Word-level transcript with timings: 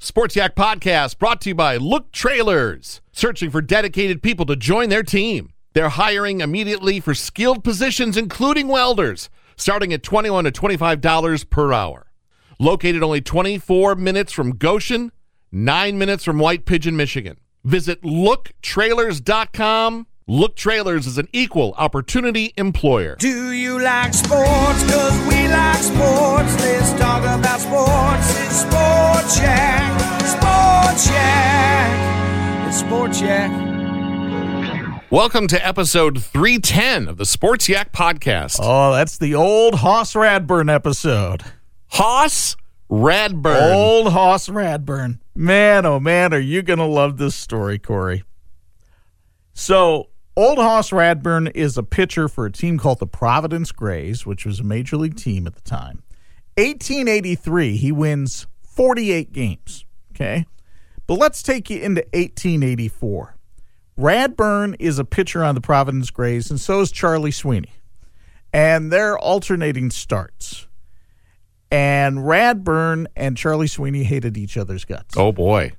Sports 0.00 0.36
Yak 0.36 0.54
Podcast 0.54 1.18
brought 1.18 1.40
to 1.40 1.48
you 1.48 1.56
by 1.56 1.76
Look 1.76 2.12
Trailers, 2.12 3.00
searching 3.10 3.50
for 3.50 3.60
dedicated 3.60 4.22
people 4.22 4.46
to 4.46 4.54
join 4.54 4.90
their 4.90 5.02
team. 5.02 5.52
They're 5.72 5.88
hiring 5.88 6.40
immediately 6.40 7.00
for 7.00 7.14
skilled 7.14 7.64
positions, 7.64 8.16
including 8.16 8.68
welders, 8.68 9.28
starting 9.56 9.92
at 9.92 10.04
21 10.04 10.44
to 10.44 10.52
$25 10.52 11.50
per 11.50 11.72
hour. 11.72 12.12
Located 12.60 13.02
only 13.02 13.20
24 13.20 13.96
minutes 13.96 14.32
from 14.32 14.52
Goshen, 14.52 15.10
9 15.50 15.98
minutes 15.98 16.22
from 16.22 16.38
White 16.38 16.64
Pigeon, 16.64 16.96
Michigan. 16.96 17.36
Visit 17.64 18.00
looktrailers.com. 18.02 20.06
Look 20.30 20.56
Trailers 20.56 21.06
is 21.06 21.16
an 21.16 21.26
equal 21.32 21.72
opportunity 21.78 22.52
employer. 22.58 23.16
Do 23.18 23.50
you 23.50 23.80
like 23.80 24.12
sports? 24.12 24.82
Cause 24.84 25.18
we 25.26 25.48
like 25.48 25.76
sports. 25.76 26.54
Let's 26.60 26.92
talk 27.00 27.22
about 27.22 27.58
sports. 27.58 28.38
It's 28.38 28.56
Sports 28.56 29.40
Yak. 29.40 30.20
Sports 30.20 31.08
Yak. 31.08 32.68
It's 32.68 32.78
Sports 32.80 33.22
Yak. 33.22 35.10
Welcome 35.10 35.46
to 35.46 35.66
episode 35.66 36.22
310 36.22 37.08
of 37.08 37.16
the 37.16 37.24
Sports 37.24 37.66
Yak 37.66 37.94
Podcast. 37.94 38.58
Oh, 38.60 38.92
that's 38.92 39.16
the 39.16 39.34
old 39.34 39.76
Hoss 39.76 40.12
Radbourn 40.12 40.70
episode. 40.70 41.42
Hoss 41.86 42.54
Radbourn. 42.90 43.72
Old 43.72 44.12
Hoss 44.12 44.50
Radbourn. 44.50 45.20
Man, 45.34 45.86
oh 45.86 45.98
man, 45.98 46.34
are 46.34 46.38
you 46.38 46.60
going 46.60 46.80
to 46.80 46.84
love 46.84 47.16
this 47.16 47.34
story, 47.34 47.78
Corey? 47.78 48.24
So, 49.54 50.07
Old 50.38 50.58
Hoss 50.58 50.90
Radbourn 50.90 51.50
is 51.52 51.76
a 51.76 51.82
pitcher 51.82 52.28
for 52.28 52.46
a 52.46 52.52
team 52.52 52.78
called 52.78 53.00
the 53.00 53.08
Providence 53.08 53.72
Grays, 53.72 54.24
which 54.24 54.46
was 54.46 54.60
a 54.60 54.62
major 54.62 54.96
league 54.96 55.16
team 55.16 55.48
at 55.48 55.56
the 55.56 55.60
time. 55.62 56.04
1883, 56.54 57.76
he 57.76 57.90
wins 57.90 58.46
48 58.62 59.32
games. 59.32 59.84
Okay. 60.12 60.46
But 61.08 61.18
let's 61.18 61.42
take 61.42 61.68
you 61.70 61.78
into 61.80 62.02
1884. 62.12 63.36
Radbourn 63.98 64.76
is 64.78 65.00
a 65.00 65.04
pitcher 65.04 65.42
on 65.42 65.56
the 65.56 65.60
Providence 65.60 66.10
Grays, 66.10 66.52
and 66.52 66.60
so 66.60 66.82
is 66.82 66.92
Charlie 66.92 67.32
Sweeney. 67.32 67.72
And 68.52 68.92
they're 68.92 69.18
alternating 69.18 69.90
starts. 69.90 70.68
And 71.72 72.18
Radbourn 72.18 73.06
and 73.16 73.36
Charlie 73.36 73.66
Sweeney 73.66 74.04
hated 74.04 74.36
each 74.36 74.56
other's 74.56 74.84
guts. 74.84 75.16
Oh, 75.16 75.32
boy. 75.32 75.72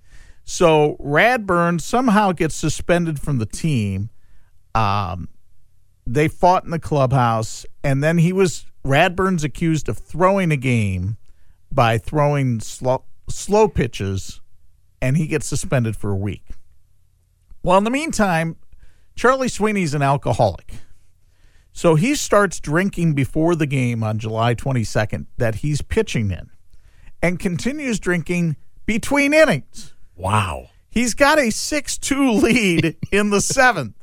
So 0.44 0.98
Radbourn 1.00 1.80
somehow 1.80 2.34
gets 2.34 2.56
suspended 2.56 3.22
from 3.22 3.38
the 3.38 3.46
team. 3.46 4.10
Um, 4.80 5.28
they 6.08 6.30
fought 6.30 6.64
in 6.64 6.72
the 6.72 6.80
clubhouse, 6.80 7.66
and 7.84 8.02
then 8.02 8.18
he 8.18 8.32
was 8.32 8.66
Radbourn's 8.86 9.44
accused 9.44 9.90
of 9.90 9.98
throwing 9.98 10.52
a 10.52 10.58
game 10.58 11.18
by 11.72 11.98
throwing 11.98 12.62
slow, 12.62 13.04
slow 13.28 13.68
pitches, 13.68 14.40
and 15.02 15.18
he 15.18 15.28
gets 15.28 15.48
suspended 15.48 15.98
for 15.98 16.12
a 16.12 16.16
week. 16.16 16.46
Well, 17.62 17.78
in 17.78 17.84
the 17.84 17.90
meantime, 17.90 18.56
Charlie 19.16 19.50
Sweeney's 19.50 19.94
an 19.94 20.02
alcoholic. 20.02 20.76
So 21.74 21.96
he 21.96 22.16
starts 22.16 22.60
drinking 22.60 23.14
before 23.14 23.56
the 23.56 23.68
game 23.68 24.02
on 24.02 24.18
July 24.18 24.56
22nd 24.56 25.26
that 25.38 25.56
he's 25.56 25.82
pitching 25.82 26.32
in 26.32 26.50
and 27.22 27.38
continues 27.38 28.00
drinking 28.00 28.56
between 28.86 29.34
innings. 29.34 29.94
Wow. 30.16 30.70
He's 30.90 31.14
got 31.14 31.38
a 31.38 31.52
6 31.52 31.98
2 31.98 32.32
lead 32.32 32.98
in 33.12 33.30
the 33.30 33.42
seventh. 33.42 33.99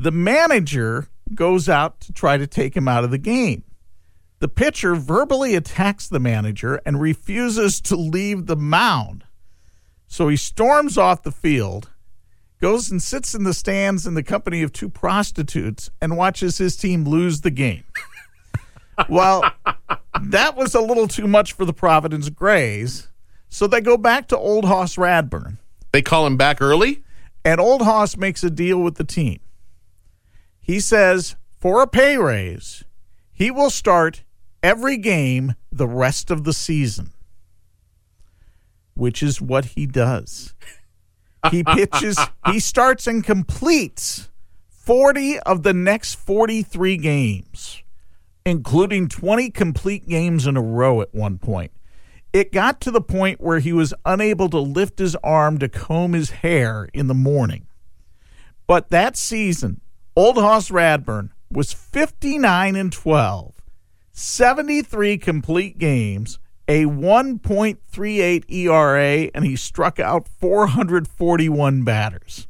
The 0.00 0.10
manager 0.10 1.08
goes 1.34 1.68
out 1.68 2.00
to 2.00 2.12
try 2.14 2.38
to 2.38 2.46
take 2.46 2.74
him 2.74 2.88
out 2.88 3.04
of 3.04 3.10
the 3.10 3.18
game. 3.18 3.64
The 4.38 4.48
pitcher 4.48 4.94
verbally 4.94 5.54
attacks 5.54 6.08
the 6.08 6.18
manager 6.18 6.80
and 6.86 6.98
refuses 6.98 7.82
to 7.82 7.96
leave 7.96 8.46
the 8.46 8.56
mound. 8.56 9.24
So 10.06 10.28
he 10.28 10.38
storms 10.38 10.96
off 10.96 11.22
the 11.22 11.30
field, 11.30 11.90
goes 12.62 12.90
and 12.90 13.02
sits 13.02 13.34
in 13.34 13.44
the 13.44 13.52
stands 13.52 14.06
in 14.06 14.14
the 14.14 14.22
company 14.22 14.62
of 14.62 14.72
two 14.72 14.88
prostitutes, 14.88 15.90
and 16.00 16.16
watches 16.16 16.56
his 16.56 16.78
team 16.78 17.04
lose 17.04 17.42
the 17.42 17.50
game. 17.50 17.84
well, 19.10 19.52
that 20.18 20.56
was 20.56 20.74
a 20.74 20.80
little 20.80 21.08
too 21.08 21.28
much 21.28 21.52
for 21.52 21.66
the 21.66 21.74
Providence 21.74 22.30
Grays. 22.30 23.08
So 23.50 23.66
they 23.66 23.82
go 23.82 23.98
back 23.98 24.28
to 24.28 24.38
Old 24.38 24.64
Hoss 24.64 24.96
Radbourn. 24.96 25.58
They 25.92 26.00
call 26.00 26.26
him 26.26 26.38
back 26.38 26.62
early? 26.62 27.02
And 27.44 27.60
Old 27.60 27.82
Hoss 27.82 28.16
makes 28.16 28.42
a 28.42 28.48
deal 28.48 28.78
with 28.78 28.94
the 28.94 29.04
team. 29.04 29.40
He 30.70 30.78
says 30.78 31.34
for 31.58 31.82
a 31.82 31.88
pay 31.88 32.16
raise, 32.16 32.84
he 33.32 33.50
will 33.50 33.70
start 33.70 34.22
every 34.62 34.96
game 34.98 35.56
the 35.72 35.88
rest 35.88 36.30
of 36.30 36.44
the 36.44 36.52
season, 36.52 37.10
which 38.94 39.20
is 39.20 39.40
what 39.40 39.64
he 39.64 39.84
does. 39.84 40.54
He 41.50 41.64
pitches, 41.74 42.16
he 42.46 42.60
starts 42.60 43.08
and 43.08 43.24
completes 43.24 44.30
40 44.68 45.40
of 45.40 45.64
the 45.64 45.72
next 45.72 46.14
43 46.14 46.96
games, 46.98 47.82
including 48.46 49.08
20 49.08 49.50
complete 49.50 50.08
games 50.08 50.46
in 50.46 50.56
a 50.56 50.62
row 50.62 51.00
at 51.00 51.12
one 51.12 51.38
point. 51.38 51.72
It 52.32 52.52
got 52.52 52.80
to 52.82 52.92
the 52.92 53.00
point 53.00 53.40
where 53.40 53.58
he 53.58 53.72
was 53.72 53.92
unable 54.06 54.48
to 54.50 54.60
lift 54.60 55.00
his 55.00 55.16
arm 55.24 55.58
to 55.58 55.68
comb 55.68 56.12
his 56.12 56.30
hair 56.30 56.88
in 56.94 57.08
the 57.08 57.12
morning. 57.12 57.66
But 58.68 58.90
that 58.90 59.16
season, 59.16 59.80
Old 60.20 60.36
Hoss 60.36 60.68
Radbourn 60.68 61.30
was 61.50 61.72
59 61.72 62.76
and 62.76 62.92
12, 62.92 63.54
73 64.12 65.16
complete 65.16 65.78
games, 65.78 66.38
a 66.68 66.84
1.38 66.84 68.50
ERA, 68.50 69.30
and 69.34 69.46
he 69.46 69.56
struck 69.56 69.98
out 69.98 70.28
441 70.28 71.84
batters. 71.84 72.46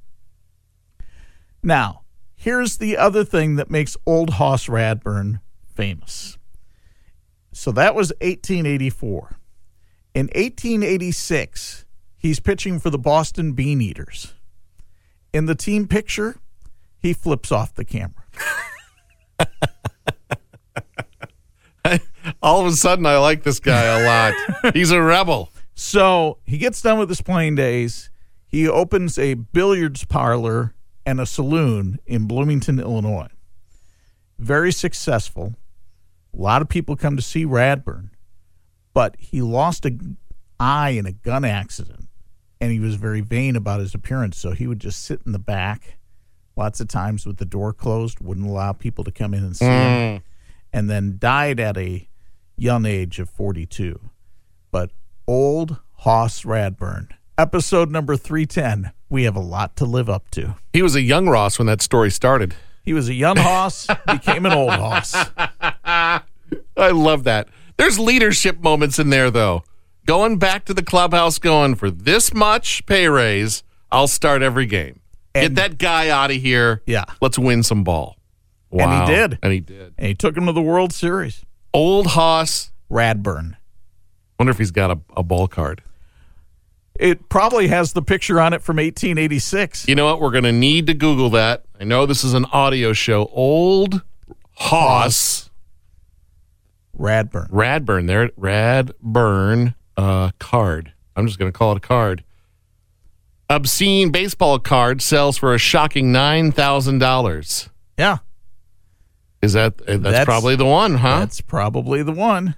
Now, 1.62 2.02
here's 2.34 2.78
the 2.78 2.96
other 2.96 3.22
thing 3.22 3.54
that 3.54 3.70
makes 3.70 3.96
Old 4.04 4.30
Hoss 4.30 4.66
Radbourn 4.66 5.40
famous. 5.72 6.38
So 7.52 7.70
that 7.70 7.94
was 7.94 8.10
1884. 8.20 9.38
In 10.16 10.26
1886, 10.34 11.86
he's 12.18 12.40
pitching 12.40 12.80
for 12.80 12.90
the 12.90 12.98
Boston 12.98 13.52
Bean 13.52 13.80
Eaters. 13.80 14.34
In 15.32 15.46
the 15.46 15.54
team 15.54 15.86
picture, 15.86 16.40
he 17.00 17.12
flips 17.12 17.50
off 17.50 17.74
the 17.74 17.84
camera. 17.84 18.24
All 22.42 22.60
of 22.60 22.66
a 22.66 22.76
sudden, 22.76 23.06
I 23.06 23.16
like 23.18 23.42
this 23.42 23.60
guy 23.60 23.82
a 23.82 24.04
lot. 24.06 24.34
He's 24.74 24.90
a 24.90 25.02
rebel. 25.02 25.50
So 25.74 26.38
he 26.44 26.58
gets 26.58 26.82
done 26.82 26.98
with 26.98 27.08
his 27.08 27.22
playing 27.22 27.54
days. 27.54 28.10
He 28.46 28.68
opens 28.68 29.16
a 29.18 29.34
billiards 29.34 30.04
parlor 30.04 30.74
and 31.06 31.20
a 31.20 31.26
saloon 31.26 31.98
in 32.06 32.26
Bloomington, 32.26 32.78
Illinois. 32.78 33.28
Very 34.38 34.72
successful. 34.72 35.54
A 36.36 36.40
lot 36.40 36.62
of 36.62 36.68
people 36.68 36.96
come 36.96 37.16
to 37.16 37.22
see 37.22 37.44
Radbourn, 37.44 38.10
but 38.92 39.16
he 39.18 39.40
lost 39.40 39.86
an 39.86 40.18
eye 40.58 40.90
in 40.90 41.06
a 41.06 41.12
gun 41.12 41.44
accident, 41.44 42.08
and 42.60 42.70
he 42.70 42.78
was 42.78 42.96
very 42.96 43.20
vain 43.20 43.56
about 43.56 43.80
his 43.80 43.94
appearance. 43.94 44.36
So 44.36 44.52
he 44.52 44.66
would 44.66 44.80
just 44.80 45.02
sit 45.02 45.22
in 45.24 45.32
the 45.32 45.38
back, 45.38 45.98
lots 46.60 46.78
of 46.78 46.88
times 46.88 47.24
with 47.24 47.38
the 47.38 47.46
door 47.46 47.72
closed, 47.72 48.20
wouldn't 48.20 48.46
allow 48.46 48.70
people 48.74 49.02
to 49.02 49.10
come 49.10 49.32
in 49.32 49.42
and 49.42 49.56
see 49.56 49.64
mm. 49.64 50.14
him, 50.14 50.22
and 50.74 50.90
then 50.90 51.16
died 51.18 51.58
at 51.58 51.78
a 51.78 52.06
young 52.54 52.84
age 52.84 53.18
of 53.18 53.30
42. 53.30 53.98
But 54.70 54.90
old 55.26 55.78
Hoss 56.00 56.42
Radbourn, 56.42 57.08
episode 57.38 57.90
number 57.90 58.14
310. 58.14 58.92
We 59.08 59.24
have 59.24 59.36
a 59.36 59.40
lot 59.40 59.74
to 59.76 59.86
live 59.86 60.10
up 60.10 60.30
to. 60.32 60.56
He 60.74 60.82
was 60.82 60.94
a 60.94 61.00
young 61.00 61.30
Ross 61.30 61.58
when 61.58 61.64
that 61.66 61.80
story 61.80 62.10
started. 62.10 62.54
He 62.84 62.92
was 62.92 63.08
a 63.08 63.14
young 63.14 63.38
Hoss, 63.38 63.86
became 64.06 64.44
an 64.44 64.52
old 64.52 64.74
Hoss. 64.74 65.14
I 65.38 66.20
love 66.76 67.24
that. 67.24 67.48
There's 67.78 67.98
leadership 67.98 68.60
moments 68.60 68.98
in 68.98 69.08
there, 69.08 69.30
though. 69.30 69.64
Going 70.04 70.36
back 70.36 70.66
to 70.66 70.74
the 70.74 70.84
clubhouse, 70.84 71.38
going 71.38 71.74
for 71.74 71.90
this 71.90 72.34
much 72.34 72.84
pay 72.84 73.08
raise, 73.08 73.62
I'll 73.90 74.08
start 74.08 74.42
every 74.42 74.66
game. 74.66 74.99
And- 75.34 75.54
Get 75.54 75.54
that 75.56 75.78
guy 75.78 76.08
out 76.08 76.30
of 76.30 76.36
here. 76.36 76.82
Yeah. 76.86 77.04
Let's 77.20 77.38
win 77.38 77.62
some 77.62 77.84
ball. 77.84 78.16
Wow. 78.70 78.84
And 78.84 79.08
he 79.08 79.14
did. 79.14 79.38
And 79.42 79.52
he 79.52 79.60
did. 79.60 79.94
And 79.98 80.06
he 80.08 80.14
took 80.14 80.36
him 80.36 80.46
to 80.46 80.52
the 80.52 80.62
World 80.62 80.92
Series. 80.92 81.44
Old 81.72 82.08
Hoss. 82.08 82.70
Radbourn. 82.90 83.56
Wonder 84.38 84.50
if 84.50 84.58
he's 84.58 84.70
got 84.70 84.90
a, 84.90 84.98
a 85.16 85.22
ball 85.22 85.46
card. 85.48 85.82
It 86.98 87.28
probably 87.28 87.68
has 87.68 87.92
the 87.92 88.02
picture 88.02 88.40
on 88.40 88.52
it 88.52 88.62
from 88.62 88.76
1886. 88.76 89.86
You 89.88 89.94
know 89.94 90.06
what? 90.06 90.20
We're 90.20 90.30
going 90.32 90.44
to 90.44 90.52
need 90.52 90.86
to 90.88 90.94
Google 90.94 91.30
that. 91.30 91.64
I 91.78 91.84
know 91.84 92.04
this 92.06 92.24
is 92.24 92.34
an 92.34 92.44
audio 92.46 92.92
show. 92.92 93.26
Old 93.32 94.02
Hoss. 94.54 95.50
Radbourn. 96.98 97.48
Radbourn. 97.50 98.06
There, 98.06 98.28
Radbourn 98.30 99.74
uh, 99.96 100.30
card. 100.38 100.92
I'm 101.16 101.26
just 101.26 101.38
going 101.38 101.50
to 101.50 101.56
call 101.56 101.72
it 101.72 101.78
a 101.78 101.80
card. 101.80 102.24
Obscene 103.50 104.10
baseball 104.10 104.58
card 104.60 105.02
sells 105.02 105.36
for 105.36 105.52
a 105.52 105.58
shocking 105.58 106.12
nine 106.12 106.52
thousand 106.52 107.00
dollars. 107.00 107.68
Yeah, 107.98 108.18
Is 109.42 109.52
that 109.54 109.74
uh, 109.82 109.98
that's, 109.98 110.02
That's- 110.02 110.24
probably 110.24 110.54
the 110.56 110.64
one, 110.64 110.94
huh? 110.94 111.18
that's 111.18 111.40
probably 111.40 112.02
the 112.04 112.12
one. 112.12 112.54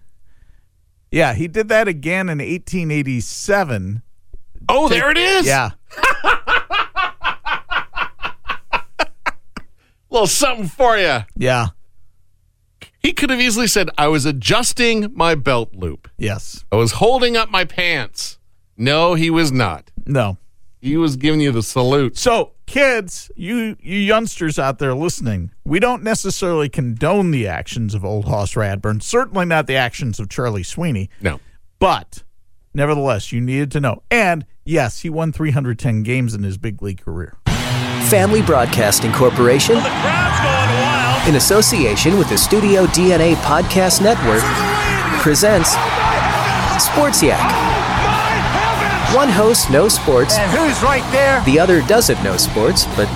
Yeah, 1.10 1.32
he 1.34 1.48
did 1.48 1.68
that 1.68 1.88
again 1.88 2.28
in 2.28 2.38
1887. 2.38 4.02
oh, 4.68 4.88
there 4.88 5.10
it 5.10 5.18
is. 5.18 5.46
Yeah, 5.46 5.70
little 10.10 10.26
something 10.26 10.68
for 10.68 10.96
you. 10.98 11.20
yeah, 11.36 11.68
He 12.98 13.12
could 13.12 13.30
have 13.30 13.40
easily 13.40 13.66
said, 13.66 13.88
"I 13.98 14.08
was 14.08 14.24
adjusting 14.26 15.10
my 15.14 15.34
belt 15.34 15.74
loop. 15.74 16.08
yes. 16.18 16.64
I 16.70 16.76
was 16.76 16.92
holding 16.92 17.36
up 17.36 17.50
my 17.50 17.64
pants." 17.64 18.38
No, 18.76 19.14
he 19.14 19.30
was 19.30 19.50
not. 19.52 19.90
No. 20.06 20.36
He 20.82 20.96
was 20.96 21.14
giving 21.14 21.40
you 21.40 21.52
the 21.52 21.62
salute. 21.62 22.18
So, 22.18 22.54
kids, 22.66 23.30
you 23.36 23.76
you 23.80 23.98
youngsters 23.98 24.58
out 24.58 24.80
there 24.80 24.94
listening, 24.94 25.52
we 25.64 25.78
don't 25.78 26.02
necessarily 26.02 26.68
condone 26.68 27.30
the 27.30 27.46
actions 27.46 27.94
of 27.94 28.04
old 28.04 28.24
Hoss 28.24 28.54
Radbourn. 28.54 29.00
Certainly 29.00 29.46
not 29.46 29.68
the 29.68 29.76
actions 29.76 30.18
of 30.18 30.28
Charlie 30.28 30.64
Sweeney. 30.64 31.08
No. 31.20 31.38
But 31.78 32.24
nevertheless, 32.74 33.30
you 33.30 33.40
needed 33.40 33.70
to 33.70 33.80
know. 33.80 34.02
And 34.10 34.44
yes, 34.64 34.98
he 35.00 35.08
won 35.08 35.30
310 35.30 36.02
games 36.02 36.34
in 36.34 36.42
his 36.42 36.58
big 36.58 36.82
league 36.82 37.00
career. 37.00 37.36
Family 38.08 38.42
Broadcasting 38.42 39.12
Corporation, 39.12 39.76
in 41.28 41.36
association 41.36 42.18
with 42.18 42.28
the 42.28 42.36
Studio 42.36 42.86
DNA 42.86 43.34
Podcast 43.36 44.02
Network, 44.02 44.42
presents 45.22 45.70
Sports 46.84 47.22
Yak. 47.22 47.71
One 49.14 49.28
host 49.28 49.70
knows 49.70 49.94
sports, 49.94 50.38
And 50.38 50.50
who's 50.50 50.82
right 50.82 51.04
there? 51.12 51.42
the 51.44 51.60
other 51.60 51.82
doesn't 51.82 52.22
know 52.24 52.36
sports, 52.38 52.86
but 52.96 53.06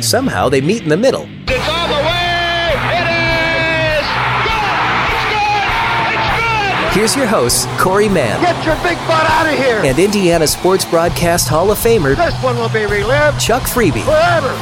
somehow 0.00 0.48
they 0.48 0.60
meet 0.60 0.82
in 0.82 0.88
the 0.88 0.96
middle. 0.96 1.22
It's 1.48 1.68
on 1.68 1.88
the 1.88 1.96
way! 2.06 2.70
It 2.94 3.06
is! 3.10 4.06
Good! 4.46 4.78
It's 5.10 5.26
good! 5.34 6.14
It's 6.14 6.30
good! 6.38 6.94
Here's 6.94 7.16
your 7.16 7.26
host, 7.26 7.66
Corey 7.78 8.08
Mann 8.08 8.40
Get 8.40 8.64
your 8.64 8.76
big 8.76 8.96
butt 9.08 9.28
out 9.30 9.46
of 9.52 9.58
here! 9.58 9.80
and 9.84 9.98
Indiana 9.98 10.46
Sports 10.46 10.84
Broadcast 10.84 11.48
Hall 11.48 11.72
of 11.72 11.78
Famer 11.78 12.14
This 12.16 12.40
one 12.42 12.56
will 12.56 12.68
be 12.68 12.86
relived 12.86 13.40
Chuck 13.40 13.62
Freeby. 13.64 14.04
forever! 14.04 14.54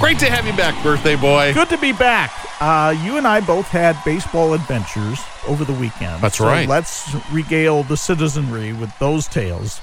Great 0.00 0.18
to 0.20 0.30
have 0.30 0.46
you 0.46 0.52
back, 0.52 0.80
birthday 0.84 1.16
boy. 1.16 1.52
Good 1.52 1.68
to 1.70 1.78
be 1.78 1.92
back. 1.92 2.32
Uh, 2.60 2.94
you 3.04 3.16
and 3.16 3.26
I 3.26 3.40
both 3.40 3.66
had 3.66 3.96
baseball 4.04 4.54
adventures 4.54 5.18
over 5.48 5.64
the 5.64 5.72
weekend. 5.72 6.22
That's 6.22 6.38
So 6.38 6.46
right. 6.46 6.68
Let's 6.68 7.14
regale 7.32 7.82
the 7.82 7.96
citizenry 7.96 8.72
with 8.72 8.96
those 9.00 9.26
tales. 9.26 9.80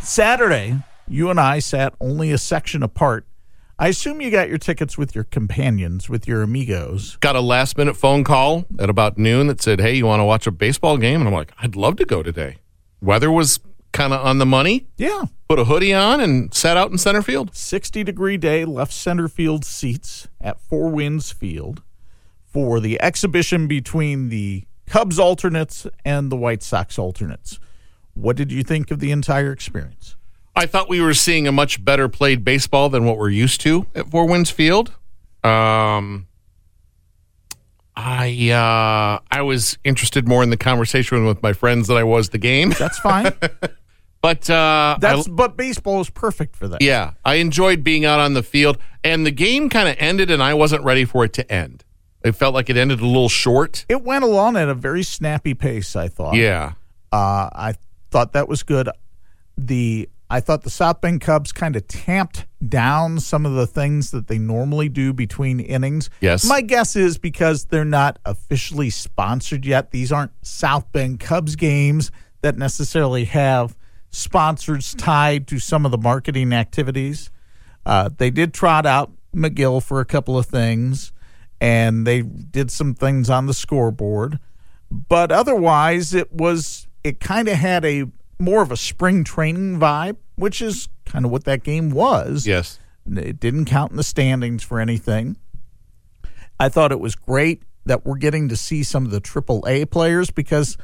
Saturday, 0.00 0.78
you 1.08 1.30
and 1.30 1.40
I 1.40 1.58
sat 1.58 1.94
only 2.00 2.30
a 2.30 2.38
section 2.38 2.82
apart. 2.84 3.26
I 3.76 3.88
assume 3.88 4.20
you 4.20 4.30
got 4.30 4.48
your 4.48 4.58
tickets 4.58 4.96
with 4.96 5.14
your 5.16 5.24
companions, 5.24 6.08
with 6.08 6.28
your 6.28 6.42
amigos. 6.42 7.16
Got 7.16 7.34
a 7.34 7.40
last 7.40 7.76
minute 7.76 7.96
phone 7.96 8.22
call 8.22 8.66
at 8.78 8.88
about 8.88 9.18
noon 9.18 9.48
that 9.48 9.60
said, 9.60 9.80
Hey, 9.80 9.96
you 9.96 10.06
want 10.06 10.20
to 10.20 10.24
watch 10.24 10.46
a 10.46 10.52
baseball 10.52 10.96
game? 10.96 11.20
And 11.20 11.28
I'm 11.28 11.34
like, 11.34 11.52
I'd 11.60 11.74
love 11.74 11.96
to 11.96 12.04
go 12.04 12.22
today. 12.22 12.58
Weather 13.00 13.30
was 13.32 13.58
kind 13.96 14.12
of 14.12 14.24
on 14.24 14.38
the 14.38 14.46
money. 14.46 14.86
Yeah. 14.96 15.24
Put 15.48 15.58
a 15.58 15.64
hoodie 15.64 15.94
on 15.94 16.20
and 16.20 16.52
sat 16.52 16.76
out 16.76 16.90
in 16.90 16.98
center 16.98 17.22
field. 17.22 17.54
60 17.54 18.04
degree 18.04 18.36
day, 18.36 18.64
left 18.64 18.92
center 18.92 19.28
field 19.28 19.64
seats 19.64 20.28
at 20.40 20.60
Four 20.60 20.90
Winds 20.90 21.32
Field 21.32 21.82
for 22.44 22.80
the 22.80 23.00
exhibition 23.00 23.66
between 23.66 24.28
the 24.28 24.64
Cubs 24.86 25.18
alternates 25.18 25.86
and 26.04 26.30
the 26.30 26.36
White 26.36 26.62
Sox 26.62 26.98
alternates. 26.98 27.58
What 28.14 28.36
did 28.36 28.52
you 28.52 28.62
think 28.62 28.90
of 28.90 29.00
the 29.00 29.10
entire 29.10 29.52
experience? 29.52 30.16
I 30.54 30.66
thought 30.66 30.88
we 30.88 31.00
were 31.00 31.14
seeing 31.14 31.46
a 31.46 31.52
much 31.52 31.84
better 31.84 32.08
played 32.08 32.44
baseball 32.44 32.88
than 32.88 33.04
what 33.04 33.18
we're 33.18 33.30
used 33.30 33.60
to 33.62 33.86
at 33.94 34.10
Four 34.10 34.26
Winds 34.26 34.50
Field. 34.50 34.94
Um, 35.44 36.26
I 37.94 38.50
uh, 38.50 39.20
I 39.30 39.42
was 39.42 39.78
interested 39.84 40.28
more 40.28 40.42
in 40.42 40.50
the 40.50 40.56
conversation 40.56 41.26
with 41.26 41.42
my 41.42 41.52
friends 41.52 41.88
than 41.88 41.96
I 41.96 42.04
was 42.04 42.30
the 42.30 42.38
game. 42.38 42.70
That's 42.70 42.98
fine. 42.98 43.32
But 44.26 44.50
uh, 44.50 44.96
That's 45.00 45.28
I- 45.28 45.30
but 45.30 45.56
baseball 45.56 46.00
is 46.00 46.10
perfect 46.10 46.56
for 46.56 46.66
that. 46.66 46.82
yeah, 46.82 47.12
I 47.24 47.36
enjoyed 47.36 47.84
being 47.84 48.04
out 48.04 48.18
on 48.18 48.32
the 48.34 48.42
field, 48.42 48.76
and 49.04 49.24
the 49.24 49.30
game 49.30 49.68
kind 49.68 49.88
of 49.88 49.94
ended, 50.00 50.32
and 50.32 50.42
I 50.42 50.52
wasn't 50.54 50.82
ready 50.82 51.04
for 51.04 51.24
it 51.24 51.32
to 51.34 51.52
end. 51.52 51.84
It 52.24 52.32
felt 52.32 52.52
like 52.52 52.68
it 52.68 52.76
ended 52.76 52.98
a 53.00 53.06
little 53.06 53.28
short. 53.28 53.86
It 53.88 54.02
went 54.02 54.24
along 54.24 54.56
at 54.56 54.68
a 54.68 54.74
very 54.74 55.04
snappy 55.04 55.54
pace, 55.54 55.94
I 55.94 56.08
thought. 56.08 56.34
Yeah, 56.34 56.72
Uh, 57.12 57.48
I 57.52 57.74
thought 58.10 58.32
that 58.32 58.48
was 58.48 58.64
good. 58.64 58.88
The 59.56 60.08
I 60.28 60.40
thought 60.40 60.64
the 60.64 60.70
South 60.70 61.00
Bend 61.00 61.20
Cubs 61.20 61.52
kind 61.52 61.76
of 61.76 61.86
tamped 61.86 62.46
down 62.68 63.20
some 63.20 63.46
of 63.46 63.52
the 63.54 63.66
things 63.68 64.10
that 64.10 64.26
they 64.26 64.38
normally 64.38 64.88
do 64.88 65.12
between 65.12 65.60
innings. 65.60 66.10
Yes. 66.20 66.44
My 66.44 66.62
guess 66.62 66.96
is 66.96 67.16
because 67.16 67.66
they're 67.66 67.84
not 67.84 68.18
officially 68.24 68.90
sponsored 68.90 69.64
yet. 69.64 69.92
These 69.92 70.10
aren't 70.10 70.32
South 70.44 70.90
Bend 70.90 71.20
Cubs 71.20 71.54
games 71.54 72.10
that 72.42 72.58
necessarily 72.58 73.26
have 73.26 73.76
sponsors 74.16 74.94
tied 74.94 75.46
to 75.48 75.58
some 75.58 75.84
of 75.84 75.90
the 75.90 75.98
marketing 75.98 76.52
activities. 76.52 77.30
Uh, 77.84 78.08
they 78.16 78.30
did 78.30 78.54
trot 78.54 78.86
out 78.86 79.12
McGill 79.34 79.82
for 79.82 80.00
a 80.00 80.04
couple 80.04 80.38
of 80.38 80.46
things, 80.46 81.12
and 81.60 82.06
they 82.06 82.22
did 82.22 82.70
some 82.70 82.94
things 82.94 83.28
on 83.28 83.46
the 83.46 83.54
scoreboard. 83.54 84.38
But 84.90 85.30
otherwise, 85.30 86.14
it 86.14 86.32
was 86.32 86.88
it 87.04 87.20
kind 87.20 87.48
of 87.48 87.54
had 87.56 87.84
a 87.84 88.04
more 88.38 88.62
of 88.62 88.72
a 88.72 88.76
spring 88.76 89.22
training 89.22 89.78
vibe, 89.78 90.16
which 90.36 90.62
is 90.62 90.88
kind 91.04 91.24
of 91.24 91.30
what 91.30 91.44
that 91.44 91.62
game 91.62 91.90
was. 91.90 92.46
yes. 92.46 92.78
It 93.08 93.38
didn't 93.38 93.66
count 93.66 93.92
in 93.92 93.96
the 93.96 94.02
standings 94.02 94.64
for 94.64 94.80
anything. 94.80 95.36
I 96.58 96.68
thought 96.68 96.90
it 96.90 96.98
was 96.98 97.14
great 97.14 97.62
that 97.84 98.04
we're 98.04 98.16
getting 98.16 98.48
to 98.48 98.56
see 98.56 98.82
some 98.82 99.04
of 99.04 99.12
the 99.12 99.20
AAA 99.20 99.88
players 99.90 100.32
because 100.32 100.76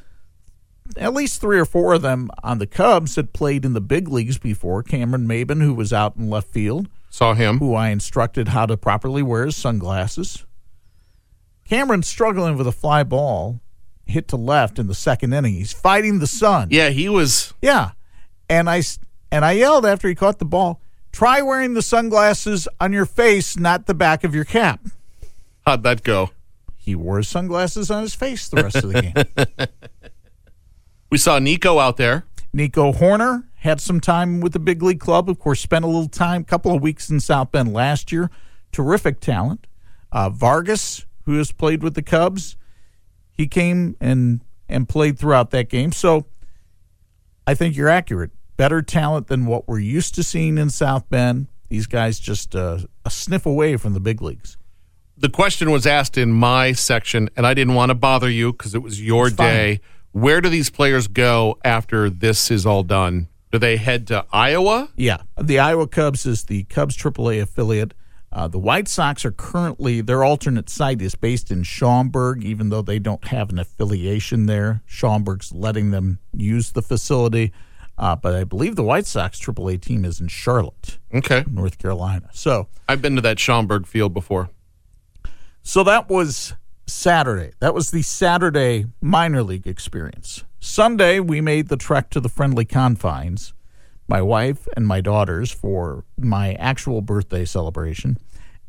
at 0.96 1.14
least 1.14 1.40
three 1.40 1.58
or 1.58 1.64
four 1.64 1.94
of 1.94 2.02
them 2.02 2.30
on 2.42 2.58
the 2.58 2.66
Cubs 2.66 3.16
had 3.16 3.32
played 3.32 3.64
in 3.64 3.72
the 3.72 3.80
big 3.80 4.08
leagues 4.08 4.38
before. 4.38 4.82
Cameron 4.82 5.26
Maybin, 5.26 5.62
who 5.62 5.74
was 5.74 5.92
out 5.92 6.16
in 6.16 6.28
left 6.30 6.48
field, 6.50 6.88
Saw 7.10 7.34
him. 7.34 7.58
who 7.58 7.74
I 7.74 7.88
instructed 7.90 8.48
how 8.48 8.66
to 8.66 8.76
properly 8.76 9.22
wear 9.22 9.44
his 9.46 9.56
sunglasses. 9.56 10.44
Cameron's 11.68 12.08
struggling 12.08 12.56
with 12.56 12.66
a 12.66 12.72
fly 12.72 13.02
ball 13.02 13.60
hit 14.04 14.28
to 14.28 14.36
left 14.36 14.78
in 14.78 14.88
the 14.88 14.94
second 14.94 15.32
inning. 15.32 15.54
He's 15.54 15.72
fighting 15.72 16.18
the 16.18 16.26
sun. 16.26 16.68
Yeah, 16.70 16.90
he 16.90 17.08
was. 17.08 17.54
Yeah. 17.62 17.92
And 18.48 18.68
I 18.68 18.82
and 19.30 19.44
I 19.44 19.52
yelled 19.52 19.86
after 19.86 20.08
he 20.08 20.14
caught 20.14 20.38
the 20.38 20.44
ball, 20.44 20.80
"Try 21.12 21.40
wearing 21.40 21.74
the 21.74 21.82
sunglasses 21.82 22.68
on 22.80 22.92
your 22.92 23.06
face, 23.06 23.56
not 23.56 23.86
the 23.86 23.94
back 23.94 24.24
of 24.24 24.34
your 24.34 24.44
cap." 24.44 24.80
How'd 25.66 25.82
that 25.84 26.02
go? 26.02 26.30
He 26.76 26.94
wore 26.96 27.18
his 27.18 27.28
sunglasses 27.28 27.90
on 27.90 28.02
his 28.02 28.14
face 28.14 28.48
the 28.48 28.62
rest 28.62 28.76
of 28.76 28.92
the 28.92 29.02
game. 29.02 29.68
We 31.12 31.18
saw 31.18 31.38
Nico 31.38 31.78
out 31.78 31.98
there. 31.98 32.24
Nico 32.54 32.90
Hoerner 32.90 33.44
had 33.56 33.82
some 33.82 34.00
time 34.00 34.40
with 34.40 34.54
the 34.54 34.58
big 34.58 34.82
league 34.82 34.98
club. 34.98 35.28
Of 35.28 35.38
course, 35.38 35.60
spent 35.60 35.84
a 35.84 35.86
little 35.86 36.08
time, 36.08 36.42
couple 36.42 36.74
of 36.74 36.80
weeks 36.80 37.10
in 37.10 37.20
South 37.20 37.52
Bend 37.52 37.74
last 37.74 38.12
year. 38.12 38.30
Terrific 38.72 39.20
talent. 39.20 39.66
Uh, 40.10 40.30
Vargas, 40.30 41.04
who 41.26 41.36
has 41.36 41.52
played 41.52 41.82
with 41.82 41.92
the 41.96 42.02
Cubs, 42.02 42.56
he 43.30 43.46
came 43.46 43.94
and 44.00 44.40
and 44.70 44.88
played 44.88 45.18
throughout 45.18 45.50
that 45.50 45.68
game. 45.68 45.92
So 45.92 46.24
I 47.46 47.52
think 47.52 47.76
you're 47.76 47.90
accurate. 47.90 48.30
Better 48.56 48.80
talent 48.80 49.26
than 49.26 49.44
what 49.44 49.68
we're 49.68 49.80
used 49.80 50.14
to 50.14 50.22
seeing 50.22 50.56
in 50.56 50.70
South 50.70 51.10
Bend. 51.10 51.48
These 51.68 51.88
guys 51.88 52.18
just 52.20 52.56
uh, 52.56 52.78
a 53.04 53.10
sniff 53.10 53.44
away 53.44 53.76
from 53.76 53.92
the 53.92 54.00
big 54.00 54.22
leagues. 54.22 54.56
The 55.18 55.28
question 55.28 55.72
was 55.72 55.86
asked 55.86 56.16
in 56.16 56.32
my 56.32 56.72
section, 56.72 57.28
and 57.36 57.46
I 57.46 57.52
didn't 57.52 57.74
want 57.74 57.90
to 57.90 57.94
bother 57.94 58.30
you 58.30 58.52
because 58.52 58.74
it 58.74 58.82
was 58.82 58.98
your 58.98 59.28
day. 59.28 59.80
Where 60.12 60.40
do 60.40 60.48
these 60.48 60.70
players 60.70 61.08
go 61.08 61.58
after 61.64 62.10
this 62.10 62.50
is 62.50 62.66
all 62.66 62.82
done? 62.82 63.28
Do 63.50 63.58
they 63.58 63.76
head 63.76 64.06
to 64.08 64.24
Iowa? 64.32 64.88
Yeah, 64.96 65.18
the 65.40 65.58
Iowa 65.58 65.86
Cubs 65.86 66.24
is 66.26 66.44
the 66.44 66.64
Cubs 66.64 66.96
AAA 66.96 67.40
affiliate. 67.42 67.94
Uh, 68.30 68.48
the 68.48 68.58
White 68.58 68.88
Sox 68.88 69.26
are 69.26 69.30
currently 69.30 70.00
their 70.00 70.24
alternate 70.24 70.70
site 70.70 71.02
is 71.02 71.14
based 71.14 71.50
in 71.50 71.62
Schaumburg, 71.62 72.42
even 72.44 72.70
though 72.70 72.80
they 72.80 72.98
don't 72.98 73.26
have 73.28 73.50
an 73.50 73.58
affiliation 73.58 74.46
there. 74.46 74.82
Schaumburg's 74.86 75.52
letting 75.52 75.90
them 75.90 76.18
use 76.34 76.72
the 76.72 76.80
facility, 76.80 77.52
uh, 77.98 78.16
but 78.16 78.34
I 78.34 78.44
believe 78.44 78.74
the 78.76 78.82
White 78.84 79.04
Sox 79.04 79.38
AAA 79.38 79.82
team 79.82 80.06
is 80.06 80.18
in 80.18 80.28
Charlotte, 80.28 80.96
Okay. 81.14 81.44
North 81.50 81.76
Carolina. 81.76 82.30
So, 82.32 82.68
I've 82.88 83.02
been 83.02 83.16
to 83.16 83.20
that 83.22 83.38
Schaumburg 83.38 83.86
field 83.86 84.14
before. 84.14 84.48
so 85.62 85.84
that 85.84 86.08
was 86.08 86.54
Saturday. 86.86 87.52
That 87.60 87.74
was 87.74 87.90
the 87.90 88.02
Saturday 88.02 88.86
minor 89.00 89.42
league 89.42 89.66
experience. 89.66 90.44
Sunday, 90.60 91.20
we 91.20 91.40
made 91.40 91.68
the 91.68 91.76
trek 91.76 92.10
to 92.10 92.20
the 92.20 92.28
friendly 92.28 92.64
confines, 92.64 93.52
my 94.08 94.22
wife 94.22 94.68
and 94.76 94.86
my 94.86 95.00
daughters, 95.00 95.50
for 95.50 96.04
my 96.16 96.54
actual 96.54 97.00
birthday 97.00 97.44
celebration 97.44 98.18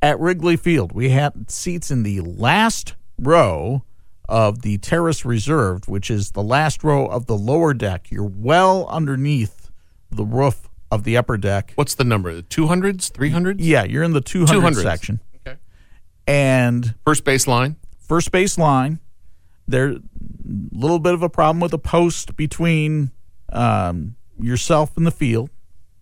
at 0.01 0.19
Wrigley 0.19 0.57
Field. 0.57 0.91
We 0.91 1.09
had 1.09 1.49
seats 1.51 1.91
in 1.91 2.03
the 2.03 2.21
last 2.21 2.95
row 3.19 3.83
of 4.27 4.61
the 4.61 4.77
terrace 4.79 5.25
reserved, 5.25 5.87
which 5.87 6.09
is 6.09 6.31
the 6.31 6.43
last 6.43 6.83
row 6.83 7.05
of 7.05 7.27
the 7.27 7.37
lower 7.37 7.73
deck. 7.73 8.09
You're 8.09 8.23
well 8.23 8.87
underneath 8.87 9.69
the 10.09 10.25
roof 10.25 10.69
of 10.91 11.03
the 11.03 11.17
upper 11.17 11.37
deck. 11.37 11.73
What's 11.75 11.95
the 11.95 12.03
number? 12.03 12.33
The 12.33 12.43
200s? 12.43 13.11
300s? 13.11 13.55
Yeah, 13.59 13.83
you're 13.83 14.03
in 14.03 14.13
the 14.13 14.21
200 14.21 14.73
200s. 14.73 14.81
section. 14.81 15.19
Okay. 15.45 15.57
And 16.27 16.95
First 17.05 17.23
base 17.23 17.47
line? 17.47 17.75
First 18.03 18.31
base 18.31 18.57
line. 18.57 18.99
There, 19.67 19.91
a 19.91 19.99
little 20.71 20.99
bit 20.99 21.13
of 21.13 21.23
a 21.23 21.29
problem 21.29 21.61
with 21.61 21.73
a 21.73 21.77
post 21.77 22.35
between 22.35 23.11
um, 23.51 24.15
yourself 24.39 24.97
and 24.97 25.07
the 25.07 25.11
field. 25.11 25.49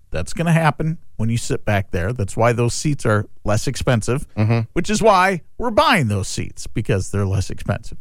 That's 0.10 0.34
going 0.34 0.48
to 0.48 0.52
happen 0.52 0.98
when 1.16 1.30
you 1.30 1.38
sit 1.38 1.64
back 1.64 1.92
there. 1.92 2.12
That's 2.12 2.36
why 2.36 2.52
those 2.52 2.74
seats 2.74 3.06
are 3.06 3.28
less 3.46 3.68
expensive, 3.68 4.28
which 4.74 4.90
is 4.90 5.02
why 5.02 5.42
we're 5.58 5.72
buying 5.72 6.08
those 6.08 6.28
seats 6.28 6.68
because 6.68 7.12
they're 7.12 7.26
less 7.26 7.50
expensive. 7.50 8.00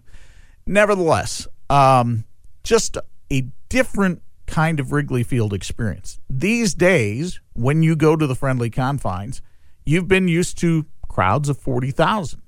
Nevertheless, 0.67 1.47
um, 1.69 2.25
just 2.65 2.97
a 3.31 3.43
different 3.69 4.23
kind 4.47 4.81
of 4.81 4.91
Wrigley 4.93 5.23
Field 5.23 5.53
experience. 5.53 6.19
These 6.29 6.75
days, 6.75 7.41
when 7.53 7.83
you 7.85 7.95
go 7.95 8.17
to 8.17 8.27
the 8.27 8.35
friendly 8.35 8.71
confines, 8.71 9.41
you've 9.85 10.09
been 10.09 10.27
used 10.27 10.59
to 10.59 10.87
crowds 11.09 11.49
of 11.49 11.59
40,000 11.59 12.43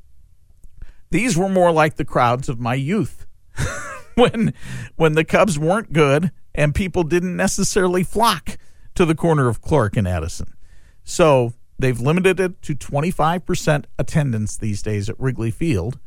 these 1.12 1.37
were 1.37 1.49
more 1.49 1.71
like 1.71 1.97
the 1.97 2.04
crowds 2.04 2.49
of 2.49 2.59
my 2.59 2.75
youth 2.75 3.26
when 4.14 4.54
when 4.97 5.14
the 5.14 5.25
Cubs 5.25 5.59
weren't 5.59 5.92
good 5.92 6.33
and 6.54 6.75
people 6.75 7.02
didn't 7.02 7.37
necessarily 7.37 8.02
flock 8.02 8.59
to 8.95 9.04
the 9.04 9.14
corner 9.14 9.49
of 9.49 9.62
Clark 9.62 9.97
and 9.97 10.07
Addison. 10.07 10.54
So 11.04 11.54
they've 11.78 11.99
limited 11.99 12.38
it 12.40 12.61
to 12.62 12.75
25% 12.75 13.85
attendance 13.99 14.57
these 14.57 14.83
days 14.83 15.09
at 15.09 15.19
Wrigley 15.19 15.50
Field. 15.50 15.99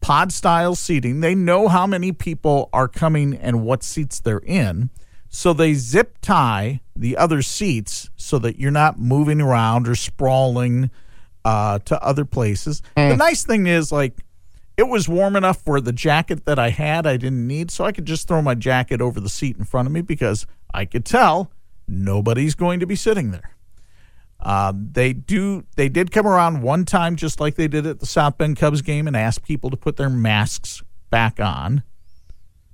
Pod 0.00 0.32
style 0.32 0.74
seating. 0.74 1.20
They 1.20 1.34
know 1.34 1.68
how 1.68 1.86
many 1.86 2.12
people 2.12 2.70
are 2.72 2.88
coming 2.88 3.34
and 3.34 3.62
what 3.64 3.82
seats 3.82 4.20
they're 4.20 4.38
in. 4.38 4.90
So 5.28 5.52
they 5.52 5.74
zip 5.74 6.18
tie 6.22 6.80
the 6.96 7.16
other 7.16 7.42
seats 7.42 8.10
so 8.16 8.38
that 8.38 8.58
you're 8.58 8.70
not 8.70 8.98
moving 8.98 9.40
around 9.40 9.86
or 9.88 9.94
sprawling 9.94 10.90
uh, 11.44 11.80
to 11.80 12.02
other 12.02 12.24
places. 12.24 12.82
The 13.10 13.16
nice 13.16 13.44
thing 13.44 13.66
is, 13.66 13.92
like, 13.92 14.14
it 14.80 14.88
was 14.88 15.10
warm 15.10 15.36
enough 15.36 15.60
for 15.60 15.78
the 15.78 15.92
jacket 15.92 16.46
that 16.46 16.58
I 16.58 16.70
had, 16.70 17.06
I 17.06 17.18
didn't 17.18 17.46
need, 17.46 17.70
so 17.70 17.84
I 17.84 17.92
could 17.92 18.06
just 18.06 18.26
throw 18.26 18.40
my 18.40 18.54
jacket 18.54 19.02
over 19.02 19.20
the 19.20 19.28
seat 19.28 19.58
in 19.58 19.64
front 19.64 19.86
of 19.86 19.92
me 19.92 20.00
because 20.00 20.46
I 20.72 20.86
could 20.86 21.04
tell 21.04 21.52
nobody's 21.86 22.54
going 22.54 22.80
to 22.80 22.86
be 22.86 22.96
sitting 22.96 23.30
there. 23.30 23.56
Um, 24.40 24.88
they 24.92 25.12
do. 25.12 25.64
They 25.76 25.90
did 25.90 26.10
come 26.12 26.26
around 26.26 26.62
one 26.62 26.86
time, 26.86 27.16
just 27.16 27.40
like 27.40 27.56
they 27.56 27.68
did 27.68 27.86
at 27.86 28.00
the 28.00 28.06
South 28.06 28.38
Bend 28.38 28.56
Cubs 28.56 28.80
game, 28.80 29.06
and 29.06 29.14
asked 29.14 29.42
people 29.42 29.68
to 29.68 29.76
put 29.76 29.98
their 29.98 30.08
masks 30.08 30.82
back 31.10 31.38
on. 31.38 31.82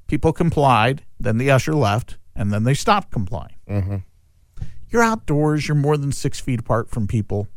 People 0.07 0.33
complied. 0.33 1.03
Then 1.19 1.39
the 1.39 1.51
usher 1.51 1.75
left, 1.75 2.19
and 2.37 2.53
then 2.53 2.63
they 2.63 2.75
stopped 2.75 3.11
complying. 3.11 3.57
Mm-hmm. 3.69 3.97
You're 4.91 5.03
outdoors. 5.03 5.67
You're 5.67 5.75
more 5.75 5.97
than 5.97 6.13
six 6.13 6.39
feet 6.39 6.61
apart 6.61 6.89
from 6.89 7.09
people. 7.09 7.49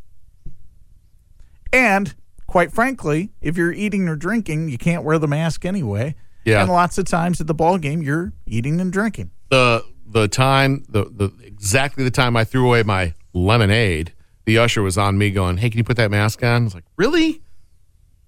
And 1.71 2.15
quite 2.49 2.71
frankly, 2.71 3.31
if 3.41 3.55
you're 3.55 3.71
eating 3.71 4.09
or 4.09 4.15
drinking, 4.15 4.69
you 4.69 4.77
can't 4.77 5.03
wear 5.03 5.19
the 5.19 5.27
mask 5.27 5.65
anyway. 5.65 6.15
Yeah. 6.45 6.61
And 6.63 6.71
lots 6.71 6.97
of 6.97 7.05
times 7.05 7.39
at 7.39 7.47
the 7.47 7.53
ball 7.53 7.77
game, 7.77 8.01
you're 8.01 8.33
eating 8.47 8.81
and 8.81 8.91
drinking. 8.91 9.31
The 9.49 9.85
the 10.05 10.27
time 10.27 10.83
the, 10.89 11.05
the 11.05 11.31
exactly 11.43 12.03
the 12.03 12.11
time 12.11 12.35
I 12.35 12.43
threw 12.43 12.65
away 12.65 12.81
my 12.81 13.13
lemonade, 13.33 14.13
the 14.45 14.57
usher 14.57 14.81
was 14.81 14.97
on 14.97 15.17
me 15.17 15.29
going, 15.29 15.57
"Hey, 15.57 15.69
can 15.69 15.77
you 15.77 15.83
put 15.83 15.97
that 15.97 16.09
mask 16.09 16.43
on?" 16.43 16.63
I 16.63 16.65
was 16.65 16.73
like, 16.75 16.85
"Really? 16.97 17.41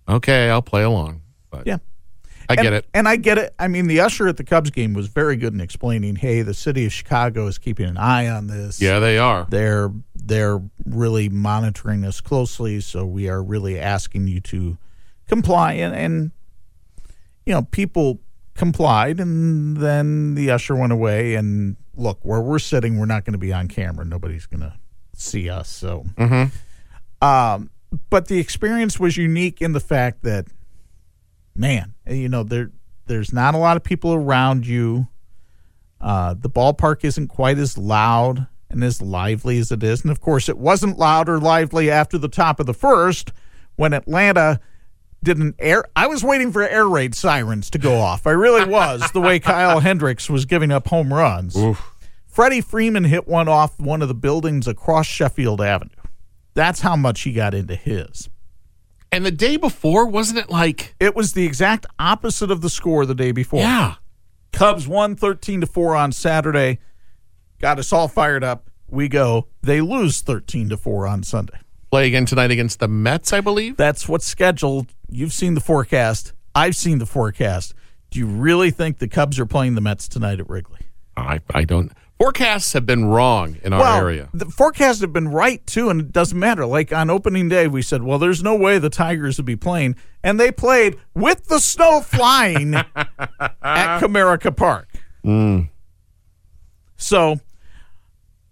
Okay, 0.07 0.49
I'll 0.49 0.61
play 0.61 0.83
along." 0.83 1.21
But 1.49 1.65
Yeah. 1.65 1.77
I 2.49 2.53
and, 2.53 2.61
get 2.61 2.73
it. 2.73 2.85
And 2.93 3.07
I 3.07 3.15
get 3.15 3.37
it. 3.37 3.53
I 3.59 3.67
mean, 3.67 3.87
the 3.87 3.99
usher 4.01 4.27
at 4.27 4.37
the 4.37 4.43
Cubs 4.43 4.69
game 4.69 4.93
was 4.93 5.07
very 5.07 5.35
good 5.35 5.53
in 5.53 5.61
explaining, 5.61 6.15
hey, 6.15 6.41
the 6.41 6.53
city 6.53 6.85
of 6.85 6.93
Chicago 6.93 7.47
is 7.47 7.57
keeping 7.57 7.87
an 7.87 7.97
eye 7.97 8.27
on 8.27 8.47
this. 8.47 8.81
Yeah, 8.81 8.99
they 8.99 9.17
are. 9.17 9.47
They're 9.49 9.91
they're 10.15 10.61
really 10.85 11.29
monitoring 11.29 12.03
us 12.05 12.21
closely, 12.21 12.81
so 12.81 13.05
we 13.05 13.29
are 13.29 13.41
really 13.41 13.79
asking 13.79 14.27
you 14.27 14.39
to 14.41 14.77
comply 15.27 15.73
and, 15.73 15.95
and 15.95 16.31
you 17.45 17.53
know, 17.53 17.63
people 17.63 18.19
complied 18.53 19.19
and 19.19 19.77
then 19.77 20.35
the 20.35 20.51
usher 20.51 20.75
went 20.75 20.91
away 20.91 21.35
and 21.35 21.77
look, 21.95 22.19
where 22.21 22.41
we're 22.41 22.59
sitting, 22.59 22.99
we're 22.99 23.05
not 23.05 23.25
going 23.25 23.33
to 23.33 23.39
be 23.39 23.53
on 23.53 23.67
camera. 23.67 24.05
Nobody's 24.05 24.45
going 24.45 24.61
to 24.61 24.73
see 25.13 25.49
us. 25.49 25.69
So 25.69 26.05
um 27.21 27.69
but 28.09 28.27
the 28.27 28.39
experience 28.39 28.99
was 28.99 29.17
unique 29.17 29.61
in 29.61 29.73
the 29.73 29.79
fact 29.79 30.23
that 30.23 30.47
man, 31.55 31.93
you 32.07 32.29
know, 32.29 32.43
there 32.43 32.71
there's 33.07 33.33
not 33.33 33.55
a 33.55 33.57
lot 33.57 33.77
of 33.77 33.83
people 33.83 34.13
around 34.13 34.65
you. 34.65 35.07
Uh, 35.99 36.33
the 36.33 36.49
ballpark 36.49 37.03
isn't 37.03 37.27
quite 37.27 37.57
as 37.57 37.77
loud 37.77 38.47
and 38.69 38.83
as 38.83 39.01
lively 39.01 39.59
as 39.59 39.71
it 39.71 39.83
is. 39.83 40.01
And 40.01 40.11
of 40.11 40.21
course, 40.21 40.49
it 40.49 40.57
wasn't 40.57 40.97
loud 40.97 41.29
or 41.29 41.39
lively 41.39 41.91
after 41.91 42.17
the 42.17 42.29
top 42.29 42.59
of 42.59 42.65
the 42.65 42.73
first 42.73 43.31
when 43.75 43.93
Atlanta 43.93 44.59
did 45.23 45.37
an 45.37 45.53
air. 45.59 45.83
I 45.95 46.07
was 46.07 46.23
waiting 46.23 46.51
for 46.51 46.63
air 46.63 46.87
raid 46.87 47.13
sirens 47.13 47.69
to 47.71 47.77
go 47.77 47.99
off. 47.99 48.25
I 48.25 48.31
really 48.31 48.65
was, 48.65 49.11
the 49.11 49.21
way 49.21 49.39
Kyle 49.41 49.79
Hendricks 49.79 50.29
was 50.29 50.45
giving 50.45 50.71
up 50.71 50.87
home 50.87 51.13
runs. 51.13 51.55
Freddie 52.25 52.61
Freeman 52.61 53.03
hit 53.03 53.27
one 53.27 53.49
off 53.49 53.79
one 53.79 54.01
of 54.01 54.07
the 54.07 54.15
buildings 54.15 54.67
across 54.67 55.05
Sheffield 55.05 55.61
Avenue. 55.61 55.91
That's 56.53 56.79
how 56.79 56.95
much 56.95 57.21
he 57.21 57.33
got 57.33 57.53
into 57.53 57.75
his. 57.75 58.29
And 59.11 59.25
the 59.25 59.31
day 59.31 59.57
before, 59.57 60.05
wasn't 60.05 60.39
it 60.39 60.49
like 60.49 60.95
It 60.99 61.15
was 61.15 61.33
the 61.33 61.45
exact 61.45 61.85
opposite 61.99 62.49
of 62.49 62.61
the 62.61 62.69
score 62.69 63.05
the 63.05 63.15
day 63.15 63.31
before. 63.31 63.59
Yeah. 63.59 63.95
Cubs 64.53 64.87
won 64.87 65.15
13 65.15 65.61
to 65.61 65.67
4 65.67 65.95
on 65.95 66.11
Saturday. 66.11 66.79
Got 67.59 67.79
us 67.79 67.91
all 67.91 68.07
fired 68.07 68.43
up. 68.43 68.69
We 68.89 69.07
go. 69.07 69.47
They 69.61 69.81
lose 69.81 70.21
13 70.21 70.69
to 70.69 70.77
4 70.77 71.07
on 71.07 71.23
Sunday. 71.23 71.59
play 71.89 72.07
again 72.07 72.25
tonight 72.25 72.51
against 72.51 72.79
the 72.79 72.87
Mets, 72.87 73.33
I 73.33 73.41
believe? 73.41 73.77
That's 73.77 74.07
what's 74.07 74.25
scheduled. 74.25 74.93
You've 75.09 75.33
seen 75.33 75.53
the 75.55 75.61
forecast. 75.61 76.33
I've 76.55 76.75
seen 76.75 76.97
the 76.99 77.05
forecast. 77.05 77.73
Do 78.09 78.19
you 78.19 78.27
really 78.27 78.71
think 78.71 78.99
the 78.99 79.07
Cubs 79.07 79.39
are 79.39 79.45
playing 79.45 79.75
the 79.75 79.81
Mets 79.81 80.07
tonight 80.07 80.39
at 80.39 80.49
Wrigley? 80.49 80.79
I 81.15 81.41
I 81.53 81.63
don't 81.63 81.91
forecasts 82.21 82.73
have 82.73 82.85
been 82.85 83.05
wrong 83.05 83.57
in 83.63 83.73
our 83.73 83.79
well, 83.79 83.97
area. 83.97 84.29
the 84.31 84.45
forecasts 84.45 85.01
have 85.01 85.11
been 85.11 85.27
right 85.27 85.65
too, 85.65 85.89
and 85.89 86.01
it 86.01 86.11
doesn't 86.11 86.37
matter. 86.37 86.65
Like 86.65 86.93
on 86.93 87.09
opening 87.09 87.49
day, 87.49 87.67
we 87.67 87.81
said, 87.81 88.03
"Well, 88.03 88.19
there's 88.19 88.43
no 88.43 88.55
way 88.55 88.77
the 88.77 88.89
Tigers 88.91 89.37
would 89.37 89.45
be 89.45 89.55
playing," 89.55 89.95
and 90.23 90.39
they 90.39 90.51
played 90.51 90.97
with 91.15 91.47
the 91.47 91.59
snow 91.59 92.01
flying 92.01 92.75
at 92.99 93.99
Comerica 93.99 94.55
Park. 94.55 94.89
Mm. 95.25 95.69
So, 96.95 97.39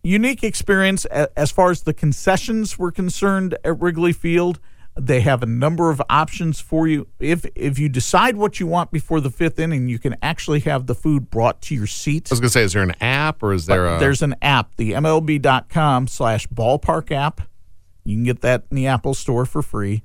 unique 0.01 0.43
experience 0.43 1.05
as 1.05 1.51
far 1.51 1.69
as 1.69 1.83
the 1.83 1.93
concessions 1.93 2.79
were 2.79 2.91
concerned 2.91 3.55
at 3.63 3.79
Wrigley 3.79 4.13
Field. 4.13 4.59
They 4.99 5.21
have 5.21 5.41
a 5.41 5.45
number 5.45 5.89
of 5.89 6.01
options 6.09 6.59
for 6.59 6.87
you. 6.87 7.07
If 7.19 7.45
if 7.55 7.79
you 7.79 7.87
decide 7.87 8.35
what 8.35 8.59
you 8.59 8.67
want 8.67 8.91
before 8.91 9.21
the 9.21 9.29
fifth 9.29 9.57
inning, 9.57 9.87
you 9.87 9.97
can 9.97 10.15
actually 10.21 10.59
have 10.61 10.87
the 10.87 10.95
food 10.95 11.29
brought 11.29 11.61
to 11.63 11.75
your 11.75 11.87
seat. 11.87 12.29
I 12.29 12.33
was 12.33 12.41
going 12.41 12.49
to 12.49 12.53
say, 12.53 12.63
is 12.63 12.73
there 12.73 12.83
an 12.83 12.95
app 13.01 13.41
or 13.41 13.53
is 13.53 13.65
there 13.65 13.85
a. 13.85 13.99
There's 13.99 14.21
an 14.21 14.35
app, 14.41 14.75
the 14.75 14.91
MLB.com 14.91 16.07
slash 16.07 16.47
ballpark 16.47 17.11
app. 17.11 17.41
You 18.03 18.15
can 18.17 18.23
get 18.23 18.41
that 18.41 18.65
in 18.69 18.75
the 18.75 18.87
Apple 18.87 19.13
Store 19.13 19.45
for 19.45 19.61
free, 19.61 20.03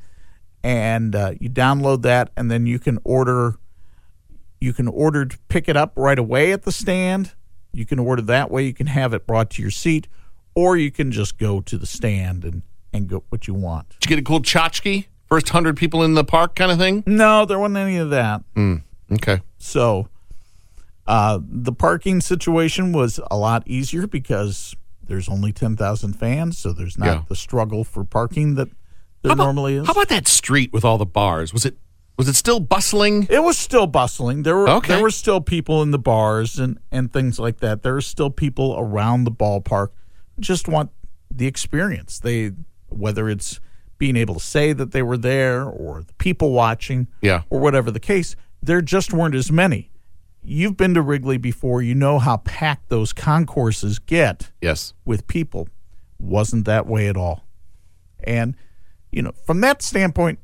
and 0.62 1.14
uh, 1.16 1.32
you 1.40 1.50
download 1.50 2.02
that, 2.02 2.30
and 2.36 2.50
then 2.50 2.66
you 2.66 2.78
can 2.78 2.98
order. 3.02 3.56
You 4.60 4.72
can 4.72 4.88
order 4.88 5.26
to 5.26 5.38
pick 5.48 5.68
it 5.68 5.76
up 5.76 5.92
right 5.96 6.18
away 6.18 6.52
at 6.52 6.62
the 6.62 6.72
stand. 6.72 7.32
You 7.72 7.84
can 7.84 7.98
order 7.98 8.22
that 8.22 8.50
way. 8.50 8.64
You 8.64 8.74
can 8.74 8.86
have 8.86 9.12
it 9.12 9.26
brought 9.26 9.50
to 9.50 9.62
your 9.62 9.70
seat, 9.72 10.06
or 10.54 10.76
you 10.76 10.90
can 10.90 11.10
just 11.10 11.36
go 11.36 11.60
to 11.60 11.76
the 11.76 11.86
stand 11.86 12.44
and 12.44 12.62
and 12.94 13.08
get 13.08 13.20
what 13.28 13.46
you 13.46 13.52
want. 13.54 13.90
Did 14.00 14.08
you 14.10 14.16
get 14.16 14.22
a 14.22 14.24
cool 14.24 14.40
tchotchke? 14.40 15.06
First 15.28 15.48
100 15.48 15.76
people 15.76 16.02
in 16.04 16.14
the 16.14 16.24
park 16.24 16.54
kind 16.54 16.70
of 16.70 16.78
thing? 16.78 17.02
No, 17.06 17.44
there 17.44 17.58
wasn't 17.58 17.78
any 17.78 17.96
of 17.98 18.10
that. 18.10 18.42
Okay. 19.12 19.40
So 19.58 20.08
uh, 21.06 21.40
the 21.42 21.72
parking 21.72 22.20
situation 22.20 22.92
was 22.92 23.18
a 23.30 23.36
lot 23.36 23.64
easier 23.66 24.06
because 24.06 24.74
there's 25.06 25.28
only 25.28 25.52
10,000 25.52 26.12
fans, 26.14 26.56
so 26.56 26.72
there's 26.72 26.96
not 26.96 27.06
Yeah. 27.06 27.22
the 27.28 27.36
struggle 27.36 27.84
for 27.84 28.04
parking 28.04 28.54
that 28.54 28.68
there 29.22 29.32
about- 29.32 29.44
normally 29.44 29.74
is. 29.74 29.86
How 29.86 29.92
about 29.92 30.08
that 30.08 30.28
street 30.28 30.72
with 30.72 30.84
all 30.84 30.96
the 30.98 31.04
bars? 31.06 31.52
Was 31.52 31.66
it 31.66 31.76
was 32.16 32.28
it 32.28 32.36
still 32.36 32.60
bustling? 32.60 33.26
it 33.28 33.42
was 33.42 33.58
still 33.58 33.88
bustling. 33.88 34.44
There 34.44 34.56
were 34.56 34.68
Okay. 34.68 34.94
there 34.94 35.02
were 35.02 35.10
still 35.10 35.40
people 35.40 35.82
in 35.82 35.90
the 35.90 35.98
bars 35.98 36.60
and, 36.60 36.78
and 36.92 37.12
things 37.12 37.40
like 37.40 37.58
that. 37.58 37.82
There 37.82 37.96
are 37.96 38.00
still 38.00 38.30
people 38.30 38.76
around 38.78 39.24
the 39.24 39.32
ballpark 39.32 39.88
just 40.38 40.68
want 40.68 40.90
the 41.28 41.48
experience. 41.48 42.20
They 42.20 42.52
whether 42.96 43.28
it's 43.28 43.60
being 43.98 44.16
able 44.16 44.34
to 44.34 44.40
say 44.40 44.72
that 44.72 44.92
they 44.92 45.02
were 45.02 45.16
there 45.16 45.64
or 45.64 46.02
the 46.02 46.12
people 46.14 46.52
watching 46.52 47.06
Yeah. 47.20 47.42
or 47.50 47.60
whatever 47.60 47.90
the 47.90 48.00
case, 48.00 48.34
there 48.62 48.82
just 48.82 49.12
weren't 49.12 49.34
as 49.34 49.52
many. 49.52 49.90
You've 50.42 50.76
been 50.76 50.94
to 50.94 51.02
Wrigley 51.02 51.38
before, 51.38 51.80
you 51.80 51.94
know 51.94 52.18
how 52.18 52.38
packed 52.38 52.88
those 52.88 53.12
concourses 53.12 53.98
get 53.98 54.50
Yes. 54.60 54.92
with 55.04 55.26
people. 55.26 55.68
Wasn't 56.18 56.64
that 56.66 56.86
way 56.86 57.08
at 57.08 57.16
all. 57.16 57.44
And, 58.24 58.56
you 59.12 59.22
know, 59.22 59.32
from 59.46 59.60
that 59.62 59.80
standpoint, 59.82 60.38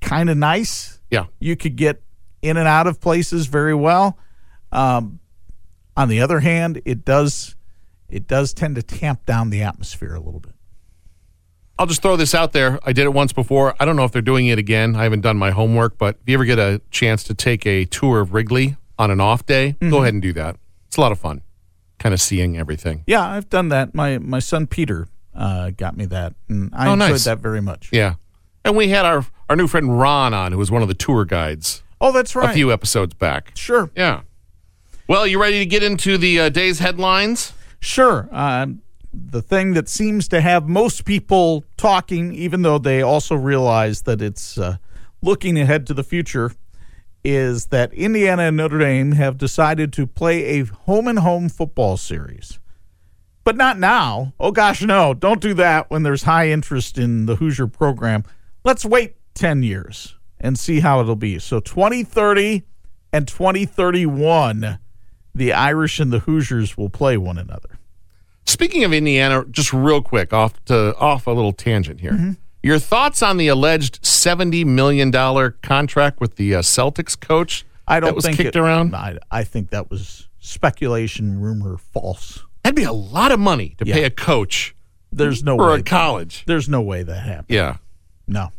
kind 0.00 0.30
of 0.30 0.36
nice. 0.36 1.00
Yeah. 1.10 1.26
You 1.38 1.56
could 1.56 1.76
get 1.76 2.02
in 2.42 2.56
and 2.56 2.66
out 2.68 2.86
of 2.86 3.00
places 3.00 3.46
very 3.46 3.74
well. 3.74 4.18
Um, 4.72 5.20
on 5.96 6.08
the 6.08 6.20
other 6.20 6.40
hand, 6.40 6.80
it 6.84 7.04
does 7.04 7.54
it 8.08 8.26
does 8.28 8.52
tend 8.52 8.76
to 8.76 8.82
tamp 8.82 9.24
down 9.26 9.50
the 9.50 9.62
atmosphere 9.62 10.14
a 10.14 10.20
little 10.20 10.40
bit. 10.40 10.53
I'll 11.78 11.86
just 11.86 12.02
throw 12.02 12.16
this 12.16 12.34
out 12.34 12.52
there. 12.52 12.78
I 12.84 12.92
did 12.92 13.04
it 13.04 13.12
once 13.12 13.32
before. 13.32 13.74
I 13.80 13.84
don't 13.84 13.96
know 13.96 14.04
if 14.04 14.12
they're 14.12 14.22
doing 14.22 14.46
it 14.46 14.58
again. 14.58 14.94
I 14.94 15.02
haven't 15.02 15.22
done 15.22 15.36
my 15.36 15.50
homework, 15.50 15.98
but 15.98 16.16
if 16.22 16.28
you 16.28 16.34
ever 16.34 16.44
get 16.44 16.58
a 16.58 16.80
chance 16.90 17.24
to 17.24 17.34
take 17.34 17.66
a 17.66 17.84
tour 17.84 18.20
of 18.20 18.32
Wrigley 18.32 18.76
on 18.98 19.10
an 19.10 19.20
off 19.20 19.44
day, 19.44 19.72
Mm-hmm. 19.80 19.90
go 19.90 20.02
ahead 20.02 20.12
and 20.14 20.22
do 20.22 20.32
that. 20.34 20.56
It's 20.86 20.96
a 20.96 21.00
lot 21.00 21.10
of 21.10 21.18
fun, 21.18 21.42
kind 21.98 22.12
of 22.14 22.20
seeing 22.20 22.56
everything. 22.56 23.02
Yeah, 23.08 23.26
I've 23.28 23.50
done 23.50 23.70
that. 23.70 23.92
My 23.94 24.18
my 24.18 24.38
son 24.38 24.68
Peter 24.68 25.08
uh, 25.34 25.70
got 25.70 25.96
me 25.96 26.06
that, 26.06 26.34
and 26.48 26.70
I 26.72 26.88
Oh, 26.88 26.92
enjoyed 26.92 27.10
nice. 27.10 27.24
that 27.24 27.40
very 27.40 27.60
much. 27.60 27.88
Yeah. 27.92 28.14
And 28.64 28.76
we 28.76 28.88
had 28.88 29.04
our, 29.04 29.26
our 29.50 29.56
new 29.56 29.66
friend 29.66 29.98
Ron 29.98 30.32
on, 30.32 30.52
who 30.52 30.58
was 30.58 30.70
one 30.70 30.80
of 30.80 30.88
the 30.88 30.94
tour 30.94 31.24
guides 31.24 31.82
Oh, 32.00 32.12
that's 32.12 32.34
right. 32.36 32.50
a 32.50 32.52
few 32.54 32.72
episodes 32.72 33.12
back. 33.14 33.50
Sure. 33.56 33.90
Yeah. 33.96 34.20
Well, 35.08 35.26
you 35.26 35.38
ready 35.40 35.58
to 35.58 35.66
get 35.66 35.82
into 35.82 36.16
the 36.16 36.38
uh, 36.40 36.48
day's 36.48 36.78
headlines? 36.78 37.52
Sure. 37.80 38.26
Uh, 38.32 38.66
the 39.14 39.42
thing 39.42 39.74
that 39.74 39.88
seems 39.88 40.28
to 40.28 40.40
have 40.40 40.68
most 40.68 41.04
people 41.04 41.64
talking, 41.76 42.34
even 42.34 42.62
though 42.62 42.78
they 42.78 43.02
also 43.02 43.34
realize 43.34 44.02
that 44.02 44.20
it's 44.20 44.58
uh, 44.58 44.76
looking 45.22 45.58
ahead 45.58 45.86
to 45.86 45.94
the 45.94 46.04
future, 46.04 46.52
is 47.24 47.66
that 47.66 47.92
Indiana 47.94 48.44
and 48.44 48.56
Notre 48.56 48.78
Dame 48.78 49.12
have 49.12 49.38
decided 49.38 49.92
to 49.94 50.06
play 50.06 50.60
a 50.60 50.64
home 50.64 51.08
and 51.08 51.20
home 51.20 51.48
football 51.48 51.96
series. 51.96 52.58
But 53.44 53.56
not 53.56 53.78
now. 53.78 54.32
Oh, 54.40 54.52
gosh, 54.52 54.82
no. 54.82 55.14
Don't 55.14 55.40
do 55.40 55.54
that 55.54 55.90
when 55.90 56.02
there's 56.02 56.22
high 56.22 56.50
interest 56.50 56.98
in 56.98 57.26
the 57.26 57.36
Hoosier 57.36 57.66
program. 57.66 58.24
Let's 58.64 58.84
wait 58.84 59.16
10 59.34 59.62
years 59.62 60.16
and 60.40 60.58
see 60.58 60.80
how 60.80 61.00
it'll 61.00 61.16
be. 61.16 61.38
So 61.38 61.60
2030 61.60 62.62
and 63.12 63.28
2031, 63.28 64.78
the 65.34 65.52
Irish 65.52 66.00
and 66.00 66.12
the 66.12 66.20
Hoosiers 66.20 66.76
will 66.76 66.90
play 66.90 67.16
one 67.16 67.38
another. 67.38 67.73
Speaking 68.54 68.84
of 68.84 68.92
Indiana, 68.92 69.44
just 69.50 69.72
real 69.72 70.00
quick, 70.00 70.32
off 70.32 70.64
to 70.66 70.96
off 70.96 71.26
a 71.26 71.32
little 71.32 71.52
tangent 71.52 72.00
here. 72.00 72.12
Mm-hmm. 72.12 72.32
Your 72.62 72.78
thoughts 72.78 73.20
on 73.20 73.36
the 73.36 73.48
alleged 73.48 73.98
seventy 74.06 74.64
million 74.64 75.10
dollar 75.10 75.50
contract 75.62 76.20
with 76.20 76.36
the 76.36 76.54
uh, 76.54 76.62
Celtics 76.62 77.18
coach? 77.18 77.66
I 77.88 77.98
don't 77.98 78.10
that 78.10 78.14
was 78.14 78.24
think 78.24 78.36
kicked 78.36 78.54
it- 78.54 78.58
around. 78.60 78.94
I, 78.94 79.18
I 79.30 79.42
think 79.42 79.70
that 79.70 79.90
was 79.90 80.28
speculation, 80.38 81.40
rumor, 81.40 81.76
false. 81.76 82.44
That'd 82.62 82.76
be 82.76 82.84
a 82.84 82.92
lot 82.92 83.32
of 83.32 83.40
money 83.40 83.74
to 83.78 83.86
Yeah. 83.86 83.94
pay 83.94 84.04
a 84.04 84.10
coach 84.10 84.74
There's 85.12 85.42
no 85.42 85.56
for 85.56 85.72
way. 85.72 85.80
a 85.80 85.82
college. 85.82 86.44
There's 86.46 86.68
no 86.68 86.80
way 86.80 87.02
that 87.02 87.20
happened. 87.20 87.46
Yeah. 87.50 87.78
No. 88.28 88.52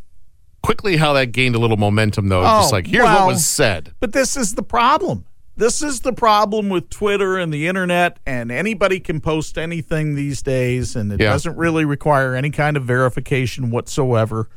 Quickly, 0.61 0.97
how 0.97 1.13
that 1.13 1.27
gained 1.31 1.55
a 1.55 1.59
little 1.59 1.77
momentum, 1.77 2.27
though. 2.27 2.41
Oh, 2.41 2.59
just 2.59 2.73
like 2.73 2.85
here's 2.85 3.03
well- 3.05 3.25
what 3.27 3.33
was 3.33 3.45
said. 3.47 3.93
But 4.01 4.11
this 4.13 4.35
is 4.35 4.55
the 4.55 4.61
problem. 4.63 5.25
This 5.57 5.81
is 5.81 6.01
the 6.01 6.11
problem 6.11 6.67
with 6.69 6.89
Twitter 6.89 7.37
and 7.37 7.53
the 7.53 7.67
internet, 7.67 8.19
and 8.25 8.51
anybody 8.51 8.99
can 8.99 9.21
post 9.21 9.57
anything 9.57 10.15
these 10.15 10.41
days, 10.41 10.95
and 10.97 11.11
it 11.13 11.21
Yeah. 11.21 11.31
doesn't 11.31 11.55
really 11.55 11.85
require 11.85 12.35
any 12.35 12.49
kind 12.49 12.75
of 12.75 12.83
verification 12.83 13.71
whatsoever. 13.71 14.49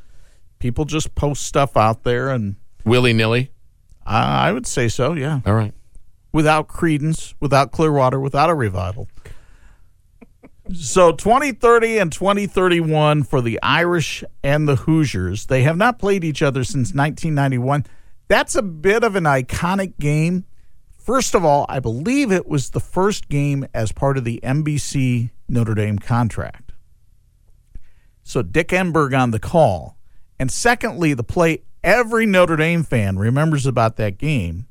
People 0.59 0.85
just 0.85 1.15
post 1.15 1.43
stuff 1.47 1.77
out 1.77 2.03
there, 2.03 2.31
and 2.31 2.57
Willy 2.85 3.13
nilly. 3.13 3.53
I 4.05 4.49
I 4.49 4.53
would 4.53 4.67
say 4.67 4.89
so, 4.89 5.13
yeah. 5.13 5.41
All 5.47 5.55
right. 5.55 5.73
without 6.33 6.69
credence, 6.69 7.35
without 7.41 7.71
Clearwater, 7.73 8.19
without 8.21 8.51
a 8.51 8.55
revival. 8.55 9.09
So 10.75 11.13
2030 11.13 11.97
and 11.99 12.13
2031 12.13 13.23
for 13.23 13.41
the 13.41 13.59
Irish 13.63 14.23
and 14.43 14.69
the 14.69 14.77
Hoosiers. 14.77 15.47
They 15.47 15.63
have 15.63 15.77
not 15.79 15.99
played 15.99 16.25
each 16.25 16.43
other 16.43 16.65
since 16.65 16.93
1991. 16.93 17.87
That's 18.29 18.55
a 18.55 18.63
bit 18.63 19.03
of 19.05 19.17
an 19.17 19.25
iconic 19.25 19.99
game. 19.99 20.45
First 21.09 21.35
of 21.35 21.42
all, 21.42 21.64
I 21.71 21.81
believe 21.81 22.31
it 22.31 22.47
was 22.47 22.68
the 22.68 22.81
first 22.81 23.31
game 23.31 23.66
as 23.73 23.92
part 23.92 24.18
of 24.18 24.25
the 24.25 24.40
NBC 24.42 25.31
Notre 25.49 25.75
Dame 25.75 25.99
contract. 25.99 26.73
So 28.23 28.42
Dick 28.42 28.68
Enberg 28.68 29.18
on 29.18 29.31
the 29.31 29.38
call. 29.38 29.97
And 30.38 30.53
secondly, 30.53 31.14
the 31.14 31.25
play 31.25 31.62
every 31.83 32.27
Notre 32.27 32.57
Dame 32.57 32.83
fan 32.83 33.16
remembers 33.16 33.64
about 33.64 33.97
that 33.97 34.18
game. 34.18 34.66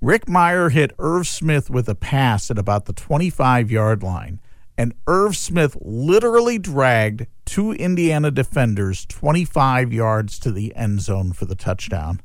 Rick 0.00 0.26
Mirer 0.26 0.70
hit 0.70 0.94
Irv 1.00 1.26
Smith 1.26 1.68
with 1.68 1.88
a 1.88 1.96
pass 1.96 2.52
at 2.52 2.58
about 2.58 2.84
the 2.84 2.92
25 2.92 3.68
yard 3.72 4.04
line, 4.04 4.40
and 4.78 4.94
Irv 5.08 5.36
Smith 5.36 5.76
literally 5.80 6.56
dragged 6.56 7.26
two 7.44 7.72
Indiana 7.72 8.30
defenders 8.30 9.04
25 9.06 9.92
yards 9.92 10.38
to 10.38 10.52
the 10.52 10.72
end 10.76 11.00
zone 11.00 11.32
for 11.32 11.46
the 11.46 11.56
touchdown. 11.56 12.20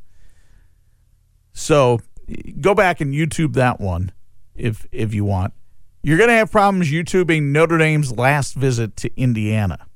So 1.52 2.00
go 2.60 2.74
back 2.74 3.02
and 3.02 3.14
YouTube 3.14 3.54
that 3.54 3.80
one 3.80 4.12
if 4.56 4.86
if 4.92 5.14
you 5.14 5.26
want. 5.26 5.54
You're 6.02 6.18
going 6.18 6.30
to 6.30 6.36
have 6.36 6.52
problems 6.52 6.92
YouTubing 6.92 7.44
Notre 7.46 7.80
Dame's 7.80 8.12
last 8.12 8.54
visit 8.54 8.96
to 8.98 9.20
Indiana. 9.20 9.88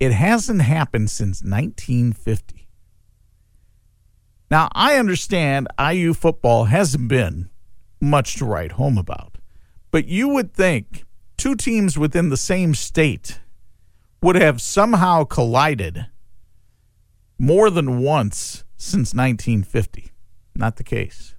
It 0.00 0.12
hasn't 0.12 0.62
happened 0.62 1.10
since 1.10 1.42
1950. 1.42 2.68
Now, 4.50 4.70
I 4.72 4.96
understand 4.96 5.68
IU 5.78 6.14
football 6.14 6.64
hasn't 6.64 7.08
been 7.08 7.50
much 8.00 8.36
to 8.36 8.46
write 8.46 8.72
home 8.72 8.96
about, 8.96 9.36
but 9.90 10.06
you 10.06 10.28
would 10.28 10.54
think 10.54 11.04
two 11.36 11.54
teams 11.54 11.98
within 11.98 12.30
the 12.30 12.36
same 12.38 12.74
state 12.74 13.40
would 14.22 14.36
have 14.36 14.62
somehow 14.62 15.24
collided 15.24 16.06
more 17.38 17.68
than 17.68 18.00
once 18.00 18.64
since 18.76 19.12
1950. 19.12 20.12
Not 20.54 20.76
the 20.76 20.84
case. 20.84 21.35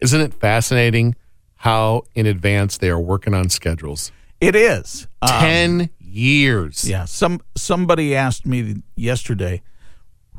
Isn't 0.00 0.20
it 0.20 0.34
fascinating 0.34 1.14
how 1.56 2.02
in 2.14 2.26
advance 2.26 2.78
they 2.78 2.88
are 2.90 3.00
working 3.00 3.34
on 3.34 3.48
schedules? 3.50 4.12
It 4.40 4.56
is. 4.56 5.06
Um, 5.20 5.28
Ten 5.40 5.90
years. 5.98 6.88
Yeah, 6.88 7.04
some 7.04 7.40
somebody 7.56 8.14
asked 8.14 8.46
me 8.46 8.82
yesterday, 8.96 9.62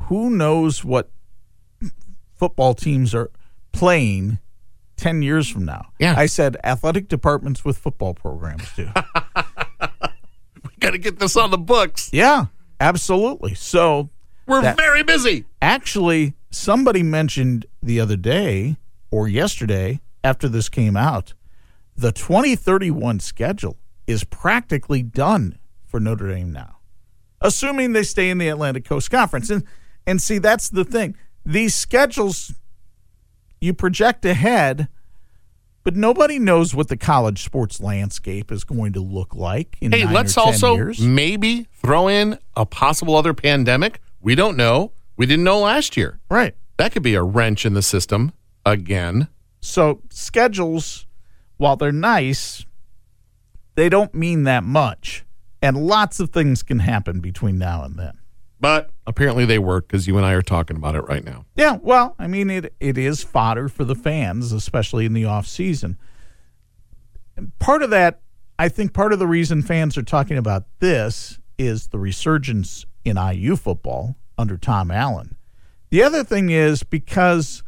who 0.08 0.30
knows 0.30 0.84
what 0.84 1.10
football 2.34 2.74
teams 2.74 3.14
are 3.14 3.30
playing 3.72 4.38
10 4.96 5.22
years 5.22 5.48
from 5.48 5.64
now? 5.64 5.86
Yeah. 5.98 6.14
I 6.16 6.26
said 6.26 6.56
athletic 6.64 7.08
departments 7.08 7.64
with 7.64 7.78
football 7.78 8.14
programs 8.14 8.64
do. 8.74 8.88
We 10.64 10.70
got 10.78 10.90
to 10.92 10.98
get 10.98 11.18
this 11.18 11.36
on 11.36 11.50
the 11.50 11.58
books. 11.58 12.10
yeah, 12.12 12.46
absolutely. 12.80 13.54
So, 13.54 14.10
We're 14.46 14.62
That- 14.62 14.76
very 14.76 15.02
busy. 15.02 15.44
actually 15.60 16.34
somebody 16.50 17.02
mentioned 17.02 17.66
the 17.82 17.98
other 18.00 18.16
day 18.16 18.76
or 19.12 19.28
yesterday 19.28 20.00
after 20.24 20.48
this 20.48 20.68
came 20.68 20.96
out, 20.96 21.34
the 21.96 22.10
2031 22.10 23.20
schedule 23.20 23.76
is 24.08 24.24
practically 24.24 25.02
done 25.02 25.58
for 25.86 26.00
Notre 26.00 26.28
Dame 26.28 26.50
now, 26.50 26.78
assuming 27.40 27.92
they 27.92 28.02
stay 28.02 28.30
in 28.30 28.38
the 28.38 28.48
Atlantic 28.48 28.84
Coast 28.84 29.10
Conference. 29.10 29.50
And 29.50 29.62
And 30.06 30.20
see, 30.20 30.38
that's 30.38 30.68
the 30.68 30.84
thing. 30.84 31.14
These 31.46 31.74
schedules, 31.74 32.54
you 33.60 33.74
project 33.74 34.24
ahead, 34.24 34.88
but 35.84 35.94
nobody 35.96 36.38
knows 36.38 36.74
what 36.74 36.88
the 36.88 36.96
college 36.96 37.42
sports 37.44 37.80
landscape 37.80 38.50
is 38.50 38.64
going 38.64 38.92
to 38.94 39.00
look 39.00 39.34
like 39.34 39.76
in 39.80 39.92
Hey, 39.92 40.04
nine 40.04 40.14
let's 40.14 40.36
or 40.36 40.44
10 40.44 40.52
also 40.54 40.74
years. 40.74 41.00
maybe 41.00 41.66
throw 41.72 42.08
in 42.08 42.38
a 42.56 42.64
possible 42.64 43.16
other 43.16 43.34
pandemic. 43.34 44.00
We 44.20 44.34
don't 44.34 44.56
know. 44.56 44.92
We 45.16 45.26
didn't 45.26 45.44
know 45.44 45.60
last 45.60 45.96
year. 45.96 46.20
Right. 46.30 46.54
That 46.78 46.92
could 46.92 47.02
be 47.02 47.14
a 47.14 47.22
wrench 47.22 47.66
in 47.66 47.74
the 47.74 47.82
system 47.82 48.32
again. 48.64 49.28
So 49.60 50.02
schedules, 50.10 51.06
while 51.56 51.76
they're 51.76 51.92
nice, 51.92 52.66
they 53.74 53.88
don't 53.88 54.14
mean 54.14 54.44
that 54.44 54.64
much. 54.64 55.24
And 55.60 55.76
lots 55.86 56.18
of 56.18 56.30
things 56.30 56.62
can 56.62 56.80
happen 56.80 57.20
between 57.20 57.58
now 57.58 57.84
and 57.84 57.96
then. 57.96 58.18
But 58.60 58.90
apparently 59.06 59.44
they 59.44 59.58
work 59.58 59.88
because 59.88 60.06
you 60.06 60.16
and 60.16 60.26
I 60.26 60.32
are 60.32 60.42
talking 60.42 60.76
about 60.76 60.94
it 60.94 61.02
right 61.02 61.24
now. 61.24 61.46
Yeah, 61.56 61.78
well, 61.82 62.14
I 62.18 62.26
mean 62.28 62.48
it 62.48 62.74
it 62.78 62.96
is 62.96 63.22
fodder 63.22 63.68
for 63.68 63.84
the 63.84 63.96
fans, 63.96 64.52
especially 64.52 65.04
in 65.04 65.14
the 65.14 65.24
off 65.24 65.46
season. 65.46 65.98
And 67.36 67.56
part 67.58 67.82
of 67.82 67.90
that, 67.90 68.20
I 68.58 68.68
think 68.68 68.92
part 68.92 69.12
of 69.12 69.18
the 69.18 69.26
reason 69.26 69.62
fans 69.62 69.96
are 69.96 70.02
talking 70.02 70.38
about 70.38 70.64
this 70.78 71.40
is 71.58 71.88
the 71.88 71.98
resurgence 71.98 72.86
in 73.04 73.16
IU 73.16 73.56
football 73.56 74.16
under 74.38 74.56
Tom 74.56 74.90
Allen. 74.90 75.36
The 75.90 76.02
other 76.02 76.24
thing 76.24 76.50
is 76.50 76.82
because 76.82 77.62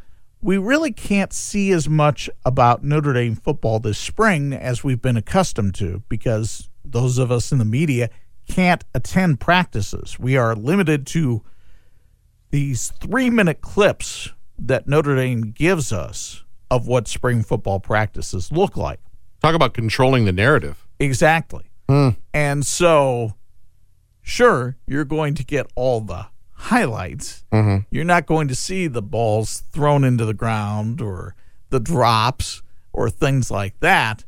we 0.45 0.59
really 0.59 0.91
can't 0.91 1.33
see 1.33 1.71
as 1.71 1.89
much 1.89 2.29
about 2.45 2.83
Notre 2.83 3.13
Dame 3.13 3.35
football 3.35 3.79
this 3.79 3.97
spring 3.97 4.53
as 4.53 4.83
we've 4.83 5.01
been 5.01 5.17
accustomed 5.17 5.73
to 5.75 6.03
because 6.07 6.69
those 6.83 7.17
of 7.17 7.31
us 7.31 7.51
in 7.51 7.57
the 7.57 7.65
media 7.65 8.11
can't 8.47 8.83
attend 8.93 9.39
practices. 9.39 10.19
We 10.19 10.37
are 10.37 10.55
limited 10.55 11.07
to 11.07 11.41
these 12.51 12.93
three 12.99 13.31
minute 13.31 13.61
clips 13.61 14.29
that 14.59 14.87
Notre 14.87 15.15
Dame 15.15 15.49
gives 15.49 15.91
us 15.91 16.43
of 16.69 16.85
what 16.85 17.07
spring 17.07 17.41
football 17.41 17.79
practices 17.79 18.51
look 18.51 18.77
like. 18.77 18.99
Talk 19.41 19.55
about 19.55 19.73
controlling 19.73 20.25
the 20.25 20.31
narrative. 20.31 20.85
Exactly. 20.99 21.71
Hmm. 21.89 22.09
And 22.35 22.63
so, 22.63 23.33
sure, 24.21 24.77
you're 24.85 25.05
going 25.05 25.33
to 25.33 25.43
get 25.43 25.65
all 25.73 26.01
the 26.01 26.27
highlights. 26.65 27.45
Mm-hmm. 27.51 27.85
You're 27.91 28.03
not 28.03 28.25
going 28.25 28.47
to 28.47 28.55
see 28.55 28.87
the 28.87 29.01
balls 29.01 29.63
thrown 29.71 30.03
into 30.03 30.25
the 30.25 30.33
ground 30.33 31.01
or 31.01 31.35
the 31.69 31.79
drops 31.79 32.61
or 32.93 33.09
things 33.09 33.49
like 33.49 33.79
that 33.79 34.23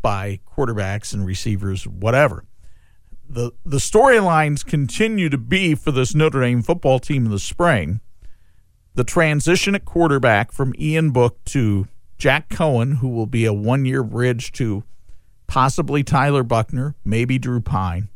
by 0.00 0.40
quarterbacks 0.56 1.12
and 1.12 1.24
receivers, 1.24 1.86
whatever. 1.86 2.44
The, 3.28 3.52
the 3.64 3.78
storylines 3.78 4.64
continue 4.64 5.28
to 5.28 5.38
be 5.38 5.74
for 5.74 5.90
this 5.90 6.14
Notre 6.14 6.40
Dame 6.40 6.62
football 6.62 6.98
team 6.98 7.26
in 7.26 7.30
the 7.30 7.38
spring 7.38 8.00
the 8.94 9.04
transition 9.04 9.74
at 9.74 9.84
quarterback 9.84 10.52
from 10.52 10.74
Ian 10.78 11.10
Book 11.10 11.42
to 11.46 11.88
Jack 12.18 12.48
Coan, 12.50 12.98
who 12.98 13.08
will 13.08 13.26
be 13.26 13.44
a 13.44 13.52
one 13.52 13.84
year 13.84 14.02
bridge 14.02 14.52
to 14.52 14.84
possibly 15.46 16.02
Tyler 16.02 16.42
Buchner, 16.42 16.94
maybe 17.04 17.38
Drew 17.38 17.60
Pyne. 17.60 18.08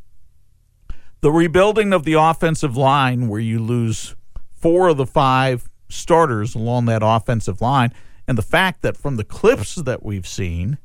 The 1.20 1.33
rebuilding 1.33 1.92
of 1.92 2.05
the 2.05 2.14
offensive 2.14 2.76
line, 2.76 3.29
where 3.29 3.40
you 3.40 3.59
lose 3.59 4.14
four 4.55 4.88
of 4.88 4.96
the 4.96 5.07
five 5.07 5.68
starters 5.88 6.55
along 6.55 6.87
that 6.87 7.02
offensive 7.02 7.61
line, 7.61 7.92
and 8.29 8.37
the 8.37 8.42
fact 8.42 8.83
that 8.83 8.96
from 8.96 9.16
the 9.16 9.24
clips 9.24 9.76
that 9.76 10.02
we've 10.02 10.26
seen, 10.26 10.79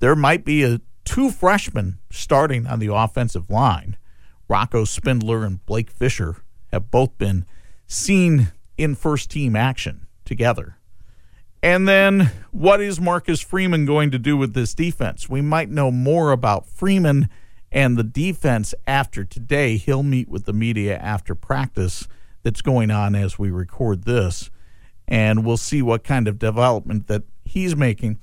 there 0.00 0.16
might 0.16 0.44
be 0.44 0.62
a 0.62 0.80
two 1.04 1.30
freshmen 1.30 1.98
starting 2.10 2.66
on 2.66 2.78
the 2.78 2.92
offensive 2.92 3.50
line. 3.50 3.96
Rocco 4.48 4.84
Spindler 4.84 5.44
and 5.44 5.64
Blake 5.64 5.90
Fisher 5.90 6.36
have 6.72 6.90
both 6.90 7.16
been 7.18 7.46
seen 7.86 8.52
in 8.76 8.94
first 8.94 9.30
team 9.30 9.56
action 9.56 10.06
together. 10.24 10.76
And 11.62 11.86
then 11.86 12.30
what 12.50 12.80
is 12.80 13.00
Marcus 13.00 13.40
Freeman 13.40 13.84
going 13.84 14.10
to 14.10 14.18
do 14.18 14.36
with 14.36 14.54
this 14.54 14.74
defense? 14.74 15.28
We 15.28 15.40
might 15.42 15.68
know 15.68 15.90
more 15.90 16.32
about 16.32 16.66
Freeman 16.66 17.28
and 17.72 17.96
the 17.96 18.04
defense 18.04 18.74
after 18.86 19.24
today. 19.24 19.76
He'll 19.76 20.02
meet 20.02 20.28
with 20.28 20.44
the 20.44 20.52
media 20.52 20.98
after 20.98 21.34
practice 21.34 22.08
that's 22.42 22.62
going 22.62 22.90
on 22.90 23.14
as 23.14 23.38
we 23.38 23.50
record 23.50 24.04
this. 24.04 24.50
And 25.06 25.44
we'll 25.44 25.56
see 25.56 25.82
what 25.82 26.04
kind 26.04 26.28
of 26.28 26.38
development 26.38 27.08
that 27.08 27.24
he's 27.44 27.74
making. 27.74 28.18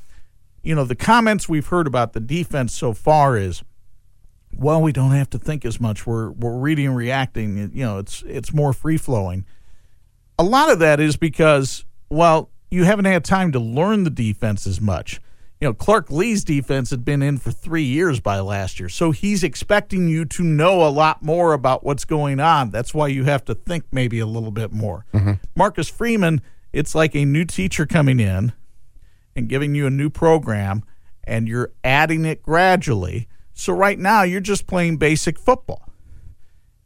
You 0.64 0.76
know, 0.76 0.86
the 0.86 0.96
comments 0.96 1.50
we've 1.50 1.68
heard 1.68 1.88
about 1.88 2.14
the 2.14 2.20
defense 2.20 2.74
so 2.74 2.94
far 2.94 3.38
is 3.38 3.64
well, 4.56 4.82
we 4.82 4.92
don't 4.92 5.12
have 5.12 5.30
to 5.32 5.38
think 5.38 5.66
as 5.66 5.80
much. 5.80 6.08
We're 6.08 6.32
we're 6.32 6.58
reading 6.58 6.88
and 6.88 6.96
reacting. 6.96 7.58
You 7.74 7.86
know, 7.86 7.98
it's 8.00 8.24
it's 8.26 8.54
more 8.54 8.74
free 8.74 8.98
flowing. 8.98 9.46
A 10.40 10.44
lot 10.44 10.72
of 10.72 10.80
that 10.80 11.00
is 11.00 11.18
because, 11.18 11.86
well, 12.10 12.50
you 12.70 12.84
haven't 12.84 13.06
had 13.06 13.26
time 13.26 13.52
to 13.52 13.60
learn 13.60 14.04
the 14.04 14.10
defense 14.10 14.68
as 14.68 14.80
much. 14.80 15.20
You 15.60 15.68
know, 15.68 15.74
Clark 15.74 16.12
Lea's 16.12 16.44
defense 16.44 16.92
had 16.92 17.04
been 17.04 17.24
in 17.24 17.40
for 17.40 17.52
three 17.52 17.84
years 17.84 18.20
by 18.20 18.40
last 18.40 18.80
year, 18.80 18.90
so 18.90 19.10
he's 19.10 19.44
expecting 19.44 20.08
you 20.08 20.24
to 20.26 20.44
know 20.44 20.88
a 20.88 20.90
lot 20.90 21.24
more 21.24 21.54
about 21.54 21.84
what's 21.84 22.06
going 22.06 22.40
on. 22.40 22.70
That's 22.70 22.94
why 22.94 23.08
you 23.08 23.24
have 23.24 23.44
to 23.46 23.56
think 23.56 23.86
maybe 23.92 24.20
a 24.20 24.28
little 24.28 24.52
bit 24.52 24.72
more. 24.72 25.06
Mm-hmm. 25.16 25.34
Marcus 25.56 25.90
Freeman, 25.90 26.42
it's 26.74 26.94
like 26.94 27.16
a 27.16 27.26
new 27.26 27.44
teacher 27.44 27.88
coming 27.88 28.20
in 28.20 28.54
and 29.36 29.50
giving 29.50 29.74
you 29.74 29.88
a 29.88 29.90
new 29.90 30.12
program, 30.12 30.84
and 31.24 31.48
you're 31.48 31.72
adding 31.84 32.24
it 32.24 32.44
gradually. 32.44 33.28
So 33.54 33.74
right 33.74 33.98
now, 33.98 34.22
you're 34.22 34.40
just 34.42 34.68
playing 34.68 34.98
basic 34.98 35.40
football, 35.40 35.90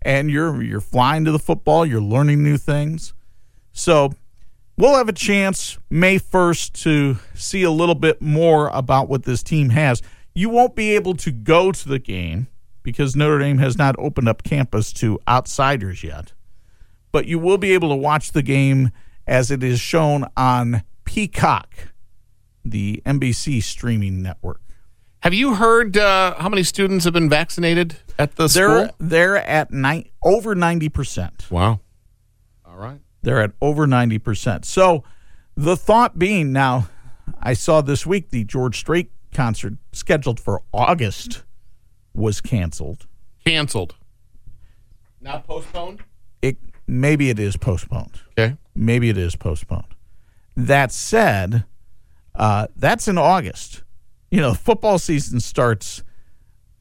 and 0.02 0.32
you're 0.32 0.64
you're 0.64 0.80
flying 0.80 1.26
to 1.26 1.32
the 1.34 1.40
football. 1.40 1.86
You're 1.86 2.00
learning 2.00 2.42
new 2.42 2.56
things. 2.56 3.14
So 3.74 4.14
we'll 4.82 4.96
have 4.96 5.08
a 5.08 5.13
chance 5.13 5.78
May 5.91 6.17
1st 6.17 6.74
to 6.84 7.17
see 7.36 7.62
a 7.62 7.70
little 7.72 7.94
bit 7.96 8.20
more 8.20 8.70
about 8.70 9.08
what 9.08 9.24
this 9.24 9.44
team 9.44 9.70
has. 9.70 10.02
You 10.34 10.50
won't 10.50 10.76
be 10.76 10.96
able 10.96 11.13
to 11.17 11.32
go 11.32 11.72
to 11.72 11.88
the 11.88 12.00
game 12.00 12.48
because 12.82 13.15
Notre 13.15 13.38
Dame 13.38 13.60
has 13.60 13.78
not 13.78 13.96
opened 14.00 14.28
up 14.28 14.41
campus 14.44 14.91
to 14.94 15.20
outsiders 15.28 16.04
yet. 16.04 16.34
But 17.12 17.28
you 17.28 17.38
will 17.38 17.60
be 17.60 17.74
able 17.74 17.89
to 17.89 17.96
watch 17.96 18.32
the 18.32 18.41
game 18.41 18.89
as 19.28 19.52
it 19.52 19.62
is 19.62 19.80
shown 19.80 20.26
on 20.36 20.82
Peacock, 21.06 21.89
the 22.65 23.04
NBC 23.06 23.62
streaming 23.62 24.24
network. 24.24 24.62
Have 25.20 25.36
you 25.36 25.54
heard 25.56 25.96
uh, 25.96 26.34
how 26.39 26.50
many 26.50 26.63
students 26.63 27.06
have 27.06 27.13
been 27.13 27.30
vaccinated 27.30 27.98
at 28.17 28.36
the 28.36 28.48
They're 28.48 28.86
school? 28.86 28.96
they're 28.98 29.38
at 29.38 29.72
ni- 29.72 30.12
over 30.24 30.56
90%. 30.56 31.52
Wow. 31.52 31.82
All 32.65 32.78
right. 32.78 33.02
They're 33.22 33.42
at 33.42 33.52
over 33.62 33.86
90%. 33.86 34.66
So 34.66 35.04
the 35.56 35.78
thought 35.78 36.18
being 36.18 36.52
now, 36.52 36.90
I 37.40 37.54
saw 37.54 37.82
this 37.82 38.06
week 38.06 38.30
the 38.30 38.44
George 38.44 38.78
Strait 38.78 39.12
concert 39.34 39.74
scheduled 39.92 40.40
for 40.40 40.62
August 40.74 41.44
was 42.14 42.42
canceled. 42.42 43.08
Canceled. 43.46 43.96
Not 45.22 45.46
postponed? 45.46 46.02
It 46.42 46.58
maybe 46.88 47.30
it 47.30 47.40
is 47.40 47.58
postponed. 47.58 48.22
Okay. 48.38 48.58
Maybe 48.76 49.10
it 49.10 49.18
is 49.18 49.36
postponed. 49.36 49.96
That 50.58 50.92
said, 50.92 51.66
uh, 52.36 52.68
that's 52.76 53.08
in 53.08 53.18
August. 53.18 53.84
You 54.30 54.42
know, 54.42 54.54
football 54.54 54.98
season 54.98 55.40
starts 55.40 56.04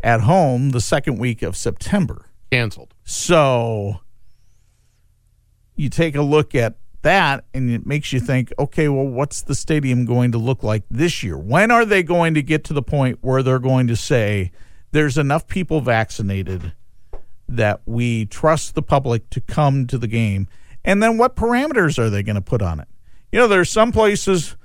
at 0.02 0.22
home 0.22 0.70
the 0.70 0.80
second 0.80 1.18
week 1.18 1.42
of 1.42 1.56
September. 1.56 2.26
Canceled. 2.50 2.94
So 3.04 4.00
you 5.80 5.88
take 5.88 6.14
a 6.14 6.22
look 6.22 6.54
at 6.54 6.76
that 7.00 7.44
and 7.54 7.70
it 7.70 7.86
makes 7.86 8.12
you 8.12 8.20
think, 8.20 8.52
okay, 8.58 8.86
well, 8.88 9.06
what's 9.06 9.40
the 9.40 9.54
stadium 9.54 10.04
going 10.04 10.30
to 10.32 10.36
look 10.36 10.62
like 10.62 10.82
this 10.90 11.22
year? 11.22 11.38
When 11.38 11.70
are 11.70 11.86
they 11.86 12.02
going 12.02 12.34
to 12.34 12.42
get 12.42 12.64
to 12.64 12.74
the 12.74 12.82
point 12.82 13.18
where 13.22 13.42
they're 13.42 13.58
going 13.58 13.86
to 13.86 13.96
say 13.96 14.52
there's 14.92 15.16
enough 15.16 15.46
people 15.46 15.80
vaccinated 15.80 16.74
that 17.48 17.80
we 17.86 18.26
trust 18.26 18.74
the 18.74 18.82
public 18.82 19.30
to 19.30 19.40
come 19.40 19.86
to 19.86 19.96
the 19.96 20.06
game? 20.06 20.48
And 20.84 21.02
then 21.02 21.16
what 21.16 21.34
parameters 21.34 21.98
are 21.98 22.10
they 22.10 22.22
going 22.22 22.36
to 22.36 22.42
put 22.42 22.60
on 22.60 22.78
it? 22.78 22.88
You 23.32 23.38
know, 23.38 23.48
there's 23.48 23.70
some 23.70 23.90
places 23.90 24.56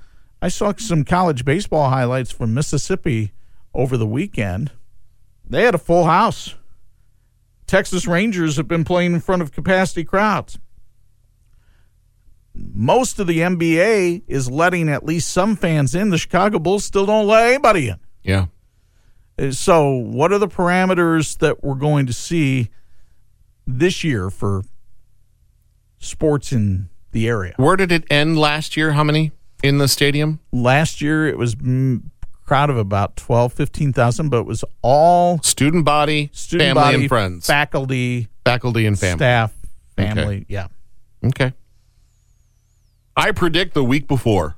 I 0.42 0.48
saw 0.48 0.74
some 0.76 1.02
college 1.02 1.46
baseball 1.46 1.88
highlights 1.88 2.30
from 2.30 2.52
Mississippi 2.52 3.32
over 3.72 3.96
the 3.96 4.06
weekend. 4.06 4.70
They 5.48 5.62
had 5.62 5.74
a 5.74 5.78
full 5.78 6.04
house. 6.04 6.56
Texas 7.66 8.06
Rangers 8.06 8.58
have 8.58 8.68
been 8.68 8.84
playing 8.84 9.14
in 9.14 9.20
front 9.20 9.40
of 9.40 9.52
capacity 9.52 10.04
crowds. 10.04 10.58
Most 12.56 13.18
of 13.18 13.26
the 13.26 13.40
NBA 13.40 14.22
is 14.26 14.50
letting 14.50 14.88
at 14.88 15.04
least 15.04 15.30
some 15.30 15.56
fans 15.56 15.94
in. 15.94 16.10
The 16.10 16.18
Chicago 16.18 16.58
Bulls 16.58 16.84
still 16.84 17.04
don't 17.06 17.26
let 17.26 17.48
anybody 17.48 17.88
in. 17.88 17.96
Yeah. 18.22 18.46
Uh, 19.38 19.50
So, 19.50 19.90
what 19.90 20.32
are 20.32 20.38
the 20.38 20.48
parameters 20.48 21.36
that 21.38 21.62
we're 21.62 21.74
going 21.74 22.06
to 22.06 22.12
see 22.14 22.70
this 23.66 24.02
year 24.02 24.30
for 24.30 24.62
sports 25.98 26.52
in 26.52 26.88
the 27.12 27.28
area? 27.28 27.54
Where 27.56 27.76
did 27.76 27.92
it 27.92 28.04
end 28.10 28.38
last 28.38 28.76
year? 28.76 28.92
How 28.92 29.04
many 29.04 29.32
in 29.62 29.78
the 29.78 29.88
stadium? 29.88 30.40
Last 30.52 31.00
year, 31.00 31.26
it 31.26 31.36
was 31.38 31.54
mm, 31.56 32.02
crowd 32.44 32.70
of 32.70 32.78
about 32.78 33.16
12, 33.16 33.52
15,000, 33.52 34.28
but 34.28 34.40
it 34.40 34.46
was 34.46 34.64
all 34.82 35.40
Student 35.42 35.84
body, 35.84 36.30
student 36.32 36.68
family, 36.68 36.82
body, 36.82 36.98
and 37.00 37.08
friends. 37.08 37.46
faculty, 37.46 38.28
Faculty 38.44 38.86
and 38.86 38.98
family. 38.98 39.18
staff, 39.18 39.52
family. 39.96 40.46
Yeah. 40.48 40.68
Okay. 41.24 41.52
I 43.16 43.32
predict 43.32 43.74
the 43.74 43.84
week 43.84 44.06
before. 44.06 44.56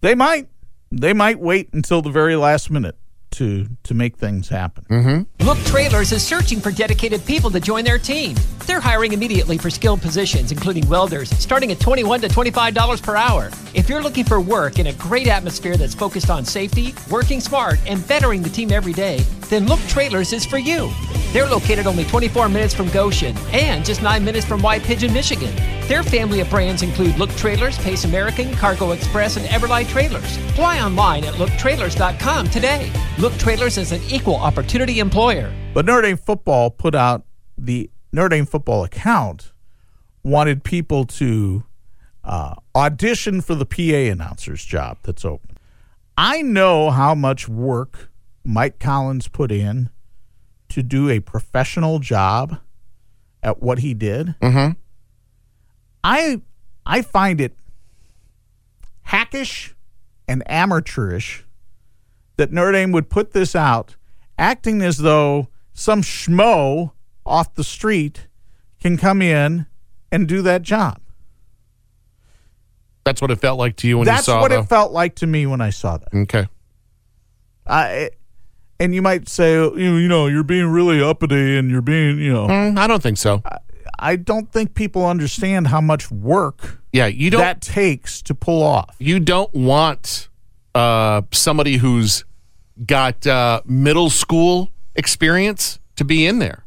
They 0.00 0.14
might. 0.14 0.48
They 0.92 1.12
might 1.12 1.40
wait 1.40 1.72
until 1.72 2.02
the 2.02 2.10
very 2.10 2.36
last 2.36 2.70
minute 2.70 2.96
to 3.34 3.66
to 3.82 3.94
make 3.94 4.16
things 4.16 4.48
happen. 4.48 4.84
Mm-hmm. 4.88 5.46
Look 5.46 5.58
Trailers 5.64 6.12
is 6.12 6.24
searching 6.24 6.60
for 6.60 6.70
dedicated 6.70 7.24
people 7.26 7.50
to 7.50 7.60
join 7.60 7.84
their 7.84 7.98
team. 7.98 8.36
They're 8.66 8.80
hiring 8.80 9.12
immediately 9.12 9.58
for 9.58 9.70
skilled 9.70 10.00
positions, 10.00 10.52
including 10.52 10.88
welders, 10.88 11.30
starting 11.30 11.72
at 11.72 11.80
21 11.80 12.20
to 12.22 12.28
$25 12.28 13.02
per 13.02 13.16
hour. 13.16 13.50
If 13.74 13.88
you're 13.88 14.02
looking 14.02 14.24
for 14.24 14.40
work 14.40 14.78
in 14.78 14.86
a 14.86 14.92
great 14.94 15.26
atmosphere 15.26 15.76
that's 15.76 15.94
focused 15.94 16.30
on 16.30 16.44
safety, 16.44 16.94
working 17.10 17.40
smart, 17.40 17.78
and 17.86 18.06
bettering 18.06 18.42
the 18.42 18.50
team 18.50 18.70
every 18.70 18.92
day, 18.92 19.18
then 19.54 19.66
Look 19.66 19.80
Trailers 19.82 20.32
is 20.32 20.44
for 20.44 20.58
you. 20.58 20.90
They're 21.32 21.46
located 21.46 21.86
only 21.86 22.04
24 22.04 22.48
minutes 22.48 22.74
from 22.74 22.88
Goshen 22.88 23.36
and 23.52 23.84
just 23.84 24.02
9 24.02 24.24
minutes 24.24 24.44
from 24.44 24.60
White 24.62 24.82
Pigeon, 24.82 25.12
Michigan. 25.12 25.54
Their 25.86 26.02
family 26.02 26.40
of 26.40 26.50
brands 26.50 26.82
include 26.82 27.16
Look 27.18 27.30
Trailers, 27.36 27.78
Pace 27.78 28.04
American, 28.04 28.52
Cargo 28.54 28.90
Express, 28.90 29.36
and 29.36 29.46
Everlight 29.46 29.88
Trailers. 29.88 30.36
Fly 30.54 30.80
online 30.80 31.24
at 31.24 31.34
looktrailers.com 31.34 32.50
today. 32.50 32.92
Look 33.18 33.32
Trailers 33.34 33.78
is 33.78 33.92
an 33.92 34.02
equal 34.08 34.36
opportunity 34.36 34.98
employer. 34.98 35.54
But 35.72 35.86
Notre 35.86 36.02
Dame 36.02 36.16
football 36.16 36.70
put 36.70 36.96
out 36.96 37.24
the 37.56 37.90
Notre 38.12 38.30
Dame 38.30 38.46
football 38.46 38.82
account 38.82 39.52
wanted 40.24 40.64
people 40.64 41.04
to 41.04 41.64
uh, 42.24 42.54
audition 42.74 43.40
for 43.40 43.54
the 43.54 43.66
PA 43.66 44.10
announcer's 44.12 44.64
job 44.64 44.98
that's 45.02 45.24
open. 45.24 45.58
I 46.16 46.42
know 46.42 46.90
how 46.90 47.14
much 47.14 47.48
work 47.48 48.10
Mike 48.44 48.78
Collins 48.78 49.28
put 49.28 49.50
in 49.50 49.90
to 50.68 50.82
do 50.82 51.08
a 51.08 51.20
professional 51.20 51.98
job 51.98 52.58
at 53.42 53.62
what 53.62 53.78
he 53.80 53.94
did. 53.94 54.34
Mm-hmm. 54.40 54.72
I 56.02 56.42
I 56.86 57.02
find 57.02 57.40
it 57.40 57.56
hackish 59.02 59.74
and 60.28 60.42
amateurish 60.50 61.44
that 62.36 62.52
Notre 62.52 62.72
Dame 62.72 62.92
would 62.92 63.08
put 63.08 63.32
this 63.32 63.54
out, 63.54 63.96
acting 64.38 64.82
as 64.82 64.98
though 64.98 65.48
some 65.72 66.02
schmo 66.02 66.92
off 67.24 67.54
the 67.54 67.64
street 67.64 68.26
can 68.80 68.96
come 68.96 69.22
in 69.22 69.66
and 70.10 70.28
do 70.28 70.42
that 70.42 70.62
job. 70.62 71.00
That's 73.04 73.20
what 73.20 73.30
it 73.30 73.36
felt 73.36 73.58
like 73.58 73.76
to 73.76 73.88
you 73.88 73.98
when 73.98 74.06
That's 74.06 74.26
you 74.26 74.32
saw 74.32 74.40
That's 74.40 74.42
what 74.42 74.56
the- 74.56 74.64
it 74.64 74.68
felt 74.68 74.92
like 74.92 75.16
to 75.16 75.26
me 75.26 75.46
when 75.46 75.60
I 75.60 75.70
saw 75.70 75.98
that. 75.98 76.08
Okay. 76.14 76.46
I, 77.66 78.10
and 78.80 78.94
you 78.94 79.02
might 79.02 79.28
say, 79.28 79.52
you 79.54 79.70
know, 79.76 79.96
you 79.96 80.08
know, 80.08 80.26
you're 80.26 80.42
being 80.42 80.66
really 80.68 81.02
uppity 81.02 81.56
and 81.56 81.70
you're 81.70 81.80
being, 81.82 82.18
you 82.18 82.32
know. 82.32 82.46
Mm, 82.46 82.78
I 82.78 82.86
don't 82.86 83.02
think 83.02 83.18
so. 83.18 83.42
I 83.98 84.16
don't 84.16 84.50
think 84.52 84.74
people 84.74 85.06
understand 85.06 85.68
how 85.68 85.80
much 85.80 86.10
work 86.10 86.80
Yeah, 86.92 87.06
you 87.06 87.30
don't. 87.30 87.40
that 87.40 87.60
takes 87.60 88.20
to 88.22 88.34
pull 88.34 88.62
off. 88.62 88.94
you 88.98 89.20
don't 89.20 89.52
want 89.54 90.28
uh, 90.74 91.22
somebody 91.32 91.76
who's 91.76 92.24
got 92.84 93.24
uh, 93.26 93.60
middle 93.64 94.10
school 94.10 94.70
experience 94.96 95.78
to 95.96 96.04
be 96.04 96.26
in 96.26 96.40
there. 96.40 96.64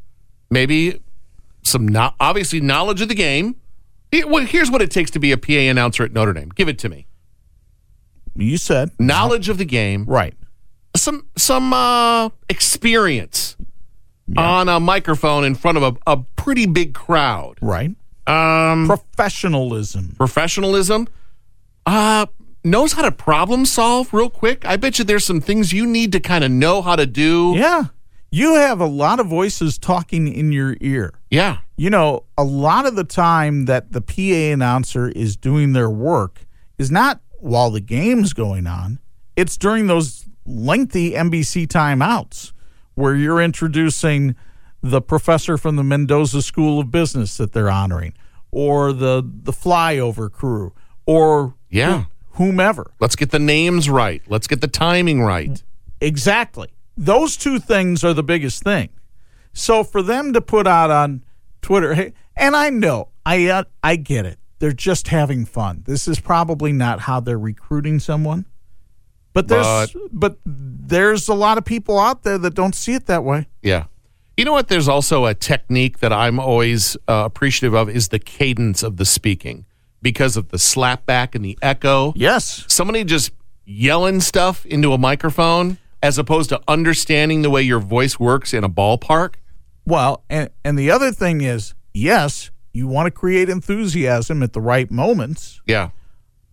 Maybe 0.50 1.02
some 1.64 1.86
no- 1.88 2.14
obviously 2.20 2.62
knowledge 2.62 3.02
of 3.02 3.10
the 3.10 3.16
game. 3.16 3.58
Here- 4.12 4.26
well, 4.26 4.46
Here's 4.46 4.72
what 4.72 4.82
it 4.82 4.90
takes 4.90 5.12
to 5.12 5.20
be 5.20 5.34
a 5.34 5.38
PA 5.38 5.52
announcer 5.54 6.04
at 6.04 6.14
Notre 6.14 6.32
Dame. 6.32 6.50
Give 6.56 6.70
it 6.70 6.80
to 6.80 6.90
me. 6.90 7.08
You 8.36 8.58
said 8.58 8.92
Knowledge 9.00 9.50
of 9.50 9.58
the 9.58 9.66
game, 9.66 10.06
right. 10.06 10.34
Some 11.08 11.26
some 11.38 11.72
uh, 11.72 12.28
experience 12.50 13.56
on 14.36 14.68
a 14.68 14.78
microphone 14.78 15.46
in 15.46 15.56
front 15.56 15.78
of 15.78 15.84
a, 15.84 15.96
a 16.06 16.18
pretty 16.36 16.66
big 16.66 16.94
crowd. 16.94 17.58
Right. 17.62 17.96
Um, 18.28 18.88
Professionalism. 18.88 20.16
professionalism. 20.18 21.08
Uh, 21.86 22.26
knows 22.66 22.92
how 22.92 23.04
to 23.04 23.12
problem 23.14 23.66
solve 23.66 24.14
real 24.14 24.30
quick. 24.30 24.66
I 24.66 24.76
bet 24.76 25.00
you 25.00 25.06
there's 25.06 25.24
some 25.24 25.40
things 25.40 25.72
you 25.72 25.86
need 25.86 26.12
to 26.12 26.20
kind 26.20 26.44
of 26.44 26.52
know 26.52 26.82
how 26.82 26.98
to 26.98 27.06
do. 27.06 27.54
Yeah. 27.56 27.86
You 28.30 28.56
have 28.56 28.82
a 28.82 28.86
lot 28.86 29.22
of 29.22 29.28
voices 29.28 29.78
talking 29.78 30.28
in 30.28 30.52
your 30.52 30.76
ear. 30.82 31.14
Yeah. 31.32 31.60
You 31.78 31.90
know, 31.90 32.26
a 32.38 32.44
lot 32.44 32.86
of 32.86 32.98
the 32.98 33.06
time 33.06 33.64
that 33.66 33.94
the 33.94 34.02
PA 34.02 34.52
announcer 34.54 35.08
is 35.08 35.38
doing 35.38 35.72
their 35.72 35.90
work 35.90 36.46
is 36.78 36.92
not 36.92 37.22
while 37.40 37.72
the 37.72 37.80
game's 37.80 38.34
going 38.34 38.68
on, 38.68 39.00
it's 39.38 39.56
during 39.56 39.88
those 39.88 40.26
lengthy 40.48 41.12
NBC 41.12 41.68
timeouts 41.68 42.54
where 42.96 43.16
you're 43.16 43.42
introducing 43.42 44.36
the 44.82 45.02
professor 45.02 45.58
from 45.58 45.76
the 45.76 45.84
Mendoza 45.84 46.42
School 46.42 46.80
of 46.80 46.90
Business 46.92 47.38
that 47.38 47.52
they're 47.54 47.70
honoring 47.70 48.14
or 48.52 48.94
the 48.94 49.22
the 49.44 49.52
flyover 49.52 50.32
crew 50.32 50.74
or 51.06 51.56
Yeah. 51.70 52.06
whomever. 52.32 52.92
Let's 53.00 53.16
get 53.16 53.32
the 53.32 53.40
names 53.40 53.90
right. 53.90 54.22
Let's 54.28 54.48
get 54.48 54.62
the 54.62 54.68
timing 54.68 55.22
right. 55.22 55.62
Exactly. 56.00 56.70
Those 56.96 57.36
two 57.38 57.60
things 57.60 58.04
are 58.04 58.14
the 58.14 58.24
biggest 58.24 58.64
thing. 58.64 58.90
So 59.54 59.84
for 59.84 60.02
them 60.02 60.34
to 60.34 60.42
put 60.42 60.66
out 60.68 60.90
on 60.92 61.24
Twitter, 61.62 61.94
hey, 61.96 62.14
and 62.36 62.56
I 62.56 62.70
know, 62.70 63.10
I 63.26 63.48
uh, 63.48 63.64
I 63.84 63.96
get 63.98 64.26
it. 64.26 64.40
They're 64.60 64.72
just 64.72 65.10
having 65.10 65.46
fun. 65.46 65.84
This 65.86 66.08
is 66.08 66.20
probably 66.20 66.72
not 66.72 67.02
how 67.02 67.20
they're 67.20 67.38
recruiting 67.40 68.00
someone. 68.00 68.46
But 69.38 69.48
there's 69.50 69.96
but, 70.12 70.38
there's 70.46 71.28
a 71.28 71.36
lot 71.36 71.60
of 71.60 71.66
people 71.66 72.00
out 72.00 72.24
there 72.24 72.40
that 72.40 72.56
don't 72.56 72.74
see 72.74 72.94
it 72.94 73.06
that 73.06 73.24
way. 73.24 73.48
Yeah. 73.62 73.86
You 74.36 74.46
know 74.46 74.54
what? 74.54 74.68
There's 74.68 74.88
also 74.88 75.26
a 75.26 75.36
technique 75.36 76.00
that 76.00 76.12
I'm 76.12 76.40
always 76.40 76.98
uh, 77.08 77.24
appreciative 77.26 77.76
of 77.76 77.88
is 77.88 78.08
the 78.08 78.18
cadence 78.18 78.82
of 78.82 78.98
the 78.98 79.06
speaking 79.06 79.66
because 80.02 80.38
of 80.38 80.50
the 80.50 80.58
slapback 80.58 81.36
and 81.36 81.46
the 81.46 81.56
echo. 81.62 82.14
Yes. 82.16 82.66
Somebody 82.68 83.04
just 83.04 83.32
yelling 83.64 84.22
stuff 84.22 84.66
into 84.66 84.92
a 84.94 84.98
microphone 84.98 85.78
as 86.02 86.18
opposed 86.18 86.50
to 86.50 86.62
understanding 86.68 87.44
the 87.44 87.52
way 87.52 87.62
your 87.62 87.80
voice 87.80 88.20
works 88.20 88.56
in 88.56 88.64
a 88.64 88.70
ballpark. 88.70 89.36
Well, 89.86 90.24
and 90.32 90.50
and 90.66 90.80
the 90.80 90.90
other 90.90 91.12
thing 91.12 91.42
is, 91.42 91.76
yes, 91.94 92.50
you 92.74 92.88
want 92.88 93.06
to 93.06 93.12
create 93.12 93.50
enthusiasm 93.50 94.42
at 94.42 94.54
the 94.54 94.62
right 94.62 94.90
moments. 94.90 95.62
Yeah. 95.68 95.92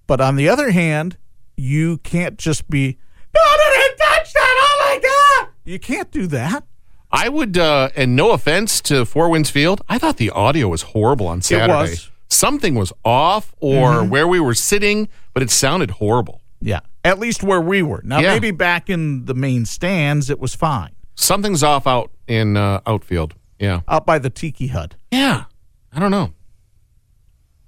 But 0.06 0.20
on 0.20 0.36
the 0.36 0.50
other 0.50 0.70
hand, 0.70 1.16
you 1.56 1.98
can't 1.98 2.38
just 2.38 2.68
be, 2.68 2.98
Notre 3.34 3.74
Dame 3.74 3.96
touchdown! 3.98 4.42
Oh 4.42 4.76
my 4.80 5.42
God! 5.42 5.48
You 5.64 5.78
can't 5.78 6.10
do 6.10 6.26
that. 6.28 6.64
I 7.10 7.28
would, 7.28 7.56
uh, 7.58 7.90
and 7.96 8.16
no 8.16 8.32
offense 8.32 8.80
to 8.82 9.04
Four 9.04 9.28
Winds 9.28 9.50
Field, 9.50 9.82
I 9.88 9.98
thought 9.98 10.16
the 10.16 10.30
audio 10.30 10.68
was 10.68 10.82
horrible 10.82 11.26
on 11.28 11.42
Saturday. 11.42 11.72
was. 11.90 12.10
Something 12.28 12.74
was 12.74 12.92
off, 13.04 13.54
or 13.60 14.02
where 14.04 14.26
we 14.26 14.40
were 14.40 14.54
sitting, 14.54 15.08
but 15.32 15.42
it 15.42 15.50
sounded 15.50 15.92
horrible. 15.92 16.40
Yeah. 16.60 16.80
At 17.04 17.18
least 17.20 17.42
where 17.44 17.60
we 17.60 17.82
were. 17.82 18.00
Now, 18.04 18.18
Yeah. 18.18 18.32
maybe 18.32 18.50
back 18.50 18.90
in 18.90 19.26
the 19.26 19.34
main 19.34 19.64
stands, 19.66 20.30
it 20.30 20.40
was 20.40 20.54
fine. 20.54 20.90
Something's 21.14 21.62
off 21.62 21.86
out 21.86 22.10
in 22.26 22.56
uh, 22.56 22.80
outfield. 22.86 23.34
Yeah, 23.60 23.82
Out 23.86 24.04
by 24.04 24.18
the 24.18 24.30
Tiki 24.30 24.66
Hut. 24.68 24.96
yeah. 25.12 25.44
I 25.92 26.00
don't 26.00 26.10
know. 26.10 26.32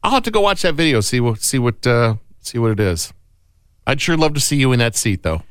I'll 0.02 0.10
have 0.10 0.24
to 0.24 0.30
go 0.32 0.40
watch 0.40 0.62
that 0.62 0.74
video. 0.74 1.00
See 1.00 1.20
what 1.20 1.40
see 1.42 1.58
what 1.60 1.86
uh, 1.86 2.16
see 2.40 2.58
what 2.58 2.72
it 2.72 2.80
is. 2.80 3.12
I'd 3.86 4.00
sure 4.00 4.16
love 4.16 4.34
to 4.34 4.40
see 4.40 4.56
you 4.56 4.72
in 4.72 4.78
that 4.80 4.96
seat, 4.96 5.22
though. 5.22 5.42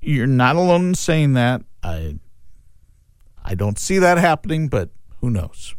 You're 0.00 0.26
not 0.26 0.56
alone 0.56 0.88
in 0.88 0.94
saying 0.94 1.34
that. 1.34 1.62
I, 1.82 2.16
I 3.44 3.54
don't 3.54 3.78
see 3.78 3.98
that 3.98 4.18
happening, 4.18 4.68
but 4.68 4.90
who 5.20 5.30
knows? 5.30 5.74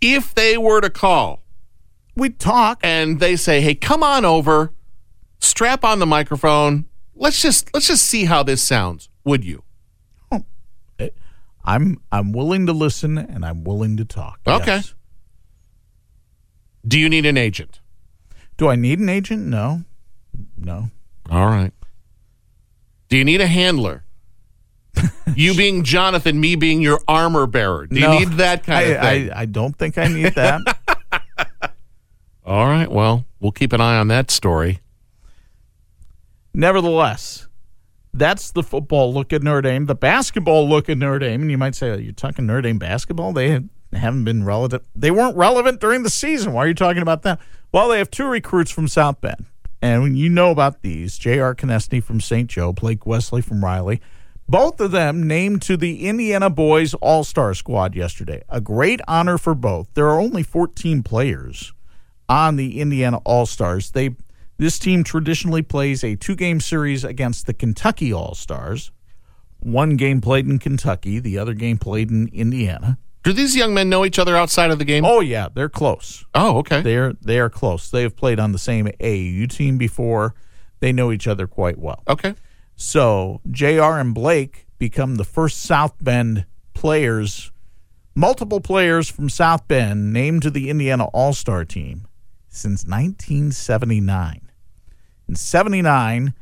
If 0.00 0.34
they 0.34 0.56
were 0.56 0.80
to 0.80 0.90
call 0.90 1.42
we'd 2.14 2.38
talk. 2.38 2.80
and 2.82 3.20
they 3.20 3.36
say, 3.36 3.60
"Hey, 3.60 3.74
come 3.74 4.02
on 4.02 4.24
over, 4.24 4.72
strap 5.40 5.84
on 5.84 5.98
the 5.98 6.06
microphone. 6.06 6.86
Let's 7.14 7.40
just 7.40 7.72
let's 7.74 7.88
just 7.88 8.06
see 8.06 8.24
how 8.24 8.42
this 8.42 8.62
sounds." 8.62 9.08
Would 9.24 9.44
you? 9.44 9.62
Oh, 10.30 10.44
eh, 10.98 11.10
I'm 11.64 12.00
I'm 12.10 12.32
willing 12.32 12.66
to 12.66 12.72
listen 12.72 13.18
and 13.18 13.44
I'm 13.44 13.64
willing 13.64 13.96
to 13.98 14.04
talk. 14.04 14.40
Okay. 14.46 14.76
Yes. 14.76 14.94
Do 16.86 16.98
you 16.98 17.08
need 17.08 17.26
an 17.26 17.36
agent? 17.36 17.80
Do 18.56 18.68
I 18.68 18.76
need 18.76 18.98
an 18.98 19.08
agent? 19.08 19.46
No. 19.46 19.84
No. 20.56 20.90
All 21.32 21.46
right. 21.46 21.72
Do 23.08 23.16
you 23.16 23.24
need 23.24 23.40
a 23.40 23.46
handler? 23.46 24.04
you 25.34 25.54
being 25.54 25.82
Jonathan, 25.82 26.38
me 26.38 26.56
being 26.56 26.82
your 26.82 27.00
armor 27.08 27.46
bearer. 27.46 27.86
Do 27.86 27.98
you 27.98 28.06
need 28.06 28.32
that 28.32 28.64
kind 28.64 28.78
I, 28.78 28.82
of 28.82 29.00
thing? 29.00 29.30
I, 29.30 29.40
I 29.40 29.44
don't 29.46 29.74
think 29.74 29.96
I 29.96 30.08
need 30.08 30.34
that. 30.34 30.78
All 32.44 32.66
right. 32.66 32.90
Well, 32.90 33.24
we'll 33.40 33.50
keep 33.50 33.72
an 33.72 33.80
eye 33.80 33.96
on 33.96 34.08
that 34.08 34.30
story. 34.30 34.80
Nevertheless, 36.52 37.48
that's 38.12 38.50
the 38.50 38.62
football 38.62 39.14
look 39.14 39.32
at 39.32 39.42
Notre 39.42 39.62
Dame. 39.62 39.86
The 39.86 39.94
basketball 39.94 40.68
look 40.68 40.90
at 40.90 40.98
Notre 40.98 41.20
Dame, 41.20 41.40
and 41.40 41.50
you 41.50 41.56
might 41.56 41.74
say, 41.74 41.88
"Are 41.88 41.98
you 41.98 42.12
talking 42.12 42.44
Notre 42.44 42.60
Dame 42.60 42.78
basketball? 42.78 43.32
They 43.32 43.58
haven't 43.94 44.24
been 44.24 44.44
relevant. 44.44 44.82
They 44.94 45.10
weren't 45.10 45.36
relevant 45.38 45.80
during 45.80 46.02
the 46.02 46.10
season. 46.10 46.52
Why 46.52 46.64
are 46.64 46.68
you 46.68 46.74
talking 46.74 47.00
about 47.00 47.22
that?" 47.22 47.40
Well, 47.72 47.88
they 47.88 47.96
have 47.96 48.10
two 48.10 48.26
recruits 48.26 48.70
from 48.70 48.86
South 48.86 49.22
Bend, 49.22 49.46
and 49.82 50.16
you 50.16 50.28
know 50.30 50.52
about 50.52 50.82
these, 50.82 51.18
J.R. 51.18 51.54
Konieczny 51.54 52.02
from 52.02 52.20
St. 52.20 52.48
Joe, 52.48 52.72
Blake 52.72 53.04
Wesley 53.04 53.42
from 53.42 53.64
Riley, 53.64 54.00
Both 54.48 54.80
of 54.80 54.92
them 54.92 55.26
named 55.26 55.62
to 55.62 55.76
the 55.76 56.06
Indiana 56.06 56.48
Boys 56.50 56.94
All 56.94 57.24
Star 57.24 57.52
squad 57.52 57.94
yesterday. 57.96 58.42
A 58.48 58.60
great 58.60 59.00
honor 59.08 59.38
for 59.38 59.54
both. 59.54 59.88
There 59.94 60.06
are 60.08 60.20
only 60.20 60.42
14 60.42 61.02
players 61.02 61.72
on 62.28 62.56
the 62.56 62.80
Indiana 62.80 63.18
All 63.24 63.44
Stars. 63.44 63.90
They 63.90 64.16
this 64.58 64.78
team 64.78 65.02
traditionally 65.02 65.62
plays 65.62 66.04
a 66.04 66.14
two 66.14 66.36
game 66.36 66.60
series 66.60 67.02
against 67.02 67.46
the 67.46 67.54
Kentucky 67.54 68.12
All 68.12 68.34
Stars. 68.34 68.92
One 69.58 69.96
game 69.96 70.20
played 70.20 70.46
in 70.46 70.58
Kentucky, 70.58 71.18
the 71.18 71.38
other 71.38 71.54
game 71.54 71.78
played 71.78 72.10
in 72.10 72.28
Indiana. 72.28 72.98
Do 73.22 73.32
these 73.32 73.54
young 73.54 73.72
men 73.72 73.88
know 73.88 74.04
each 74.04 74.18
other 74.18 74.36
outside 74.36 74.70
of 74.70 74.78
the 74.78 74.84
game? 74.84 75.04
Oh 75.04 75.20
yeah, 75.20 75.48
they're 75.52 75.68
close. 75.68 76.24
Oh, 76.34 76.58
okay. 76.58 76.80
They're 76.82 77.12
they 77.12 77.38
are 77.38 77.50
close. 77.50 77.90
They 77.90 78.02
have 78.02 78.16
played 78.16 78.40
on 78.40 78.52
the 78.52 78.58
same 78.58 78.86
AAU 78.86 79.48
team 79.48 79.78
before. 79.78 80.34
They 80.80 80.92
know 80.92 81.12
each 81.12 81.28
other 81.28 81.46
quite 81.46 81.78
well. 81.78 82.02
Okay. 82.08 82.34
So 82.74 83.40
JR 83.48 83.98
and 83.98 84.14
Blake 84.14 84.66
become 84.78 85.14
the 85.14 85.24
first 85.24 85.60
South 85.60 85.94
Bend 86.02 86.46
players, 86.74 87.52
multiple 88.16 88.60
players 88.60 89.08
from 89.08 89.28
South 89.28 89.68
Bend 89.68 90.12
named 90.12 90.42
to 90.42 90.50
the 90.50 90.68
Indiana 90.68 91.04
All 91.06 91.32
Star 91.32 91.64
team 91.64 92.08
since 92.48 92.84
1979. 92.84 94.50
In 95.28 95.36
79, 95.36 96.34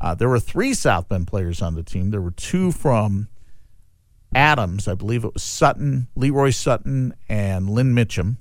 uh, 0.00 0.14
there 0.14 0.28
were 0.28 0.38
three 0.38 0.72
South 0.72 1.08
Bend 1.08 1.26
players 1.26 1.60
on 1.60 1.74
the 1.74 1.82
team. 1.82 2.10
There 2.10 2.20
were 2.20 2.30
two 2.30 2.70
from 2.70 3.26
Adams, 4.34 4.86
I 4.86 4.94
believe 4.94 5.24
it 5.24 5.34
was 5.34 5.42
Sutton, 5.42 6.08
Leroy 6.14 6.50
Sutton, 6.50 7.14
and 7.28 7.70
Lynn 7.70 7.94
Mitchum. 7.94 8.36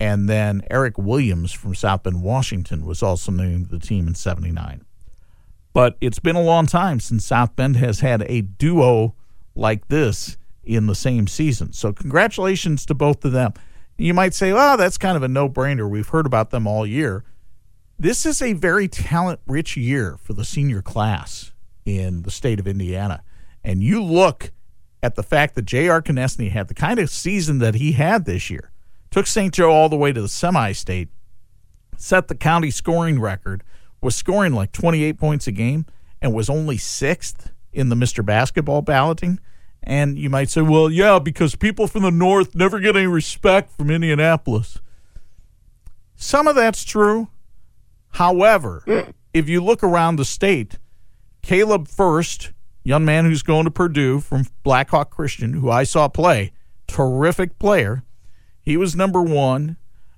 And 0.00 0.28
then 0.28 0.62
Eric 0.70 0.96
Williams 0.96 1.52
from 1.52 1.74
South 1.74 2.04
Bend, 2.04 2.22
Washington 2.22 2.86
was 2.86 3.02
also 3.02 3.32
named 3.32 3.70
to 3.70 3.78
the 3.78 3.84
team 3.84 4.06
in 4.06 4.14
79. 4.14 4.84
But 5.72 5.96
it's 6.00 6.20
been 6.20 6.36
a 6.36 6.42
long 6.42 6.66
time 6.66 7.00
since 7.00 7.24
South 7.26 7.56
Bend 7.56 7.76
has 7.76 8.00
had 8.00 8.22
a 8.28 8.42
duo 8.42 9.14
like 9.54 9.88
this 9.88 10.36
in 10.64 10.86
the 10.86 10.94
same 10.94 11.26
season. 11.26 11.72
So, 11.72 11.92
congratulations 11.92 12.86
to 12.86 12.94
both 12.94 13.24
of 13.24 13.32
them. 13.32 13.54
You 13.96 14.14
might 14.14 14.34
say, 14.34 14.52
well, 14.52 14.76
that's 14.76 14.98
kind 14.98 15.16
of 15.16 15.22
a 15.24 15.28
no 15.28 15.48
brainer. 15.48 15.90
We've 15.90 16.08
heard 16.08 16.26
about 16.26 16.50
them 16.50 16.66
all 16.66 16.86
year. 16.86 17.24
This 17.98 18.24
is 18.24 18.40
a 18.40 18.52
very 18.52 18.86
talent 18.86 19.40
rich 19.46 19.76
year 19.76 20.16
for 20.22 20.32
the 20.32 20.44
senior 20.44 20.82
class 20.82 21.52
in 21.84 22.22
the 22.22 22.30
state 22.30 22.60
of 22.60 22.68
Indiana. 22.68 23.24
And 23.64 23.82
you 23.82 24.02
look 24.02 24.52
at 25.02 25.14
the 25.14 25.22
fact 25.22 25.54
that 25.54 25.64
J.R. 25.64 26.02
Konieczny 26.02 26.50
had 26.50 26.68
the 26.68 26.74
kind 26.74 26.98
of 26.98 27.10
season 27.10 27.58
that 27.58 27.76
he 27.76 27.92
had 27.92 28.24
this 28.24 28.50
year, 28.50 28.70
took 29.10 29.26
St. 29.26 29.54
Joe 29.54 29.70
all 29.70 29.88
the 29.88 29.96
way 29.96 30.12
to 30.12 30.20
the 30.20 30.28
semi 30.28 30.72
state, 30.72 31.08
set 31.96 32.28
the 32.28 32.34
county 32.34 32.70
scoring 32.70 33.20
record, 33.20 33.62
was 34.00 34.14
scoring 34.14 34.52
like 34.52 34.72
28 34.72 35.18
points 35.18 35.46
a 35.46 35.52
game, 35.52 35.86
and 36.20 36.34
was 36.34 36.50
only 36.50 36.76
sixth 36.76 37.50
in 37.72 37.88
the 37.88 37.96
Mr. 37.96 38.24
Basketball 38.24 38.82
balloting. 38.82 39.38
And 39.82 40.18
you 40.18 40.28
might 40.28 40.50
say, 40.50 40.60
well, 40.60 40.90
yeah, 40.90 41.18
because 41.18 41.54
people 41.54 41.86
from 41.86 42.02
the 42.02 42.10
North 42.10 42.54
never 42.54 42.80
get 42.80 42.96
any 42.96 43.06
respect 43.06 43.70
from 43.76 43.90
Indianapolis. 43.90 44.78
Some 46.16 46.48
of 46.48 46.56
that's 46.56 46.84
true. 46.84 47.28
However, 48.12 48.82
if 49.32 49.48
you 49.48 49.62
look 49.62 49.84
around 49.84 50.16
the 50.16 50.24
state, 50.24 50.78
Caleb 51.42 51.86
Furst, 51.86 52.52
young 52.88 53.04
man 53.04 53.26
who's 53.26 53.42
going 53.42 53.66
to 53.66 53.70
Purdue 53.70 54.18
from 54.18 54.46
Blackhawk 54.62 55.10
Christian, 55.10 55.52
who 55.52 55.70
I 55.70 55.84
saw 55.84 56.08
play, 56.08 56.52
terrific 56.86 57.58
player. 57.58 58.02
He 58.62 58.78
was 58.78 58.96
number 58.96 59.20
one. 59.20 59.76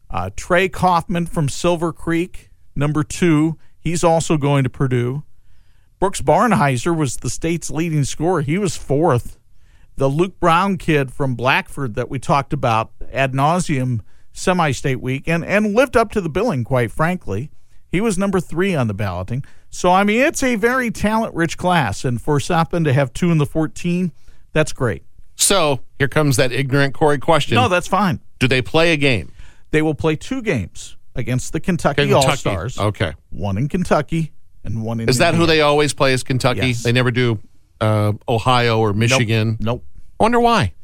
Uh, 0.09 0.31
Trey 0.37 0.69
Kaufman 0.69 1.27
from 1.27 1.49
Silver 1.49 1.93
Creek, 1.93 2.51
number 2.77 3.03
two. 3.03 3.59
He's 3.81 4.05
also 4.05 4.37
going 4.37 4.63
to 4.63 4.71
Purdue. 4.71 5.25
Brooks 5.99 6.23
Barnhizer 6.23 6.97
was 6.97 7.17
the 7.17 7.29
state's 7.29 7.73
leading 7.73 8.05
scorer. 8.05 8.43
He 8.43 8.57
was 8.57 8.77
fourth. 8.77 9.37
The 9.97 10.09
Luke 10.09 10.39
Brown 10.39 10.79
kid 10.79 11.13
from 11.13 11.35
Blackford 11.35 11.97
that 11.97 12.09
we 12.09 12.21
talked 12.21 12.53
about 12.53 12.93
ad 13.13 13.33
nauseum 13.33 14.01
semi 14.33 14.71
state 14.71 15.01
week 15.01 15.27
and, 15.27 15.45
and 15.45 15.75
lived 15.75 15.97
up 15.97 16.13
to 16.13 16.21
the 16.21 16.31
billing, 16.31 16.63
quite 16.63 16.93
frankly. 16.93 17.51
He 17.89 18.01
was 18.01 18.17
number 18.17 18.39
three 18.39 18.77
on 18.77 18.87
the 18.87 18.95
balloting. 18.95 19.45
So, 19.71 19.91
I 19.91 20.05
mean, 20.05 20.21
it's 20.21 20.43
a 20.43 20.57
very 20.57 20.91
talent 20.91 21.35
rich 21.35 21.57
class. 21.57 22.05
And 22.05 22.21
for 22.21 22.41
South 22.41 22.71
to 22.71 22.93
have 22.93 23.13
two 23.13 23.31
in 23.31 23.39
the 23.39 23.47
14, 23.47 24.13
that's 24.53 24.73
great. 24.73 25.05
So 25.37 25.81
here 25.99 26.09
comes 26.09 26.37
that 26.37 26.53
ignorant 26.53 26.93
Corey 26.95 27.19
question. 27.19 27.55
No, 27.55 27.69
that's 27.69 27.89
fine. 27.89 28.21
Do 28.39 28.49
they 28.49 28.61
play 28.61 28.93
a 28.93 28.97
game? 28.97 29.33
They 29.71 29.81
will 29.81 29.95
play 29.95 30.17
two 30.17 30.43
games 30.43 30.97
against 31.15 31.53
the 31.53 31.61
Kentucky, 31.61 32.09
Kentucky. 32.09 32.29
All 32.29 32.37
Stars. 32.37 32.79
Okay. 32.79 33.15
One 33.31 33.57
in 33.57 33.69
Kentucky 33.69 34.33
and 34.65 34.83
one 34.83 35.01
in 35.01 35.09
Is 35.09 35.19
that 35.19 35.35
who 35.35 35.47
they 35.47 35.61
always 35.61 35.95
play? 35.95 36.13
Is 36.13 36.23
Kentucky? 36.23 36.69
Yes. 36.69 36.83
They 36.83 36.93
never 36.93 37.11
do 37.11 37.39
uh, 37.81 38.13
Ohio 38.29 38.81
or 38.81 38.93
Michigan. 38.93 39.57
Nope. 39.61 39.85
I 40.19 40.25
wonder 40.25 40.41
why. 40.41 40.75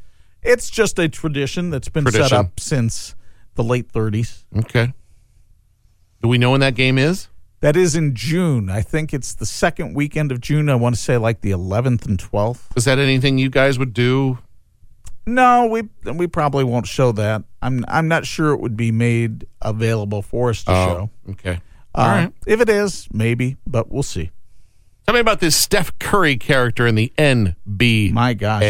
It's 0.41 0.69
just 0.69 0.97
a 0.97 1.09
tradition 1.09 1.69
that's 1.69 1.89
been 1.89 2.09
set 2.09 2.31
up 2.31 2.59
since 2.59 3.15
the 3.55 3.63
late 3.63 3.91
30s. 3.91 4.43
Okay. 4.57 4.93
Do 6.21 6.27
we 6.29 6.37
know 6.37 6.51
when 6.51 6.61
that 6.61 6.75
game 6.75 6.97
is? 6.97 7.27
That 7.59 7.75
is 7.75 7.95
in 7.95 8.13
June. 8.13 8.69
I 8.69 8.81
think 8.81 9.13
it's 9.13 9.33
the 9.33 9.45
second 9.45 9.95
weekend 9.95 10.31
of 10.31 10.39
June. 10.41 10.69
I 10.69 10.75
want 10.75 10.95
to 10.95 11.01
say 11.01 11.17
like 11.17 11.41
the 11.41 11.51
11th 11.51 12.05
and 12.05 12.19
12th. 12.19 12.77
Is 12.77 12.85
that 12.85 12.99
anything 12.99 13.37
you 13.39 13.49
guys 13.49 13.79
would 13.79 13.93
do? 13.93 14.37
No, 15.25 15.65
we 15.65 15.83
we 16.09 16.27
probably 16.27 16.63
won't 16.63 16.87
show 16.87 17.11
that. 17.13 17.43
I'm 17.61 17.83
I'm 17.89 18.07
not 18.07 18.25
sure 18.25 18.53
it 18.53 18.61
would 18.61 18.77
be 18.77 18.91
made 18.91 19.45
available 19.61 20.21
for 20.21 20.51
us 20.51 20.63
to 20.63 20.71
show. 20.71 21.09
okay. 21.31 21.59
Uh, 21.93 21.99
All 21.99 22.07
right. 22.07 22.33
If 22.45 22.61
it 22.61 22.69
is, 22.69 23.07
maybe, 23.11 23.57
but 23.65 23.91
we'll 23.91 24.03
see. 24.03 24.31
Tell 25.05 25.13
me 25.13 25.19
about 25.19 25.39
this 25.39 25.55
Steph 25.55 25.97
Curry 25.99 26.37
character 26.37 26.85
in 26.85 26.95
the 26.95 27.11
NBA. 27.17 28.11
My 28.11 28.33
gosh. 28.33 28.61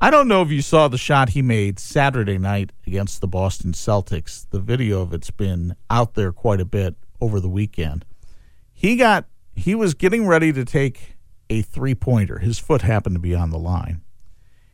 I 0.00 0.10
don't 0.10 0.28
know 0.28 0.40
if 0.42 0.50
you 0.50 0.62
saw 0.62 0.88
the 0.88 0.98
shot 0.98 1.30
he 1.30 1.42
made 1.42 1.78
Saturday 1.78 2.38
night 2.38 2.70
against 2.86 3.20
the 3.20 3.28
Boston 3.28 3.72
Celtics. 3.72 4.46
The 4.50 4.60
video 4.60 5.02
of 5.02 5.12
it's 5.12 5.30
been 5.30 5.74
out 5.90 6.14
there 6.14 6.32
quite 6.32 6.60
a 6.60 6.64
bit 6.64 6.94
over 7.20 7.38
the 7.40 7.48
weekend. 7.48 8.04
He 8.80 8.96
got 8.96 9.26
he 9.54 9.74
was 9.74 9.92
getting 9.92 10.26
ready 10.26 10.54
to 10.54 10.64
take 10.64 11.18
a 11.50 11.60
three-pointer. 11.60 12.38
His 12.38 12.58
foot 12.58 12.80
happened 12.80 13.14
to 13.14 13.20
be 13.20 13.34
on 13.34 13.50
the 13.50 13.58
line. 13.58 14.00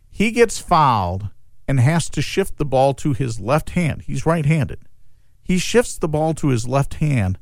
He 0.09 0.31
gets 0.31 0.61
fouled 0.61 1.31
and 1.67 1.81
has 1.81 2.09
to 2.11 2.23
shift 2.23 2.57
the 2.57 2.65
ball 2.65 2.95
to 2.95 3.15
his 3.15 3.41
left 3.41 3.71
hand. 3.71 4.03
He's 4.03 4.25
right-handed. 4.25 4.79
He 5.43 5.59
shifts 5.59 5.99
the 5.99 6.07
ball 6.07 6.35
to 6.35 6.51
his 6.51 6.69
left 6.69 6.95
hand 6.95 7.41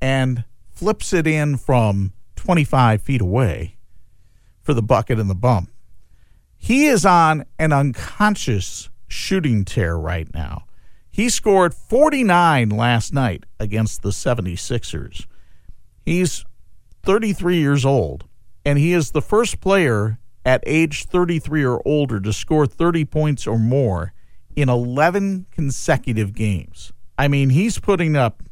and 0.00 0.42
flips 0.68 1.12
it 1.12 1.28
in 1.28 1.56
from 1.58 2.12
25 2.34 3.00
feet 3.02 3.20
away 3.20 3.76
for 4.62 4.74
the 4.74 4.82
bucket 4.82 5.20
and 5.20 5.30
the 5.30 5.36
bump. 5.36 5.70
He 6.58 6.86
is 6.86 7.06
on 7.06 7.44
an 7.56 7.72
unconscious 7.72 8.88
shooting 9.06 9.64
tear 9.64 9.96
right 9.96 10.34
now. 10.34 10.64
He 11.08 11.28
scored 11.28 11.72
49 11.72 12.70
last 12.70 13.14
night 13.14 13.46
against 13.60 14.02
the 14.02 14.10
76ers. 14.10 15.26
He's 16.10 16.44
33 17.04 17.58
years 17.58 17.84
old, 17.84 18.24
and 18.64 18.80
he 18.80 18.92
is 18.92 19.12
the 19.12 19.22
first 19.22 19.60
player 19.60 20.18
at 20.44 20.60
age 20.66 21.04
33 21.04 21.64
or 21.64 21.80
older 21.86 22.18
to 22.18 22.32
score 22.32 22.66
30 22.66 23.04
points 23.04 23.46
or 23.46 23.60
more 23.60 24.12
in 24.56 24.68
11 24.68 25.46
consecutive 25.52 26.34
games. 26.34 26.92
I 27.16 27.28
mean, 27.28 27.50
he's 27.50 27.78
putting 27.78 28.16
up 28.16 28.42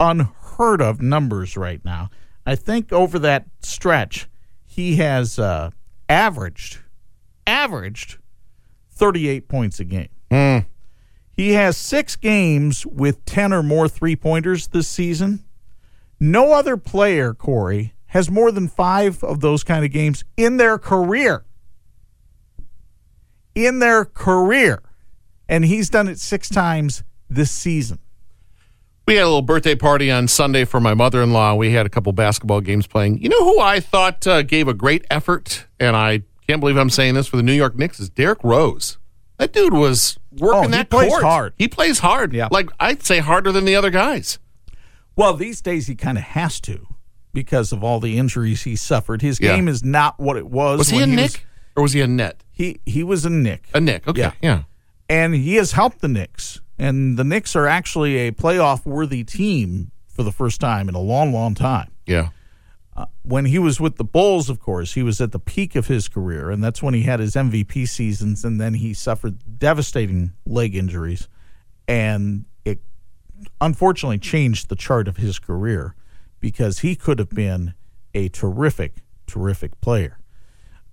unheard 0.00 0.82
of 0.82 1.00
numbers 1.00 1.56
right 1.56 1.80
now. 1.84 2.10
I 2.44 2.56
think 2.56 2.92
over 2.92 3.20
that 3.20 3.46
stretch, 3.62 4.28
he 4.66 4.96
has 4.96 5.38
uh, 5.38 5.70
averaged 6.08 6.80
averaged 7.46 8.18
38 8.90 9.46
points 9.46 9.78
a 9.78 9.84
game. 9.84 10.08
He 11.30 11.52
has 11.52 11.76
six 11.76 12.16
games 12.16 12.84
with 12.84 13.24
10 13.26 13.52
or 13.52 13.62
more 13.62 13.88
three 13.88 14.16
pointers 14.16 14.66
this 14.66 14.88
season. 14.88 15.44
No 16.20 16.52
other 16.52 16.76
player, 16.76 17.32
Corey, 17.32 17.94
has 18.08 18.30
more 18.30 18.52
than 18.52 18.68
five 18.68 19.24
of 19.24 19.40
those 19.40 19.64
kind 19.64 19.84
of 19.84 19.90
games 19.90 20.22
in 20.36 20.58
their 20.58 20.78
career. 20.78 21.44
In 23.54 23.78
their 23.78 24.04
career. 24.04 24.82
And 25.48 25.64
he's 25.64 25.90
done 25.90 26.08
it 26.08 26.18
six 26.18 26.48
times 26.48 27.02
this 27.28 27.50
season. 27.50 27.98
We 29.06 29.14
had 29.16 29.22
a 29.22 29.26
little 29.26 29.42
birthday 29.42 29.74
party 29.74 30.10
on 30.10 30.28
Sunday 30.28 30.64
for 30.64 30.78
my 30.78 30.94
mother 30.94 31.20
in 31.22 31.32
law. 31.32 31.54
We 31.54 31.72
had 31.72 31.84
a 31.84 31.88
couple 31.88 32.12
basketball 32.12 32.60
games 32.60 32.86
playing. 32.86 33.20
You 33.22 33.28
know 33.28 33.42
who 33.44 33.58
I 33.58 33.80
thought 33.80 34.24
uh, 34.26 34.42
gave 34.42 34.68
a 34.68 34.74
great 34.74 35.04
effort, 35.10 35.66
and 35.80 35.96
I 35.96 36.22
can't 36.46 36.60
believe 36.60 36.76
I'm 36.76 36.90
saying 36.90 37.14
this 37.14 37.26
for 37.26 37.36
the 37.36 37.42
New 37.42 37.52
York 37.54 37.76
Knicks, 37.76 37.98
is 37.98 38.08
Derrick 38.08 38.38
Rose. 38.44 38.98
That 39.38 39.52
dude 39.52 39.72
was 39.72 40.16
working 40.38 40.58
Oh, 40.58 40.62
he 40.62 40.68
that 40.68 40.90
plays 40.90 41.10
court. 41.10 41.22
hard. 41.24 41.54
He 41.58 41.66
plays 41.66 41.98
hard. 42.00 42.32
Yeah. 42.32 42.48
Like, 42.52 42.70
I'd 42.78 43.02
say 43.02 43.18
harder 43.18 43.50
than 43.50 43.64
the 43.64 43.74
other 43.74 43.90
guys. 43.90 44.38
Well, 45.20 45.34
these 45.34 45.60
days 45.60 45.86
he 45.86 45.94
kind 45.96 46.16
of 46.16 46.24
has 46.24 46.60
to 46.62 46.86
because 47.34 47.72
of 47.72 47.84
all 47.84 48.00
the 48.00 48.16
injuries 48.16 48.62
he 48.62 48.74
suffered. 48.74 49.20
His 49.20 49.38
Yeah. 49.38 49.54
game 49.54 49.68
is 49.68 49.84
not 49.84 50.18
what 50.18 50.38
it 50.38 50.46
was. 50.46 50.78
Was 50.78 50.88
he 50.88 50.96
a 50.96 51.00
when 51.00 51.14
Knick? 51.14 51.22
was- 51.32 51.38
or 51.76 51.82
was 51.82 51.92
he 51.92 52.00
a 52.00 52.06
net? 52.06 52.42
he 52.50 52.80
he 52.86 53.02
was 53.04 53.24
a 53.26 53.30
Knick. 53.30 53.68
A 53.74 53.80
Knick, 53.80 54.08
okay. 54.08 54.20
Yeah. 54.22 54.32
yeah. 54.40 54.62
and 55.10 55.34
he 55.34 55.56
has 55.56 55.72
helped 55.72 56.00
the 56.00 56.08
Knicks. 56.08 56.60
And 56.78 57.18
the 57.18 57.24
Knicks 57.24 57.54
are 57.54 57.66
actually 57.66 58.16
a 58.28 58.32
playoff 58.32 58.86
worthy 58.86 59.22
team 59.22 59.90
for 60.08 60.22
the 60.22 60.32
first 60.32 60.58
time 60.60 60.88
in 60.88 60.94
a 60.94 61.00
long, 61.00 61.32
long 61.34 61.54
time. 61.54 61.90
Yeah. 62.06 62.30
Uh, 62.96 63.04
when 63.22 63.44
he 63.44 63.58
was 63.58 63.78
with 63.78 63.96
the 63.96 64.04
Bulls, 64.04 64.48
of 64.48 64.58
course, 64.58 64.94
he 64.94 65.02
was 65.02 65.20
at 65.20 65.32
the 65.32 65.38
peak 65.38 65.76
of 65.76 65.86
his 65.88 66.08
career, 66.08 66.50
and 66.50 66.64
that's 66.64 66.82
when 66.82 66.94
he 66.94 67.02
had 67.02 67.20
his 67.20 67.36
MVP 67.36 67.84
seasons, 67.86 68.44
and 68.44 68.58
then 68.60 68.74
he 68.74 68.94
suffered 68.94 69.58
devastating 69.58 70.32
leg 70.46 70.74
injuries, 70.74 71.28
and 71.86 72.46
unfortunately 73.60 74.18
changed 74.18 74.68
the 74.68 74.76
chart 74.76 75.08
of 75.08 75.16
his 75.16 75.38
career 75.38 75.94
because 76.40 76.80
he 76.80 76.96
could 76.96 77.18
have 77.18 77.30
been 77.30 77.74
a 78.14 78.28
terrific, 78.28 78.96
terrific 79.26 79.80
player. 79.80 80.18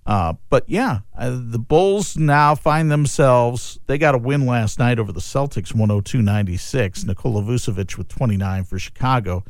Uh, 0.08 0.32
but 0.48 0.64
yeah, 0.66 1.00
uh, 1.18 1.38
the 1.38 1.58
Bulls 1.58 2.16
now 2.16 2.54
find 2.54 2.90
themselves, 2.90 3.78
they 3.86 3.98
got 3.98 4.14
a 4.14 4.18
win 4.18 4.46
last 4.46 4.78
night 4.78 4.98
over 4.98 5.12
the 5.12 5.20
Celtics 5.20 5.74
102 5.74 6.22
96. 6.22 7.04
Nikola 7.04 7.42
Vucevic 7.42 7.98
with 7.98 8.08
29 8.08 8.64
for 8.64 8.78
Chicago. 8.78 9.44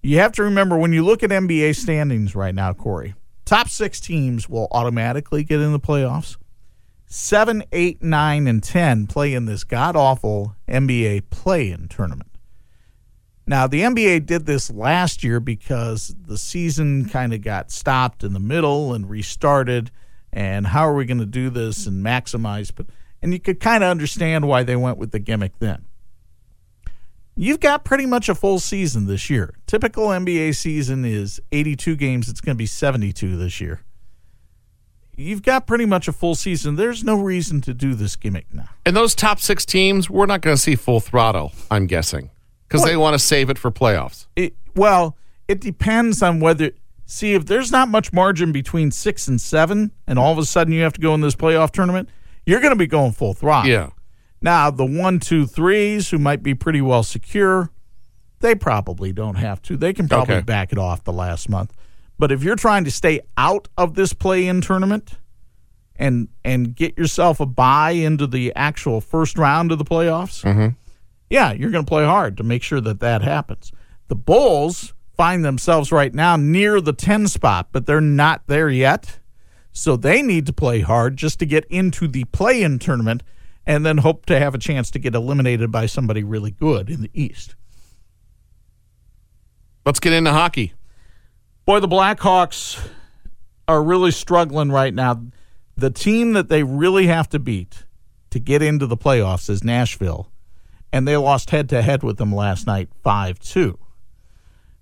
You 0.00 0.18
have 0.18 0.30
to 0.32 0.44
remember 0.44 0.78
when 0.78 0.92
you 0.92 1.04
look 1.04 1.24
at 1.24 1.30
NBA 1.30 1.74
standings 1.74 2.36
right 2.36 2.54
now, 2.54 2.72
Corey, 2.72 3.14
top 3.44 3.68
six 3.68 3.98
teams 3.98 4.48
will 4.48 4.68
automatically 4.70 5.42
get 5.42 5.60
in 5.60 5.72
the 5.72 5.80
playoffs. 5.80 6.36
Seven, 7.06 7.64
eight, 7.72 8.02
nine, 8.02 8.46
and 8.46 8.62
10 8.62 9.08
play 9.08 9.34
in 9.34 9.46
this 9.46 9.64
god 9.64 9.96
awful 9.96 10.54
NBA 10.72 11.30
play 11.30 11.70
in 11.70 11.86
tournament. 11.88 12.30
Now, 13.46 13.66
the 13.66 13.80
NBA 13.80 14.26
did 14.26 14.46
this 14.46 14.70
last 14.70 15.22
year 15.22 15.40
because 15.40 16.14
the 16.26 16.38
season 16.38 17.08
kind 17.08 17.34
of 17.34 17.42
got 17.42 17.70
stopped 17.70 18.24
in 18.24 18.32
the 18.32 18.40
middle 18.40 18.94
and 18.94 19.10
restarted. 19.10 19.90
And 20.32 20.68
how 20.68 20.88
are 20.88 20.94
we 20.94 21.04
going 21.04 21.18
to 21.18 21.26
do 21.26 21.50
this 21.50 21.86
and 21.86 22.04
maximize? 22.04 22.72
But 22.74 22.86
and 23.20 23.32
you 23.32 23.40
could 23.40 23.60
kind 23.60 23.84
of 23.84 23.90
understand 23.90 24.48
why 24.48 24.62
they 24.62 24.76
went 24.76 24.98
with 24.98 25.12
the 25.12 25.18
gimmick 25.18 25.58
then. 25.58 25.84
You've 27.34 27.60
got 27.60 27.84
pretty 27.84 28.06
much 28.06 28.28
a 28.28 28.34
full 28.34 28.58
season 28.58 29.06
this 29.06 29.30
year. 29.30 29.54
Typical 29.66 30.08
NBA 30.08 30.54
season 30.54 31.04
is 31.04 31.40
82 31.50 31.96
games. 31.96 32.28
It's 32.28 32.40
going 32.40 32.54
to 32.54 32.58
be 32.58 32.66
72 32.66 33.36
this 33.36 33.60
year. 33.60 33.82
You've 35.22 35.42
got 35.42 35.66
pretty 35.66 35.86
much 35.86 36.08
a 36.08 36.12
full 36.12 36.34
season. 36.34 36.76
There's 36.76 37.04
no 37.04 37.14
reason 37.20 37.60
to 37.62 37.74
do 37.74 37.94
this 37.94 38.16
gimmick 38.16 38.46
now. 38.52 38.68
And 38.84 38.96
those 38.96 39.14
top 39.14 39.40
six 39.40 39.64
teams, 39.64 40.10
we're 40.10 40.26
not 40.26 40.40
going 40.40 40.56
to 40.56 40.60
see 40.62 40.74
full 40.76 41.00
throttle, 41.00 41.52
I'm 41.70 41.86
guessing 41.86 42.30
because 42.68 42.84
they 42.84 42.96
want 42.96 43.14
to 43.14 43.18
save 43.18 43.50
it 43.50 43.58
for 43.58 43.70
playoffs. 43.70 44.26
It, 44.36 44.54
well, 44.74 45.16
it 45.48 45.60
depends 45.60 46.22
on 46.22 46.40
whether. 46.40 46.70
See, 47.04 47.34
if 47.34 47.44
there's 47.44 47.70
not 47.70 47.88
much 47.88 48.12
margin 48.12 48.52
between 48.52 48.90
six 48.90 49.28
and 49.28 49.38
seven, 49.40 49.92
and 50.06 50.18
all 50.18 50.32
of 50.32 50.38
a 50.38 50.46
sudden 50.46 50.72
you 50.72 50.82
have 50.82 50.94
to 50.94 51.00
go 51.00 51.12
in 51.14 51.20
this 51.20 51.34
playoff 51.34 51.70
tournament, 51.70 52.08
you're 52.46 52.60
going 52.60 52.72
to 52.72 52.76
be 52.78 52.86
going 52.86 53.12
full 53.12 53.34
throttle. 53.34 53.70
Yeah. 53.70 53.90
Now, 54.40 54.70
the 54.70 54.84
one, 54.86 55.20
two, 55.20 55.46
threes 55.46 56.10
who 56.10 56.18
might 56.18 56.42
be 56.42 56.54
pretty 56.54 56.80
well 56.80 57.02
secure, 57.02 57.70
they 58.40 58.54
probably 58.54 59.12
don't 59.12 59.34
have 59.36 59.60
to. 59.62 59.76
They 59.76 59.92
can 59.92 60.08
probably 60.08 60.36
Okay. 60.36 60.44
back 60.44 60.72
it 60.72 60.78
off 60.78 61.04
the 61.04 61.12
last 61.12 61.48
month. 61.48 61.72
But 62.22 62.30
if 62.30 62.44
you're 62.44 62.54
trying 62.54 62.84
to 62.84 62.90
stay 62.92 63.22
out 63.36 63.66
of 63.76 63.96
this 63.96 64.12
play-in 64.12 64.60
tournament 64.60 65.14
and 65.96 66.28
and 66.44 66.72
get 66.72 66.96
yourself 66.96 67.40
a 67.40 67.46
buy 67.46 67.90
into 67.90 68.28
the 68.28 68.52
actual 68.54 69.00
first 69.00 69.36
round 69.36 69.72
of 69.72 69.78
the 69.78 69.84
playoffs, 69.84 70.44
mm-hmm. 70.44 70.68
yeah, 71.28 71.50
you're 71.50 71.72
going 71.72 71.84
to 71.84 71.88
play 71.88 72.04
hard 72.04 72.36
to 72.36 72.44
make 72.44 72.62
sure 72.62 72.80
that 72.80 73.00
that 73.00 73.22
happens. 73.22 73.72
The 74.06 74.14
Bulls 74.14 74.94
find 75.16 75.44
themselves 75.44 75.90
right 75.90 76.14
now 76.14 76.36
near 76.36 76.80
the 76.80 76.92
10 76.92 77.26
spot, 77.26 77.70
but 77.72 77.86
they're 77.86 78.00
not 78.00 78.42
there 78.46 78.70
yet. 78.70 79.18
So 79.72 79.96
they 79.96 80.22
need 80.22 80.46
to 80.46 80.52
play 80.52 80.78
hard 80.78 81.16
just 81.16 81.40
to 81.40 81.44
get 81.44 81.64
into 81.64 82.06
the 82.06 82.22
play 82.26 82.62
in 82.62 82.78
tournament 82.78 83.24
and 83.66 83.84
then 83.84 83.98
hope 83.98 84.26
to 84.26 84.38
have 84.38 84.54
a 84.54 84.58
chance 84.58 84.92
to 84.92 85.00
get 85.00 85.16
eliminated 85.16 85.72
by 85.72 85.86
somebody 85.86 86.22
really 86.22 86.52
good 86.52 86.88
in 86.88 87.02
the 87.02 87.10
East. 87.12 87.56
Let's 89.84 89.98
get 89.98 90.12
into 90.12 90.30
hockey. 90.30 90.74
Boy, 91.64 91.78
the 91.78 91.86
Blackhawks 91.86 92.84
are 93.68 93.84
really 93.84 94.10
struggling 94.10 94.72
right 94.72 94.92
now. 94.92 95.22
The 95.76 95.90
team 95.90 96.32
that 96.32 96.48
they 96.48 96.64
really 96.64 97.06
have 97.06 97.28
to 97.28 97.38
beat 97.38 97.84
to 98.30 98.40
get 98.40 98.62
into 98.62 98.88
the 98.88 98.96
playoffs 98.96 99.48
is 99.48 99.62
Nashville, 99.62 100.28
and 100.92 101.06
they 101.06 101.16
lost 101.16 101.50
head 101.50 101.68
to 101.68 101.80
head 101.80 102.02
with 102.02 102.16
them 102.16 102.34
last 102.34 102.66
night 102.66 102.88
5 103.04 103.38
2. 103.38 103.78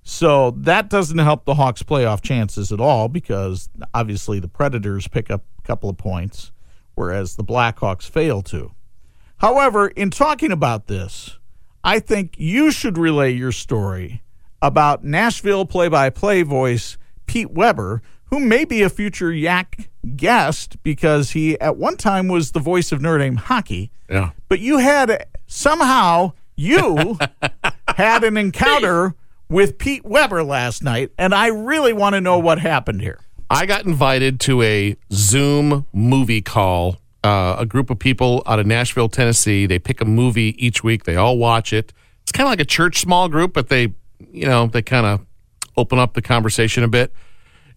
So 0.03 0.53
that 0.53 0.89
doesn't 0.89 1.19
help 1.19 1.45
the 1.45 1.57
Hawks' 1.57 1.83
playoff 1.83 2.23
chances 2.23 2.73
at 2.73 2.81
all 2.81 3.09
because 3.09 3.69
obviously 3.93 4.41
the 4.41 4.49
Predators 4.49 5.07
pick 5.07 5.31
up 5.31 5.45
a 5.59 5.63
couple 5.63 5.91
of 5.91 5.99
points, 5.99 6.51
whereas 6.95 7.37
the 7.37 7.45
Blackhawks 7.45 8.09
fail 8.09 8.41
to. 8.45 8.73
However, 9.37 9.89
in 9.89 10.09
talking 10.09 10.51
about 10.51 10.87
this, 10.87 11.39
I 11.85 11.99
think 11.99 12.37
you 12.39 12.71
should 12.71 12.97
relay 12.97 13.33
your 13.33 13.53
story 13.53 14.23
about 14.63 15.05
Nashville 15.05 15.65
play 15.65 15.89
by 15.89 16.11
play 16.11 16.43
voice 16.43 16.97
Pete 17.27 17.51
Weber, 17.51 18.03
who 18.27 18.41
may 18.41 18.65
be 18.65 18.83
a 18.83 18.89
future 18.89 19.33
Yak 19.33 19.89
guest 20.17 20.83
because 20.83 21.31
he 21.31 21.59
at 21.61 21.77
one 21.77 21.97
time 21.97 22.29
was 22.29 22.53
the 22.53 22.61
voice 22.61 22.93
of 22.93 23.01
Notre 23.01 23.19
Dame 23.19 23.37
hockey. 23.37 23.91
Yeah. 24.09 24.31
But 24.49 24.61
you 24.61 24.79
had 24.79 25.27
somehow 25.47 26.33
you 26.57 27.19
had 27.97 28.25
an 28.25 28.37
encounter 28.37 29.15
with 29.49 29.79
Pete 29.79 30.05
Weber 30.05 30.45
last 30.45 30.83
night, 30.83 31.11
and 31.19 31.35
I 31.35 31.49
really 31.49 31.93
want 31.93 32.15
to 32.15 32.21
know 32.21 32.39
what 32.39 32.61
happened 32.61 33.03
here. 33.03 33.21
I 33.51 33.67
got 33.67 33.85
invited 33.85 34.39
to 34.41 34.63
a 34.63 34.97
Zoom 35.13 35.87
movie 35.93 36.41
call. 36.41 36.97
Uh, 37.23 37.57
a 37.59 37.67
group 37.67 37.91
of 37.91 37.99
people 37.99 38.43
out 38.47 38.59
of 38.59 38.67
Nashville, 38.67 39.09
Tennessee. 39.09 39.67
They 39.67 39.79
pick 39.79 40.01
a 40.01 40.07
movie 40.07 40.55
each 40.65 40.83
week. 40.83 41.05
They 41.05 41.17
all 41.17 41.37
watch 41.37 41.73
it. 41.73 41.93
It's 42.23 42.33
kind 42.33 42.47
of 42.47 42.51
like 42.51 42.61
a 42.61 42.65
church 42.65 43.01
small 43.01 43.29
group, 43.29 43.53
but 43.53 43.69
they, 43.69 43.93
you 44.33 44.47
know, 44.47 44.67
they 44.67 44.83
kind 44.83 45.07
of 45.07 45.27
open 45.77 45.99
up 45.99 46.15
the 46.15 46.23
conversation 46.23 46.85
a 46.85 46.89
bit. 46.89 47.13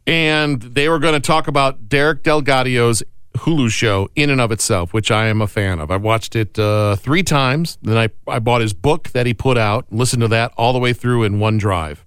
And 0.06 0.62
they 0.62 0.90
were 0.90 1.00
going 1.00 1.14
to 1.14 1.26
talk 1.26 1.48
about 1.48 1.88
Derek 1.88 2.24
DelGaudio's 2.24 3.04
Hulu 3.38 3.70
show 3.70 4.10
in 4.16 4.30
and 4.30 4.40
of 4.40 4.52
itself, 4.52 4.94
which 4.94 5.10
I 5.10 5.28
am 5.28 5.42
a 5.42 5.48
fan 5.48 5.80
of. 5.80 5.90
I've 5.90 6.04
watched 6.04 6.36
it 6.36 6.60
uh, 6.60 6.96
three 6.98 7.24
times. 7.24 7.78
Then 7.82 7.98
I, 7.98 8.10
I 8.28 8.40
bought 8.40 8.62
his 8.62 8.74
book 8.74 9.10
that 9.10 9.26
he 9.26 9.34
put 9.34 9.58
out, 9.58 9.86
listened 9.92 10.22
to 10.22 10.28
that 10.30 10.54
all 10.58 10.74
the 10.74 10.80
way 10.80 10.94
through 10.94 11.24
in 11.24 11.40
one 11.40 11.58
drive. 11.58 12.06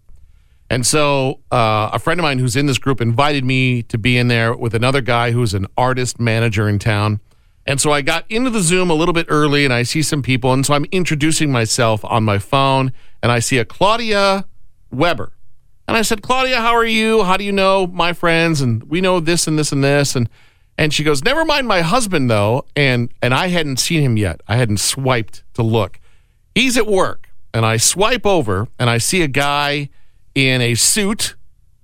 And 0.69 0.87
so 0.87 1.41
uh, 1.51 1.91
a 1.93 1.99
friend 1.99 2.19
of 2.19 2.25
mine 2.25 2.39
who's 2.39 2.57
in 2.57 2.67
this 2.67 2.79
group 2.79 3.01
invited 3.01 3.45
me 3.45 3.83
to 3.85 3.99
be 3.99 4.19
in 4.19 4.29
there 4.29 4.55
with 4.55 4.75
another 4.75 5.01
guy 5.01 5.31
who's 5.31 5.55
an 5.55 5.67
artist 5.77 6.19
manager 6.19 6.69
in 6.69 6.79
town. 6.79 7.21
And 7.67 7.81
so 7.81 7.93
I 7.93 8.03
got 8.03 8.25
into 8.29 8.51
the 8.51 8.61
Zoom 8.61 8.91
a 8.91 8.95
little 8.95 9.13
bit 9.13 9.27
early 9.29 9.65
and 9.65 9.73
I 9.73 9.83
see 9.83 10.03
some 10.03 10.23
people. 10.23 10.53
And 10.53 10.67
so 10.67 10.75
I'm 10.75 10.87
introducing 10.87 11.51
myself 11.51 12.05
on 12.05 12.25
my 12.25 12.39
phone 12.39 12.93
and 13.23 13.33
I 13.33 13.39
see 13.39 13.59
a 13.59 13.65
Claudia 13.65 14.47
Weber. 14.91 15.33
And 15.89 15.97
I 15.97 16.03
said, 16.03 16.23
Claudia, 16.23 16.61
how 16.61 16.75
are 16.75 16.85
you? 16.85 17.23
How 17.23 17.37
do 17.37 17.45
you 17.45 17.53
know 17.53 17.87
my 17.87 18.13
friends? 18.13 18.61
And 18.61 18.83
we 18.85 19.01
know 19.01 19.21
this 19.21 19.47
and 19.47 19.59
this 19.59 19.73
and 19.73 19.85
this. 19.85 20.17
And 20.17 20.29
and 20.79 20.93
she 20.93 21.05
goes, 21.05 21.23
Never 21.23 21.45
mind 21.45 21.69
my 21.69 21.81
husband 21.81 22.29
though. 22.31 22.67
And 22.75 23.13
and 23.23 23.33
I 23.33 23.49
hadn't 23.49 23.79
seen 23.79 24.03
him 24.03 24.17
yet. 24.17 24.41
I 24.49 24.57
hadn't 24.57 24.79
swiped 24.79 25.45
to 25.55 25.63
look. 25.63 26.01
He's 26.55 26.77
at 26.77 26.87
work. 26.87 27.29
And 27.55 27.65
I 27.65 27.79
swipe 27.79 28.27
over 28.27 28.69
and 28.79 28.91
I 28.91 28.99
see 28.99 29.23
a 29.23 29.29
guy 29.29 29.89
in 30.35 30.61
a 30.61 30.75
suit, 30.75 31.35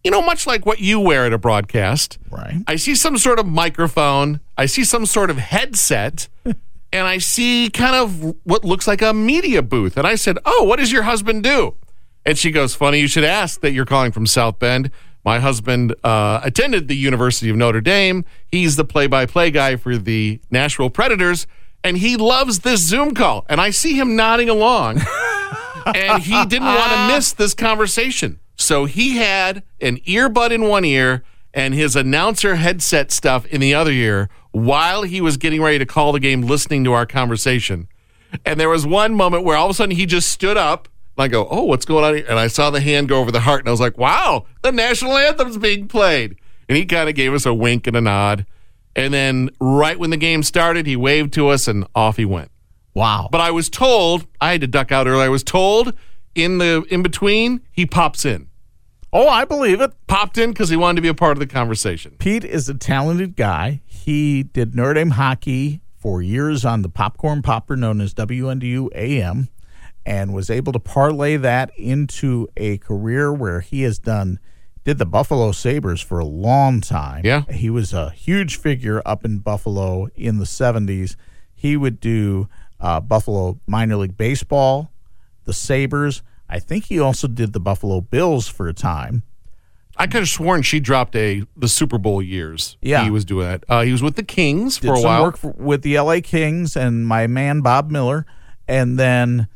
you 0.05 0.11
know, 0.11 0.21
much 0.21 0.47
like 0.47 0.67
what 0.67 0.81
you 0.81 1.01
wear 1.01 1.25
at 1.25 1.33
a 1.33 1.39
broadcast. 1.39 2.19
Right. 2.31 2.63
I 2.67 2.77
see 2.77 2.95
some 2.95 3.17
sort 3.17 3.39
of 3.39 3.47
microphone. 3.47 4.41
I 4.59 4.67
see 4.67 4.85
some 4.85 5.07
sort 5.07 5.31
of 5.31 5.39
headset. 5.39 6.29
and 6.93 7.07
I 7.07 7.19
see 7.19 7.71
kind 7.71 7.97
of 7.97 8.37
what 8.45 8.65
looks 8.65 8.87
like 8.87 9.03
a 9.03 9.15
media 9.15 9.63
booth. 9.63 9.97
And 9.97 10.07
I 10.07 10.15
said, 10.15 10.39
Oh, 10.45 10.65
what 10.65 10.79
does 10.79 10.93
your 10.93 11.03
husband 11.03 11.43
do? 11.43 11.75
And 12.25 12.39
she 12.39 12.51
goes, 12.51 12.75
Funny 12.75 13.01
you 13.01 13.09
should 13.09 13.25
ask 13.25 13.61
that 13.63 13.73
you're 13.73 13.87
calling 13.87 14.13
from 14.13 14.27
South 14.27 14.59
Bend. 14.59 14.91
My 15.25 15.39
husband 15.39 15.95
uh, 16.03 16.41
attended 16.43 16.89
the 16.89 16.97
University 16.97 17.49
of 17.49 17.57
Notre 17.57 17.81
Dame. 17.81 18.25
He's 18.51 18.77
the 18.77 18.85
play 18.85 19.07
by 19.07 19.27
play 19.27 19.51
guy 19.51 19.77
for 19.77 19.97
the 19.97 20.41
Nashville 20.51 20.91
Predators. 20.91 21.47
And 21.85 21.99
he 21.99 22.17
loves 22.17 22.61
this 22.61 22.81
Zoom 22.81 23.15
call. 23.15 23.47
And 23.49 23.61
I 23.61 23.71
see 23.71 23.99
him 23.99 24.17
nodding 24.17 24.49
along. 24.49 25.01
and 25.95 26.23
he 26.23 26.45
didn't 26.47 26.67
want 26.67 26.93
to 26.93 27.15
miss 27.15 27.33
this 27.33 27.55
conversation. 27.55 28.41
So 28.57 28.85
he 28.85 29.17
had 29.17 29.63
an 29.81 29.99
earbud 29.99 30.51
in 30.51 30.69
one 30.69 30.85
ear 30.85 31.25
and 31.55 31.75
his 31.75 31.97
announcer 31.97 32.57
headset 32.57 33.11
stuff 33.11 33.47
in 33.47 33.61
the 33.61 33.75
other 33.75 33.91
ear 33.91 34.29
while 34.53 35.03
he 35.03 35.21
was 35.21 35.37
getting 35.37 35.63
ready 35.63 35.79
to 35.79 35.87
call 35.87 36.13
the 36.13 36.21
game, 36.21 36.43
listening 36.43 36.85
to 36.85 36.93
our 36.93 37.07
conversation. 37.07 37.89
And 38.45 38.59
there 38.59 38.69
was 38.69 38.87
one 38.87 39.15
moment 39.15 39.45
where 39.45 39.57
all 39.57 39.67
of 39.67 39.71
a 39.71 39.75
sudden 39.75 39.97
he 39.97 40.07
just 40.07 40.31
stood 40.31 40.57
up. 40.57 40.89
And 41.17 41.25
I 41.25 41.29
go, 41.29 41.47
Oh, 41.51 41.65
what's 41.65 41.85
going 41.85 42.05
on 42.05 42.15
here? 42.15 42.27
And 42.29 42.39
I 42.39 42.47
saw 42.47 42.71
the 42.71 42.81
hand 42.81 43.09
go 43.09 43.21
over 43.21 43.31
the 43.31 43.41
heart. 43.41 43.61
And 43.61 43.69
I 43.69 43.71
was 43.71 43.81
like, 43.81 43.99
Wow, 43.99 44.47
the 44.63 44.73
national 44.73 45.17
anthem's 45.17 45.59
being 45.59 45.89
played. 45.89 46.37
And 46.69 46.79
he 46.79 46.87
kind 46.87 47.09
of 47.09 47.15
gave 47.15 47.35
us 47.35 47.45
a 47.45 47.53
wink 47.53 47.87
and 47.87 47.97
a 47.97 48.01
nod. 48.01 48.47
And 48.95 49.13
then 49.13 49.51
right 49.61 49.99
when 49.99 50.11
the 50.11 50.17
game 50.17 50.43
started, 50.43 50.87
he 50.87 50.97
waved 50.97 51.33
to 51.35 51.49
us 51.49 51.69
and 51.69 51.87
off 51.95 52.17
he 52.17 52.25
went. 52.25 52.51
Wow. 52.95 53.29
But 53.31 53.41
I 53.41 53.51
was 53.51 53.71
told 53.71 54.27
I 54.41 54.53
had 54.53 54.61
to 54.63 54.67
duck 54.67 54.93
out 54.93 55.07
early. 55.07 55.25
I 55.25 55.29
was 55.29 55.43
told 55.43 55.95
in 56.35 56.59
the 56.59 56.85
in 56.91 57.03
between 57.03 57.61
he 57.73 57.87
pops 57.87 58.25
in. 58.25 58.49
Oh, 59.13 59.29
I 59.29 59.45
believe 59.45 59.81
it. 59.81 59.93
Popped 60.07 60.39
in 60.39 60.51
because 60.51 60.71
he 60.71 60.77
wanted 60.77 60.97
to 60.97 61.03
be 61.03 61.09
a 61.09 61.15
part 61.15 61.33
of 61.33 61.39
the 61.39 61.47
conversation. 61.47 62.17
Pete 62.19 62.45
is 62.45 62.69
a 62.69 62.75
talented 62.75 63.37
guy. 63.37 63.83
He 63.85 64.43
did 64.43 64.75
Notre 64.75 64.95
Dame 64.95 65.11
hockey 65.11 65.83
for 65.99 66.23
years 66.23 66.65
on 66.65 66.83
the 66.83 66.89
popcorn 66.89 67.43
popper 67.43 67.77
known 67.77 68.01
as 68.01 68.15
WNDU 68.15 68.89
AM 68.95 69.49
and 70.05 70.35
was 70.35 70.51
able 70.51 70.73
to 70.73 70.81
parlay 70.81 71.37
that 71.37 71.71
into 71.77 72.49
a 72.57 72.79
career 72.79 73.33
where 73.33 73.61
he 73.61 73.83
has 73.83 73.99
done 73.99 74.41
did 74.85 74.99
the 74.99 75.07
Buffalo 75.07 75.53
Sabres 75.53 76.01
for 76.01 76.19
a 76.19 76.25
long 76.25 76.81
time. 76.81 77.23
Yeah. 77.25 77.43
He 77.51 77.71
was 77.71 77.93
a 77.93 78.11
huge 78.11 78.57
figure 78.57 79.01
up 79.07 79.25
in 79.25 79.39
Buffalo 79.39 80.09
in 80.17 80.39
the 80.39 80.45
70s. 80.45 81.15
He 81.55 81.77
would 81.77 82.01
do 82.01 82.49
uh, 82.81 83.01
Buffalo 83.01 83.61
minor 83.67 83.97
league 83.97 84.17
baseball, 84.17 84.91
the 85.45 85.53
Sabres. 85.53 86.23
I 86.53 86.59
think 86.59 86.85
he 86.85 87.01
also 87.01 87.29
did 87.29 87.55
the 87.55 87.61
Buffalo 87.61 88.03
Bills 88.03 88.47
for 88.47 88.69
a 88.69 88.75
time. 88.75 89.23
I 89.97 90.07
could 90.07 90.21
have 90.21 90.29
sworn 90.29 90.61
she 90.61 90.81
dropped 90.81 91.17
a 91.17 91.45
the 91.57 91.67
Super 91.69 91.97
Bowl 91.97 92.21
years. 92.21 92.77
Yeah. 92.83 93.05
he 93.05 93.11
was 93.11 93.25
doing 93.25 93.47
that. 93.47 93.65
Uh, 93.69 93.81
he 93.83 93.91
was 93.93 94.03
with 94.03 94.17
the 94.17 94.23
Kings 94.23 94.79
Did 94.79 94.89
for 94.89 94.95
a 94.95 94.97
some 94.99 95.05
while. 95.05 95.23
work 95.23 95.39
for, 95.39 95.53
with 95.53 95.81
the 95.81 95.99
LA 95.99 96.21
Kings 96.23 96.77
and 96.77 97.07
my 97.07 97.27
man 97.27 97.63
Bob 97.63 97.91
Miller. 97.91 98.27
And 98.69 98.99
then 98.99 99.49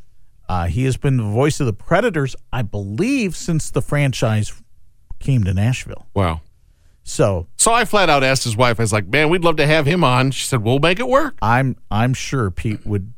uh, 0.48 0.66
he 0.68 0.84
has 0.84 0.96
been 0.96 1.18
the 1.18 1.22
voice 1.24 1.60
of 1.60 1.66
the 1.66 1.74
Predators, 1.74 2.34
I 2.50 2.62
believe, 2.62 3.36
since 3.36 3.70
the 3.70 3.82
franchise 3.82 4.54
came 5.18 5.44
to 5.44 5.52
Nashville. 5.52 6.06
wow. 6.14 6.40
So 7.08 7.46
So 7.56 7.72
I 7.72 7.84
flat 7.84 8.08
out 8.10 8.24
asked 8.24 8.42
his 8.44 8.56
wife. 8.56 8.80
I 8.80 8.82
was 8.82 8.92
like, 8.92 9.06
"Man, 9.06 9.28
we'd 9.30 9.44
love 9.44 9.56
to 9.56 9.66
have 9.66 9.86
him 9.86 10.02
on." 10.02 10.32
She 10.32 10.44
said, 10.46 10.62
"We'll 10.62 10.80
make 10.80 10.98
it 10.98 11.06
work." 11.06 11.36
I'm 11.40 11.76
I'm 11.88 12.14
sure 12.14 12.50
Pete 12.50 12.84
would, 12.84 13.12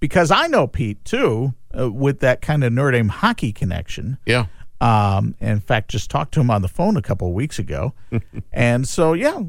because 0.00 0.30
I 0.30 0.46
know 0.46 0.66
Pete 0.66 1.04
too, 1.04 1.52
uh, 1.76 1.90
with 1.90 2.20
that 2.20 2.40
kind 2.40 2.62
of 2.64 2.72
Notre 2.72 2.92
Dame 2.92 3.08
hockey 3.08 3.52
connection. 3.52 4.18
Yeah. 4.26 4.46
Um, 4.80 5.34
in 5.40 5.58
fact, 5.60 5.90
just 5.90 6.08
talked 6.10 6.32
to 6.34 6.40
him 6.40 6.50
on 6.50 6.62
the 6.62 6.68
phone 6.68 6.96
a 6.96 7.02
couple 7.02 7.26
of 7.26 7.34
weeks 7.34 7.58
ago, 7.58 7.94
and 8.52 8.86
so 8.86 9.12
yeah, 9.12 9.40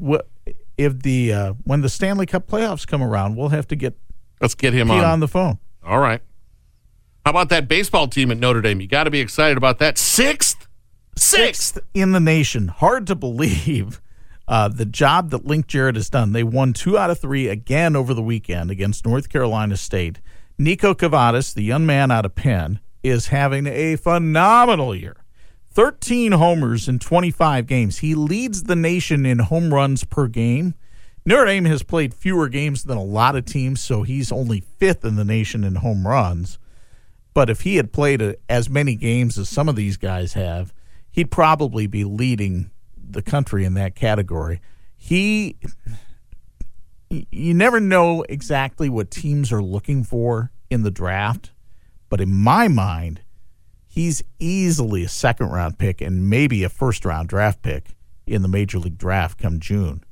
if 0.76 1.02
the 1.02 1.32
uh, 1.32 1.52
when 1.64 1.82
the 1.82 1.88
Stanley 1.88 2.26
Cup 2.26 2.48
playoffs 2.48 2.86
come 2.86 3.02
around, 3.02 3.36
we'll 3.36 3.50
have 3.50 3.68
to 3.68 3.76
get 3.76 3.94
Let's 4.40 4.54
get 4.54 4.72
him 4.72 4.90
on. 4.90 5.04
on 5.04 5.20
the 5.20 5.28
phone. 5.28 5.58
All 5.84 6.00
right. 6.00 6.20
How 7.24 7.30
about 7.30 7.50
that 7.50 7.68
baseball 7.68 8.08
team 8.08 8.30
at 8.30 8.38
Notre 8.38 8.62
Dame? 8.62 8.80
You 8.80 8.88
got 8.88 9.04
to 9.04 9.10
be 9.10 9.20
excited 9.20 9.58
about 9.58 9.78
that. 9.78 9.98
Sixth, 9.98 10.66
sixth 11.16 11.78
in 11.92 12.12
the 12.12 12.20
nation. 12.20 12.68
Hard 12.68 13.06
to 13.08 13.14
believe 13.14 14.00
uh, 14.48 14.68
the 14.68 14.86
job 14.86 15.30
that 15.30 15.44
Link 15.44 15.66
Jarrett 15.66 15.96
has 15.96 16.08
done. 16.08 16.32
They 16.32 16.42
won 16.42 16.72
two 16.72 16.96
out 16.96 17.10
of 17.10 17.18
three 17.18 17.46
again 17.48 17.94
over 17.94 18.14
the 18.14 18.22
weekend 18.22 18.70
against 18.70 19.06
North 19.06 19.28
Carolina 19.28 19.76
State. 19.76 20.20
Niko 20.60 20.94
Kavadas, 20.94 21.54
the 21.54 21.62
young 21.62 21.86
man 21.86 22.10
out 22.10 22.26
of 22.26 22.34
Penn, 22.34 22.80
is 23.02 23.28
having 23.28 23.66
a 23.66 23.96
phenomenal 23.96 24.94
year. 24.94 25.16
13 25.70 26.32
homers 26.32 26.86
in 26.86 26.98
25 26.98 27.66
games. 27.66 28.00
He 28.00 28.14
leads 28.14 28.64
the 28.64 28.76
nation 28.76 29.24
in 29.24 29.38
home 29.38 29.72
runs 29.72 30.04
per 30.04 30.26
game. 30.26 30.74
Notre 31.24 31.46
Dame 31.46 31.64
has 31.64 31.82
played 31.82 32.12
fewer 32.12 32.50
games 32.50 32.84
than 32.84 32.98
a 32.98 33.02
lot 33.02 33.36
of 33.36 33.46
teams, 33.46 33.80
so 33.80 34.02
he's 34.02 34.30
only 34.30 34.60
fifth 34.60 35.02
in 35.02 35.16
the 35.16 35.24
nation 35.24 35.64
in 35.64 35.76
home 35.76 36.06
runs. 36.06 36.58
But 37.32 37.48
if 37.48 37.62
he 37.62 37.76
had 37.76 37.90
played 37.90 38.20
a, 38.20 38.36
as 38.50 38.68
many 38.68 38.96
games 38.96 39.38
as 39.38 39.48
some 39.48 39.66
of 39.66 39.76
these 39.76 39.96
guys 39.96 40.34
have, 40.34 40.74
he'd 41.10 41.30
probably 41.30 41.86
be 41.86 42.04
leading 42.04 42.70
the 43.02 43.22
country 43.22 43.64
in 43.64 43.72
that 43.74 43.94
category. 43.94 44.60
He, 44.94 45.56
you 47.10 47.54
never 47.54 47.80
know 47.80 48.24
exactly 48.28 48.88
what 48.88 49.10
teams 49.10 49.52
are 49.52 49.62
looking 49.62 50.04
for 50.04 50.52
in 50.70 50.82
the 50.82 50.90
draft, 50.90 51.50
but 52.08 52.20
in 52.20 52.32
my 52.32 52.68
mind, 52.68 53.22
he's 53.86 54.22
easily 54.38 55.04
a 55.04 55.08
second 55.08 55.48
round 55.48 55.78
pick 55.78 56.00
and 56.00 56.30
maybe 56.30 56.62
a 56.62 56.68
first 56.68 57.04
round 57.04 57.28
draft 57.28 57.62
pick 57.62 57.96
in 58.26 58.42
the 58.42 58.48
major 58.48 58.78
league 58.78 58.98
draft 58.98 59.38
come 59.38 59.58
June. 59.58 60.04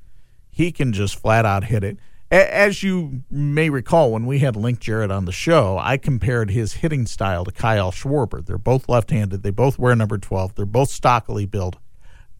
He 0.50 0.72
can 0.72 0.92
just 0.92 1.18
flat 1.18 1.46
out 1.46 1.64
hit 1.64 1.84
it. 1.84 1.98
As 2.30 2.82
you 2.82 3.22
may 3.30 3.70
recall, 3.70 4.12
when 4.12 4.26
we 4.26 4.40
had 4.40 4.54
Link 4.54 4.80
Jarrett 4.80 5.10
on 5.10 5.24
the 5.24 5.32
show, 5.32 5.78
I 5.78 5.96
compared 5.96 6.50
his 6.50 6.74
hitting 6.74 7.06
style 7.06 7.44
to 7.44 7.52
Kyle 7.52 7.90
Schwarber. 7.90 8.44
They're 8.44 8.58
both 8.58 8.86
left 8.86 9.10
handed. 9.10 9.42
They 9.42 9.50
both 9.50 9.78
wear 9.78 9.94
number 9.96 10.18
12. 10.18 10.54
They're 10.54 10.66
both 10.66 10.90
stockily 10.90 11.46
built, 11.46 11.76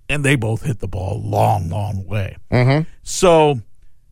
and 0.07 0.25
they 0.25 0.37
both 0.37 0.65
hit 0.65 0.81
the 0.81 0.89
ball 0.89 1.17
a 1.17 1.25
long, 1.27 1.71
long 1.71 2.05
way. 2.05 2.37
Mm-hmm. 2.51 2.87
So 3.03 3.63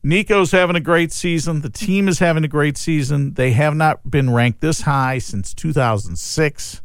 Niko's 0.06 0.52
having 0.52 0.76
a 0.76 0.80
great 0.80 1.10
season. 1.10 1.62
The 1.62 1.68
team 1.68 2.06
is 2.06 2.20
having 2.20 2.44
a 2.44 2.48
great 2.48 2.78
season. 2.78 3.34
They 3.34 3.50
have 3.50 3.74
not 3.74 4.08
been 4.08 4.32
ranked 4.32 4.60
this 4.60 4.82
high 4.82 5.18
since 5.18 5.52
2006, 5.52 6.80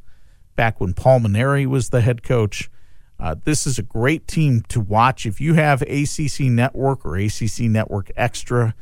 back 0.56 0.82
when 0.82 0.96
Paul 0.96 1.20
Mainieri 1.20 1.68
was 1.68 1.90
the 1.90 2.02
head 2.02 2.24
coach. 2.24 2.72
Uh, 3.20 3.36
this 3.46 3.68
is 3.68 3.78
a 3.78 3.84
great 3.84 4.28
team 4.28 4.64
to 4.70 4.80
watch. 4.80 5.28
If 5.28 5.40
you 5.40 5.54
have 5.54 5.84
ACC 5.84 6.40
Network 6.46 7.06
or 7.06 7.16
ACC 7.16 7.60
Network 7.70 8.10
Extra 8.16 8.74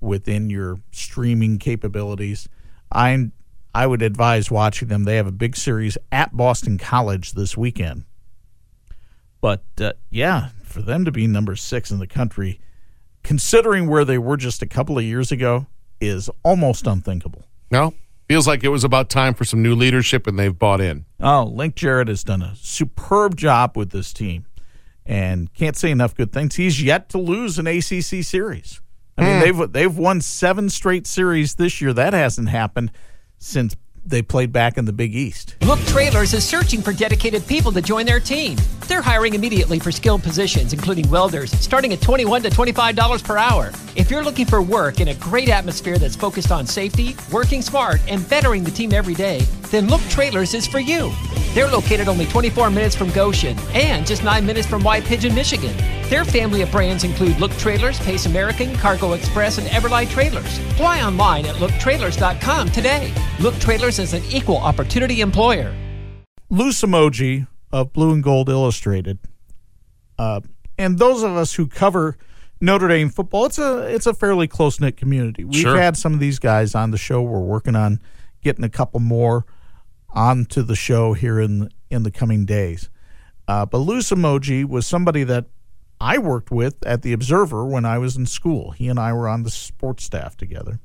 within 0.00 0.50
your 0.50 0.80
streaming 0.90 1.58
capabilities, 1.58 2.48
I 2.90 3.30
I 3.72 3.86
would 3.86 4.02
advise 4.02 4.50
watching 4.50 4.88
them. 4.88 5.04
They 5.04 5.14
have 5.14 5.28
a 5.28 5.32
big 5.32 5.54
series 5.54 5.96
at 6.10 6.36
Boston 6.36 6.78
College 6.78 7.34
this 7.34 7.56
weekend. 7.56 8.06
But 9.40 9.62
uh, 9.80 9.92
yeah, 10.10 10.48
for 10.64 10.82
them 10.82 11.04
to 11.04 11.12
be 11.12 11.28
number 11.28 11.54
six 11.54 11.92
in 11.92 12.00
the 12.00 12.08
country, 12.08 12.58
considering 13.24 13.88
where 13.88 14.04
they 14.04 14.18
were 14.18 14.36
just 14.36 14.62
a 14.62 14.66
couple 14.66 14.96
of 14.96 15.04
years 15.04 15.32
ago, 15.32 15.66
is 16.00 16.30
almost 16.44 16.86
unthinkable. 16.86 17.44
No, 17.70 17.94
feels 18.28 18.46
like 18.46 18.62
it 18.62 18.68
was 18.68 18.84
about 18.84 19.10
time 19.10 19.34
for 19.34 19.44
some 19.44 19.62
new 19.62 19.74
leadership, 19.74 20.28
and 20.28 20.38
they've 20.38 20.56
bought 20.56 20.80
in. 20.80 21.06
Oh, 21.20 21.44
Link 21.44 21.74
Jarrett 21.74 22.08
has 22.08 22.22
done 22.22 22.42
a 22.42 22.54
superb 22.54 23.36
job 23.36 23.76
with 23.76 23.90
this 23.90 24.12
team, 24.12 24.46
and 25.04 25.52
can't 25.52 25.76
say 25.76 25.90
enough 25.90 26.14
good 26.14 26.32
things. 26.32 26.54
He's 26.54 26.80
yet 26.80 27.08
to 27.08 27.18
lose 27.18 27.58
an 27.58 27.66
ACC 27.66 28.22
series. 28.22 28.80
I 29.16 29.22
mean, 29.24 29.34
hmm. 29.34 29.40
they've 29.40 29.72
they've 29.72 29.98
won 29.98 30.20
seven 30.20 30.68
straight 30.68 31.06
series 31.06 31.54
this 31.54 31.80
year. 31.80 31.92
That 31.92 32.12
hasn't 32.12 32.48
happened 32.48 32.92
since 33.38 33.76
they 34.04 34.22
played 34.22 34.52
back 34.52 34.78
in 34.78 34.84
the 34.84 34.92
Big 34.92 35.14
East. 35.14 35.56
Look 35.62 35.80
Trailers 35.80 36.34
is 36.34 36.44
searching 36.44 36.82
for 36.82 36.92
dedicated 36.92 37.46
people 37.46 37.72
to 37.72 37.82
join 37.82 38.06
their 38.06 38.20
team. 38.20 38.56
They're 38.86 39.02
hiring 39.02 39.34
immediately 39.34 39.78
for 39.78 39.90
skilled 39.90 40.22
positions, 40.22 40.72
including 40.72 41.10
welders, 41.10 41.50
starting 41.52 41.92
at 41.92 42.00
21 42.00 42.42
to 42.42 42.50
$25 42.50 43.24
per 43.24 43.38
hour. 43.38 43.70
If 43.96 44.10
you're 44.10 44.24
looking 44.24 44.46
for 44.46 44.60
work 44.60 45.00
in 45.00 45.08
a 45.08 45.14
great 45.14 45.48
atmosphere 45.48 45.98
that's 45.98 46.16
focused 46.16 46.52
on 46.52 46.66
safety, 46.66 47.16
working 47.32 47.62
smart, 47.62 48.00
and 48.08 48.28
bettering 48.28 48.62
the 48.64 48.70
team 48.70 48.92
every 48.92 49.14
day, 49.14 49.40
then 49.70 49.88
Look 49.88 50.02
Trailers 50.02 50.54
is 50.54 50.66
for 50.66 50.80
you. 50.80 51.12
They're 51.54 51.68
located 51.68 52.08
only 52.08 52.26
24 52.26 52.70
minutes 52.70 52.96
from 52.96 53.10
Goshen 53.10 53.56
and 53.72 54.06
just 54.06 54.24
9 54.24 54.44
minutes 54.44 54.66
from 54.66 54.82
White 54.82 55.04
Pigeon, 55.04 55.34
Michigan. 55.34 55.74
Their 56.10 56.24
family 56.24 56.62
of 56.62 56.70
brands 56.70 57.04
include 57.04 57.38
Look 57.38 57.52
Trailers, 57.52 57.98
Pace 58.00 58.26
American, 58.26 58.74
Cargo 58.76 59.12
Express, 59.12 59.58
and 59.58 59.66
Everlight 59.68 60.10
Trailers. 60.10 60.58
Fly 60.76 61.02
online 61.02 61.46
at 61.46 61.54
looktrailers.com 61.56 62.70
today. 62.70 63.14
Look 63.40 63.54
Trailers 63.58 63.93
is 63.98 64.12
an 64.12 64.22
equal 64.30 64.56
opportunity 64.58 65.20
employer. 65.20 65.74
Lou 66.50 66.70
Somogyi 66.70 67.46
of 67.72 67.92
blue 67.92 68.12
and 68.12 68.22
gold 68.22 68.48
illustrated. 68.48 69.18
Uh, 70.18 70.40
and 70.78 70.98
those 70.98 71.22
of 71.22 71.32
us 71.36 71.54
who 71.54 71.66
cover 71.66 72.16
notre 72.60 72.88
dame 72.88 73.10
football 73.10 73.46
it's 73.46 73.58
a 73.58 73.78
it's 73.92 74.06
a 74.06 74.14
fairly 74.14 74.46
close-knit 74.46 74.96
community. 74.96 75.44
We've 75.44 75.60
Sure. 75.60 75.76
had 75.76 75.96
some 75.96 76.14
of 76.14 76.20
these 76.20 76.38
guys 76.38 76.74
on 76.74 76.90
the 76.92 76.98
show. 76.98 77.20
We're 77.22 77.40
working 77.40 77.76
on 77.76 78.00
getting 78.42 78.64
a 78.64 78.68
couple 78.68 79.00
more 79.00 79.44
onto 80.10 80.62
the 80.62 80.76
show 80.76 81.12
here 81.14 81.40
in 81.40 81.68
in 81.90 82.04
the 82.04 82.10
coming 82.10 82.44
days. 82.44 82.88
Uh, 83.46 83.66
but 83.66 83.78
Lou 83.78 83.98
Somogyi 83.98 84.64
was 84.64 84.86
somebody 84.86 85.24
that 85.24 85.46
i 86.00 86.18
worked 86.18 86.50
with 86.50 86.74
at 86.86 87.02
the 87.02 87.12
observer 87.12 87.64
when 87.64 87.84
i 87.84 87.98
was 87.98 88.16
in 88.16 88.26
school. 88.26 88.70
He 88.72 88.88
and 88.88 88.98
i 88.98 89.12
were 89.12 89.28
on 89.28 89.42
the 89.42 89.50
sports 89.50 90.04
staff 90.04 90.36
together 90.36 90.80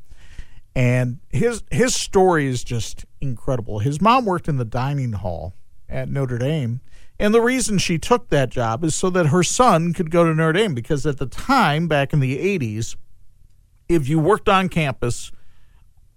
and 0.76 1.20
his 1.30 1.64
his 1.72 1.96
story 1.96 2.46
is 2.48 2.64
just 2.64 3.06
incredible. 3.22 3.80
His 3.80 4.00
mom 4.02 4.26
worked 4.26 4.48
in 4.48 4.58
the 4.58 4.66
dining 4.66 5.14
hall 5.14 5.54
at 5.88 6.10
Notre 6.10 6.38
Dame, 6.38 6.82
and 7.20 7.34
the 7.34 7.42
reason 7.42 7.78
she 7.78 7.98
took 7.98 8.30
that 8.30 8.50
job 8.50 8.84
is 8.84 8.96
so 8.96 9.10
that 9.10 9.28
her 9.28 9.44
son 9.44 9.94
could 9.94 10.12
go 10.12 10.24
to 10.24 10.34
Notre 10.34 10.54
Dame 10.54 10.74
because 10.76 11.06
at 11.06 11.18
the 11.18 11.26
time 11.26 11.88
back 11.88 12.14
in 12.14 12.20
the 12.20 12.38
80s, 12.38 12.96
if 13.88 14.08
you 14.08 14.20
worked 14.20 14.48
on 14.48 14.70
campus, 14.70 15.32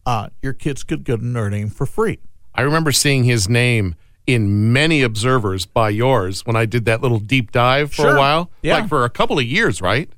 uh, 0.04 0.28
your 0.42 0.52
kids 0.52 0.84
could 0.84 1.04
go 1.04 1.16
to 1.16 1.24
Notre 1.24 1.50
Dame 1.50 1.70
for 1.70 1.86
free. 1.86 2.18
I 2.54 2.62
remember 2.62 2.92
seeing 2.92 3.24
his 3.24 3.48
name 3.48 3.94
in 4.26 4.72
many 4.72 5.02
observers 5.02 5.64
by 5.66 5.88
yours 5.88 6.44
when 6.46 6.54
I 6.54 6.66
did 6.66 6.84
that 6.84 7.00
little 7.00 7.18
deep 7.18 7.50
dive 7.50 7.90
for 7.90 8.02
Sure. 8.02 8.14
a 8.16 8.18
while, 8.18 8.50
Yeah. 8.62 8.76
like 8.78 8.88
for 8.88 9.04
a 9.04 9.10
couple 9.10 9.38
of 9.38 9.44
years, 9.44 9.80
right? 9.80 10.08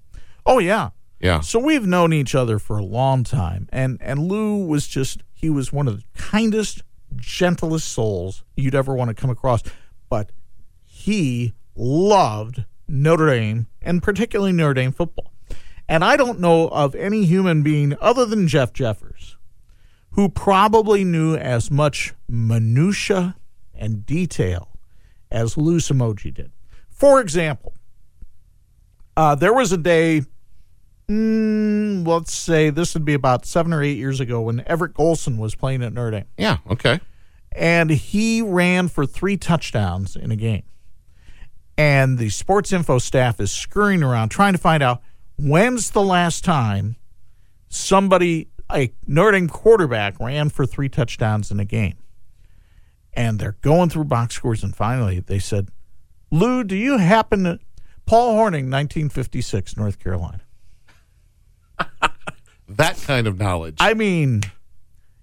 Oh 0.45 0.59
yeah. 0.59 0.91
Yeah. 1.25 1.41
So 1.41 1.59
we've 1.59 1.87
known 1.87 2.12
each 2.12 2.35
other 2.35 2.59
for 2.59 2.77
a 2.77 2.85
long 2.85 3.25
time, 3.25 3.66
and 3.72 3.97
and 4.03 4.29
Lou 4.29 4.66
was 4.66 4.87
just 4.87 5.22
he 5.33 5.49
was 5.49 5.72
one 5.72 5.89
of 5.89 5.97
the 5.97 6.05
kindest, 6.12 6.83
gentlest 7.16 7.89
souls 7.89 8.45
you'd 8.57 8.75
ever 8.75 8.95
want 8.95 9.09
to 9.09 9.14
come 9.14 9.31
across, 9.31 9.62
but 10.11 10.33
he 10.85 11.55
loved 11.75 12.66
Notre 12.87 13.31
Dame 13.31 13.68
and 13.81 14.03
particularly 14.03 14.53
Notre 14.53 14.75
Dame 14.75 14.93
football. 14.93 15.33
And 15.89 16.05
I 16.05 16.18
don't 16.18 16.41
know 16.41 16.68
of 16.68 16.95
any 16.95 17.25
human 17.25 17.62
being 17.62 17.97
other 18.03 18.27
than 18.27 18.47
Jeff 18.47 18.75
Jeffers 18.75 19.39
who 20.11 20.29
probably 20.29 21.05
knew 21.05 21.37
as 21.37 21.70
much 21.70 22.12
minutia 22.29 23.35
and 23.75 24.05
detail 24.05 24.77
as 25.31 25.57
Lou 25.57 25.79
Somogyi 25.79 26.35
did. 26.35 26.53
For 26.91 27.18
example, 27.18 27.72
uh, 29.16 29.35
there 29.35 29.55
was 29.55 29.72
a 29.72 29.79
day 29.79 30.22
Mm, 31.09 32.07
let's 32.07 32.34
say 32.34 32.70
this 32.70 32.94
would 32.94 33.05
be 33.05 33.14
about 33.14 33.44
seven 33.44 33.72
or 33.72 33.82
eight 33.82 33.98
years 33.98 34.20
ago 34.20 34.40
when 34.42 34.62
Everett 34.66 34.94
Golson 34.94 35.36
was 35.38 35.55
playing 35.55 35.82
at 35.82 35.92
Notre 35.92 36.12
Dame. 36.12 36.24
Yeah. 36.38 36.59
Okay. 36.70 37.00
And 37.52 37.90
he 37.90 38.40
ran 38.42 38.88
for 38.88 39.05
three 39.07 39.36
touchdowns 39.36 40.16
in 40.16 40.30
a 40.30 40.36
game. 40.36 40.62
and 41.76 42.18
the 42.18 42.28
sports 42.30 42.72
info 42.72 42.98
staff 42.98 43.40
is 43.40 43.50
scurrying 43.50 44.02
around 44.02 44.28
trying 44.30 44.52
to 44.55 44.59
find 44.59 44.82
out 44.82 45.02
when's 45.36 45.90
the 45.90 46.02
last 46.02 46.44
time 46.44 46.96
somebody, 47.68 48.48
a 48.72 48.92
Notre 49.07 49.32
Dame 49.32 49.48
quarterback, 49.48 50.18
ran 50.20 50.48
for 50.50 50.66
three 50.66 50.88
touchdowns 50.88 51.50
in 51.50 51.59
a 51.61 51.64
game. 51.64 51.96
And 53.12 53.38
they're 53.38 53.57
going 53.61 53.90
through 53.90 54.05
box 54.05 54.34
scores, 54.36 54.62
and 54.64 54.74
finally 54.74 55.20
they 55.20 55.38
said, 55.38 55.68
Lou, 56.30 56.64
do 56.64 56.76
you 56.76 56.98
happen 56.98 57.44
to. 57.44 57.59
Paul 58.07 58.34
Hornung, 58.34 58.70
1956, 58.70 59.76
North 59.78 59.98
Carolina. 59.98 60.40
That 62.68 62.97
kind 63.03 63.27
of 63.27 63.39
knowledge. 63.39 63.77
I 63.79 63.95
mean, 63.95 64.43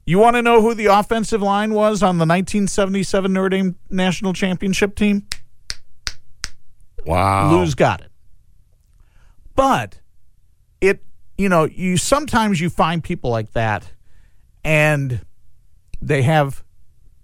you 0.06 0.20
want 0.20 0.36
to 0.36 0.42
know 0.42 0.62
who 0.62 0.74
the 0.74 0.86
offensive 0.86 1.42
line 1.42 1.74
was 1.74 2.04
on 2.04 2.18
the 2.18 2.26
1977 2.26 3.34
Notre 3.34 3.50
Dame 3.50 3.76
national 3.90 4.34
championship 4.34 4.96
team? 4.96 5.28
wow. 7.06 7.52
Lou's 7.52 7.76
got 7.76 8.02
it. 8.02 8.12
But 9.56 10.00
it, 10.80 11.04
you 11.38 11.50
know, 11.50 11.66
you 11.66 11.98
sometimes 11.98 12.60
you 12.62 12.70
find 12.70 13.04
people 13.04 13.32
like 13.32 13.52
that, 13.54 13.92
and 14.64 15.26
they 16.02 16.22
have 16.22 16.64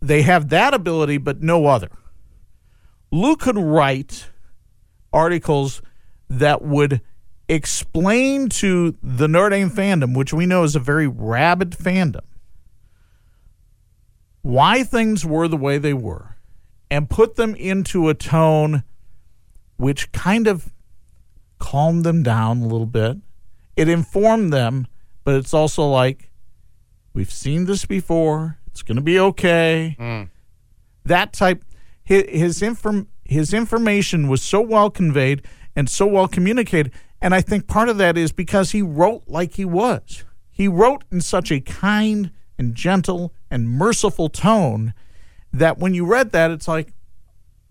they 0.01 0.23
have 0.23 0.49
that 0.49 0.73
ability, 0.73 1.17
but 1.19 1.41
no 1.41 1.67
other. 1.67 1.89
Lou 3.11 3.35
could 3.35 3.57
write 3.57 4.29
articles 5.13 5.81
that 6.29 6.61
would 6.61 7.01
explain 7.49 8.49
to 8.49 8.95
the 9.01 9.27
Notre 9.27 9.51
Dame 9.51 9.69
fandom, 9.69 10.15
which 10.15 10.33
we 10.33 10.45
know 10.45 10.63
is 10.63 10.75
a 10.75 10.79
very 10.79 11.07
rabid 11.07 11.71
fandom, 11.71 12.25
why 14.41 14.83
things 14.83 15.25
were 15.25 15.47
the 15.47 15.57
way 15.57 15.77
they 15.77 15.93
were 15.93 16.37
and 16.89 17.09
put 17.09 17.35
them 17.35 17.55
into 17.55 18.09
a 18.09 18.13
tone 18.13 18.83
which 19.77 20.11
kind 20.11 20.47
of 20.47 20.73
calmed 21.59 22.03
them 22.03 22.23
down 22.23 22.59
a 22.59 22.67
little 22.67 22.85
bit. 22.85 23.17
It 23.75 23.89
informed 23.89 24.51
them, 24.51 24.87
but 25.23 25.35
it's 25.35 25.53
also 25.53 25.87
like, 25.87 26.29
we've 27.13 27.31
seen 27.31 27.65
this 27.65 27.85
before. 27.85 28.57
It's 28.67 28.81
going 28.83 28.95
to 28.95 29.01
be 29.01 29.19
okay. 29.19 29.95
Mm. 29.99 30.29
That 31.05 31.33
type, 31.33 31.63
his 32.03 32.23
his, 32.29 32.61
inform, 32.61 33.07
his 33.23 33.53
information 33.53 34.27
was 34.27 34.41
so 34.41 34.61
well 34.61 34.89
conveyed 34.89 35.43
and 35.75 35.89
so 35.89 36.07
well 36.07 36.27
communicated. 36.27 36.91
And 37.21 37.33
I 37.33 37.41
think 37.41 37.67
part 37.67 37.89
of 37.89 37.97
that 37.97 38.17
is 38.17 38.31
because 38.31 38.71
he 38.71 38.81
wrote 38.81 39.23
like 39.27 39.55
he 39.55 39.65
was. 39.65 40.23
He 40.49 40.67
wrote 40.67 41.03
in 41.11 41.21
such 41.21 41.51
a 41.51 41.59
kind 41.59 42.31
and 42.57 42.75
gentle 42.75 43.33
and 43.49 43.69
merciful 43.69 44.29
tone 44.29 44.93
that 45.53 45.77
when 45.77 45.93
you 45.93 46.05
read 46.05 46.31
that, 46.31 46.51
it's 46.51 46.67
like, 46.67 46.93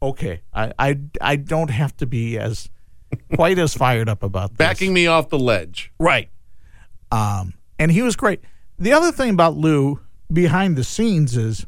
okay, 0.03 0.43
I 0.53 0.73
I, 0.79 1.01
I 1.21 1.37
don't 1.37 1.71
have 1.71 1.97
to 1.99 2.07
be 2.07 2.39
as 2.39 2.69
quite 3.35 3.59
as 3.59 3.75
fired 3.75 4.09
up 4.09 4.23
about 4.23 4.51
this. 4.51 4.59
Backing 4.59 4.93
me 4.93 5.07
off 5.07 5.29
the 5.29 5.39
ledge. 5.39 5.93
Right. 5.99 6.29
Um, 7.11 7.55
and 7.79 7.93
he 7.93 8.03
was 8.03 8.17
great. 8.17 8.41
The 8.79 8.93
other 8.93 9.13
thing 9.13 9.31
about 9.31 9.57
Lou 9.57 10.01
behind 10.33 10.77
the 10.77 10.85
scenes 10.85 11.37
is 11.37 11.67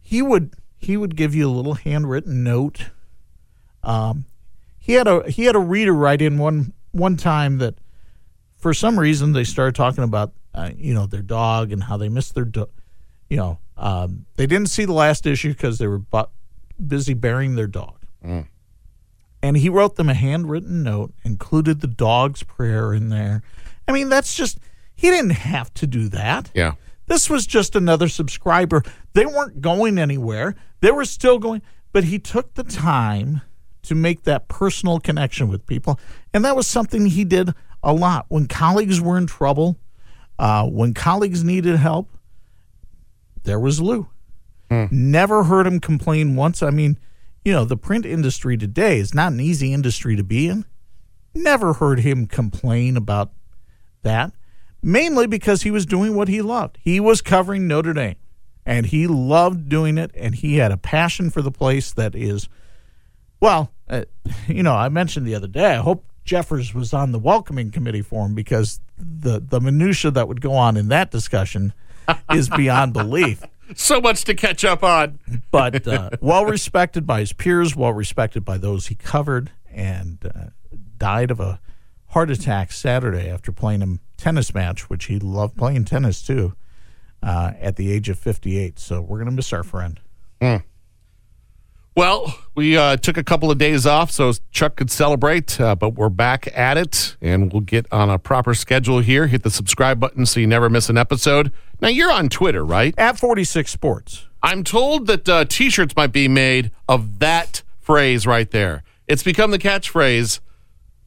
he 0.00 0.20
would 0.20 0.54
he 0.78 0.96
would 0.96 1.16
give 1.16 1.34
you 1.34 1.48
a 1.48 1.52
little 1.52 1.74
handwritten 1.74 2.44
note. 2.44 2.90
Um, 3.82 4.26
he 4.78 4.94
had 4.94 5.08
a 5.08 5.28
he 5.30 5.44
had 5.44 5.56
a 5.56 5.60
reader 5.60 5.92
write 5.92 6.20
in 6.20 6.38
one 6.38 6.72
one 6.94 7.16
time 7.16 7.58
that 7.58 7.74
for 8.56 8.72
some 8.72 8.98
reason 8.98 9.32
they 9.32 9.44
started 9.44 9.74
talking 9.74 10.04
about 10.04 10.32
uh, 10.54 10.70
you 10.76 10.94
know 10.94 11.06
their 11.06 11.22
dog 11.22 11.72
and 11.72 11.82
how 11.82 11.96
they 11.96 12.08
missed 12.08 12.34
their 12.34 12.44
dog. 12.44 12.70
You 13.28 13.36
know, 13.36 13.58
um, 13.76 14.26
they 14.36 14.46
didn't 14.46 14.68
see 14.68 14.84
the 14.84 14.92
last 14.92 15.26
issue 15.26 15.52
because 15.52 15.78
they 15.78 15.86
were 15.86 15.98
bu- 15.98 16.30
busy 16.86 17.14
burying 17.14 17.56
their 17.56 17.66
dog. 17.66 17.96
And 19.42 19.56
he 19.58 19.68
wrote 19.68 19.96
them 19.96 20.08
a 20.08 20.14
handwritten 20.14 20.82
note, 20.82 21.12
included 21.22 21.80
the 21.80 21.86
dog's 21.86 22.42
prayer 22.42 22.94
in 22.94 23.10
there. 23.10 23.42
I 23.86 23.92
mean, 23.92 24.08
that's 24.08 24.34
just, 24.34 24.58
he 24.94 25.10
didn't 25.10 25.32
have 25.32 25.74
to 25.74 25.86
do 25.86 26.08
that. 26.08 26.50
Yeah. 26.54 26.74
This 27.06 27.28
was 27.28 27.46
just 27.46 27.76
another 27.76 28.08
subscriber. 28.08 28.82
They 29.12 29.26
weren't 29.26 29.60
going 29.60 29.98
anywhere. 29.98 30.54
They 30.80 30.90
were 30.90 31.04
still 31.04 31.38
going, 31.38 31.60
but 31.92 32.04
he 32.04 32.18
took 32.18 32.54
the 32.54 32.64
time 32.64 33.42
to 33.84 33.94
make 33.94 34.24
that 34.24 34.48
personal 34.48 35.00
connection 35.00 35.48
with 35.48 35.66
people. 35.66 35.98
And 36.32 36.44
that 36.44 36.56
was 36.56 36.66
something 36.66 37.06
he 37.06 37.24
did 37.24 37.50
a 37.82 37.92
lot. 37.92 38.26
When 38.28 38.46
colleagues 38.46 39.00
were 39.00 39.16
in 39.16 39.26
trouble, 39.26 39.78
uh, 40.38 40.66
when 40.66 40.94
colleagues 40.94 41.44
needed 41.44 41.76
help, 41.76 42.10
there 43.44 43.60
was 43.60 43.80
Lou. 43.80 44.08
Never 44.90 45.44
heard 45.44 45.66
him 45.66 45.78
complain 45.80 46.34
once. 46.34 46.62
I 46.62 46.70
mean, 46.70 46.98
you 47.44 47.52
know, 47.52 47.64
the 47.64 47.76
print 47.76 48.06
industry 48.06 48.56
today 48.56 48.98
is 48.98 49.14
not 49.14 49.32
an 49.32 49.40
easy 49.40 49.72
industry 49.72 50.16
to 50.16 50.24
be 50.24 50.48
in. 50.48 50.64
Never 51.34 51.74
heard 51.74 52.00
him 52.00 52.26
complain 52.26 52.96
about 52.96 53.30
that, 54.02 54.32
mainly 54.82 55.26
because 55.26 55.62
he 55.62 55.70
was 55.70 55.84
doing 55.84 56.14
what 56.14 56.28
he 56.28 56.40
loved. 56.40 56.78
He 56.80 57.00
was 57.00 57.20
covering 57.20 57.68
Notre 57.68 57.92
Dame, 57.92 58.16
and 58.64 58.86
he 58.86 59.06
loved 59.06 59.68
doing 59.68 59.98
it, 59.98 60.10
and 60.14 60.34
he 60.34 60.56
had 60.56 60.72
a 60.72 60.76
passion 60.76 61.28
for 61.28 61.42
the 61.42 61.50
place 61.50 61.92
that 61.92 62.14
is, 62.14 62.48
well, 63.44 63.70
uh, 63.90 64.04
you 64.48 64.62
know, 64.62 64.74
I 64.74 64.88
mentioned 64.88 65.26
the 65.26 65.34
other 65.34 65.46
day, 65.46 65.74
I 65.74 65.76
hope 65.76 66.06
Jeffers 66.24 66.72
was 66.72 66.94
on 66.94 67.12
the 67.12 67.18
welcoming 67.18 67.70
committee 67.70 68.00
for 68.00 68.24
him 68.24 68.34
because 68.34 68.80
the, 68.96 69.38
the 69.38 69.60
minutia 69.60 70.10
that 70.12 70.28
would 70.28 70.40
go 70.40 70.54
on 70.54 70.78
in 70.78 70.88
that 70.88 71.10
discussion 71.10 71.74
is 72.32 72.48
beyond 72.48 72.92
belief 72.94 73.42
So 73.74 74.00
much 74.00 74.24
to 74.24 74.34
catch 74.34 74.64
up 74.64 74.82
on. 74.82 75.18
but 75.50 75.86
uh, 75.86 76.08
well 76.22 76.46
respected 76.46 77.06
by 77.06 77.20
his 77.20 77.34
peers, 77.34 77.76
well 77.76 77.92
respected 77.92 78.46
by 78.46 78.56
those 78.56 78.86
he 78.86 78.94
covered, 78.94 79.50
and 79.70 80.18
uh, 80.34 80.46
died 80.96 81.30
of 81.30 81.38
a 81.38 81.60
heart 82.08 82.30
attack 82.30 82.72
Saturday 82.72 83.28
after 83.28 83.52
playing 83.52 83.82
a 83.82 83.98
tennis 84.16 84.54
match, 84.54 84.88
which 84.88 85.04
he 85.04 85.18
loved 85.18 85.54
playing 85.54 85.84
tennis 85.84 86.22
too, 86.22 86.54
uh, 87.22 87.52
at 87.60 87.76
the 87.76 87.92
age 87.92 88.08
of 88.08 88.18
58. 88.18 88.78
So 88.78 89.02
we're 89.02 89.18
going 89.18 89.26
to 89.26 89.32
miss 89.32 89.52
our 89.52 89.62
friend. 89.62 90.00
Well, 91.96 92.36
we 92.56 92.76
uh, 92.76 92.96
took 92.96 93.16
a 93.16 93.22
couple 93.22 93.52
of 93.52 93.58
days 93.58 93.86
off 93.86 94.10
so 94.10 94.32
Chuck 94.50 94.74
could 94.74 94.90
celebrate, 94.90 95.60
uh, 95.60 95.76
but 95.76 95.90
we're 95.90 96.08
back 96.08 96.48
at 96.56 96.76
it 96.76 97.16
and 97.20 97.52
we'll 97.52 97.60
get 97.60 97.86
on 97.92 98.10
a 98.10 98.18
proper 98.18 98.52
schedule 98.52 98.98
here. 98.98 99.28
Hit 99.28 99.44
the 99.44 99.50
subscribe 99.50 100.00
button 100.00 100.26
so 100.26 100.40
you 100.40 100.46
never 100.48 100.68
miss 100.68 100.88
an 100.88 100.98
episode. 100.98 101.52
Now, 101.80 101.88
you're 101.88 102.10
on 102.10 102.28
Twitter, 102.28 102.64
right? 102.64 102.94
At 102.98 103.18
46 103.18 103.70
Sports. 103.70 104.26
I'm 104.42 104.64
told 104.64 105.06
that 105.06 105.28
uh, 105.28 105.44
t 105.44 105.70
shirts 105.70 105.94
might 105.94 106.12
be 106.12 106.26
made 106.26 106.72
of 106.88 107.20
that 107.20 107.62
phrase 107.80 108.26
right 108.26 108.50
there. 108.50 108.82
It's 109.06 109.22
become 109.22 109.52
the 109.52 109.58
catchphrase 109.58 110.40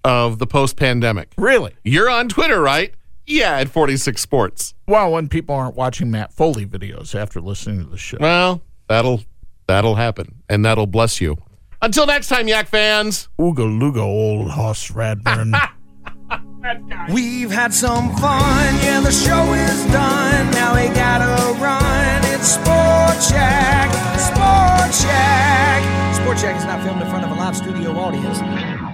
of 0.05 0.39
the 0.39 0.47
post 0.47 0.77
pandemic. 0.77 1.33
Really? 1.37 1.75
You're 1.83 2.09
on 2.09 2.29
Twitter, 2.29 2.61
right? 2.61 2.93
Yeah, 3.25 3.57
at 3.57 3.67
46 3.67 4.21
Sports. 4.21 4.73
Well, 4.87 5.11
when 5.11 5.27
people 5.27 5.53
aren't 5.53 5.75
watching 5.75 6.09
Matt 6.09 6.31
Foley 6.31 6.65
videos 6.65 7.13
after 7.13 7.41
listening 7.41 7.83
to 7.83 7.89
the 7.89 7.97
show. 7.97 8.17
Well, 8.21 8.61
that'll 8.87 9.21
that'll 9.67 9.95
happen, 9.95 10.43
and 10.49 10.65
that'll 10.65 10.87
bless 10.87 11.21
you. 11.21 11.37
Until 11.81 12.05
next 12.07 12.27
time, 12.29 12.47
Yak 12.47 12.67
fans. 12.67 13.29
Ooga 13.39 13.57
looga, 13.67 14.01
old 14.01 14.49
Hoss 14.51 14.91
Radbourn. 14.91 15.53
We've 17.13 17.51
had 17.51 17.73
some 17.73 18.13
fun, 18.17 18.75
yeah, 18.83 18.99
the 18.99 19.11
show 19.11 19.53
is 19.53 19.85
done. 19.85 20.51
Now 20.51 20.75
we 20.75 20.87
gotta 20.93 21.53
run. 21.61 22.21
It's 22.33 22.47
Sport 22.47 23.15
Check, 23.29 23.89
Sport 24.19 24.91
Check. 25.01 26.15
Sport 26.15 26.37
Check 26.37 26.57
is 26.57 26.65
not 26.65 26.83
filmed 26.83 27.01
in 27.01 27.09
front 27.09 27.23
of 27.23 27.31
a 27.31 27.35
live 27.35 27.55
studio 27.55 27.91
audience. 27.91 28.39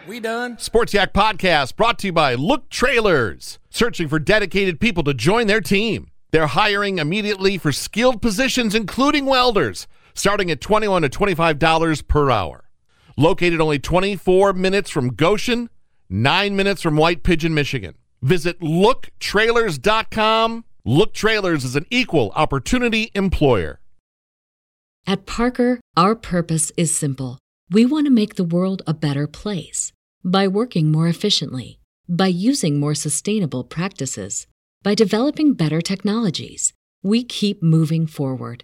We 0.07 0.19
done. 0.19 0.59
Sports 0.59 0.93
Yak 0.93 1.13
Podcast 1.13 1.75
brought 1.75 1.97
to 1.99 2.07
you 2.07 2.13
by 2.13 2.35
Look 2.35 2.69
Trailers, 2.69 3.57
searching 3.71 4.07
for 4.07 4.19
dedicated 4.19 4.79
people 4.79 5.03
to 5.05 5.13
join 5.13 5.47
their 5.47 5.61
team. 5.61 6.11
They're 6.31 6.47
hiring 6.47 6.99
immediately 6.99 7.57
for 7.57 7.71
skilled 7.71 8.21
positions, 8.21 8.75
including 8.75 9.25
welders, 9.25 9.87
starting 10.13 10.51
at 10.51 10.61
21 10.61 11.03
to 11.03 11.09
$25 11.09 12.07
per 12.07 12.31
hour. 12.31 12.69
Located 13.17 13.61
only 13.61 13.79
24 13.79 14.53
minutes 14.53 14.89
from 14.89 15.09
Goshen, 15.09 15.69
nine 16.09 16.55
minutes 16.55 16.81
from 16.81 16.97
White 16.97 17.23
Pigeon, 17.23 17.53
Michigan. 17.53 17.95
Visit 18.21 18.59
looktrailers.com. 18.59 20.65
Look 20.85 21.13
Trailers 21.13 21.63
is 21.63 21.75
an 21.75 21.85
equal 21.89 22.31
opportunity 22.35 23.11
employer. 23.13 23.79
At 25.05 25.25
Parker, 25.25 25.79
our 25.97 26.15
purpose 26.15 26.71
is 26.77 26.95
simple. 26.95 27.37
We 27.69 27.85
want 27.85 28.07
to 28.07 28.11
make 28.11 28.35
the 28.35 28.43
world 28.43 28.81
a 28.87 28.93
better 28.93 29.27
place 29.27 29.91
by 30.23 30.47
working 30.47 30.91
more 30.91 31.07
efficiently, 31.07 31.79
by 32.07 32.27
using 32.27 32.79
more 32.79 32.95
sustainable 32.95 33.63
practices, 33.63 34.47
by 34.81 34.95
developing 34.95 35.53
better 35.53 35.81
technologies. 35.81 36.73
We 37.01 37.23
keep 37.23 37.61
moving 37.61 38.07
forward. 38.07 38.63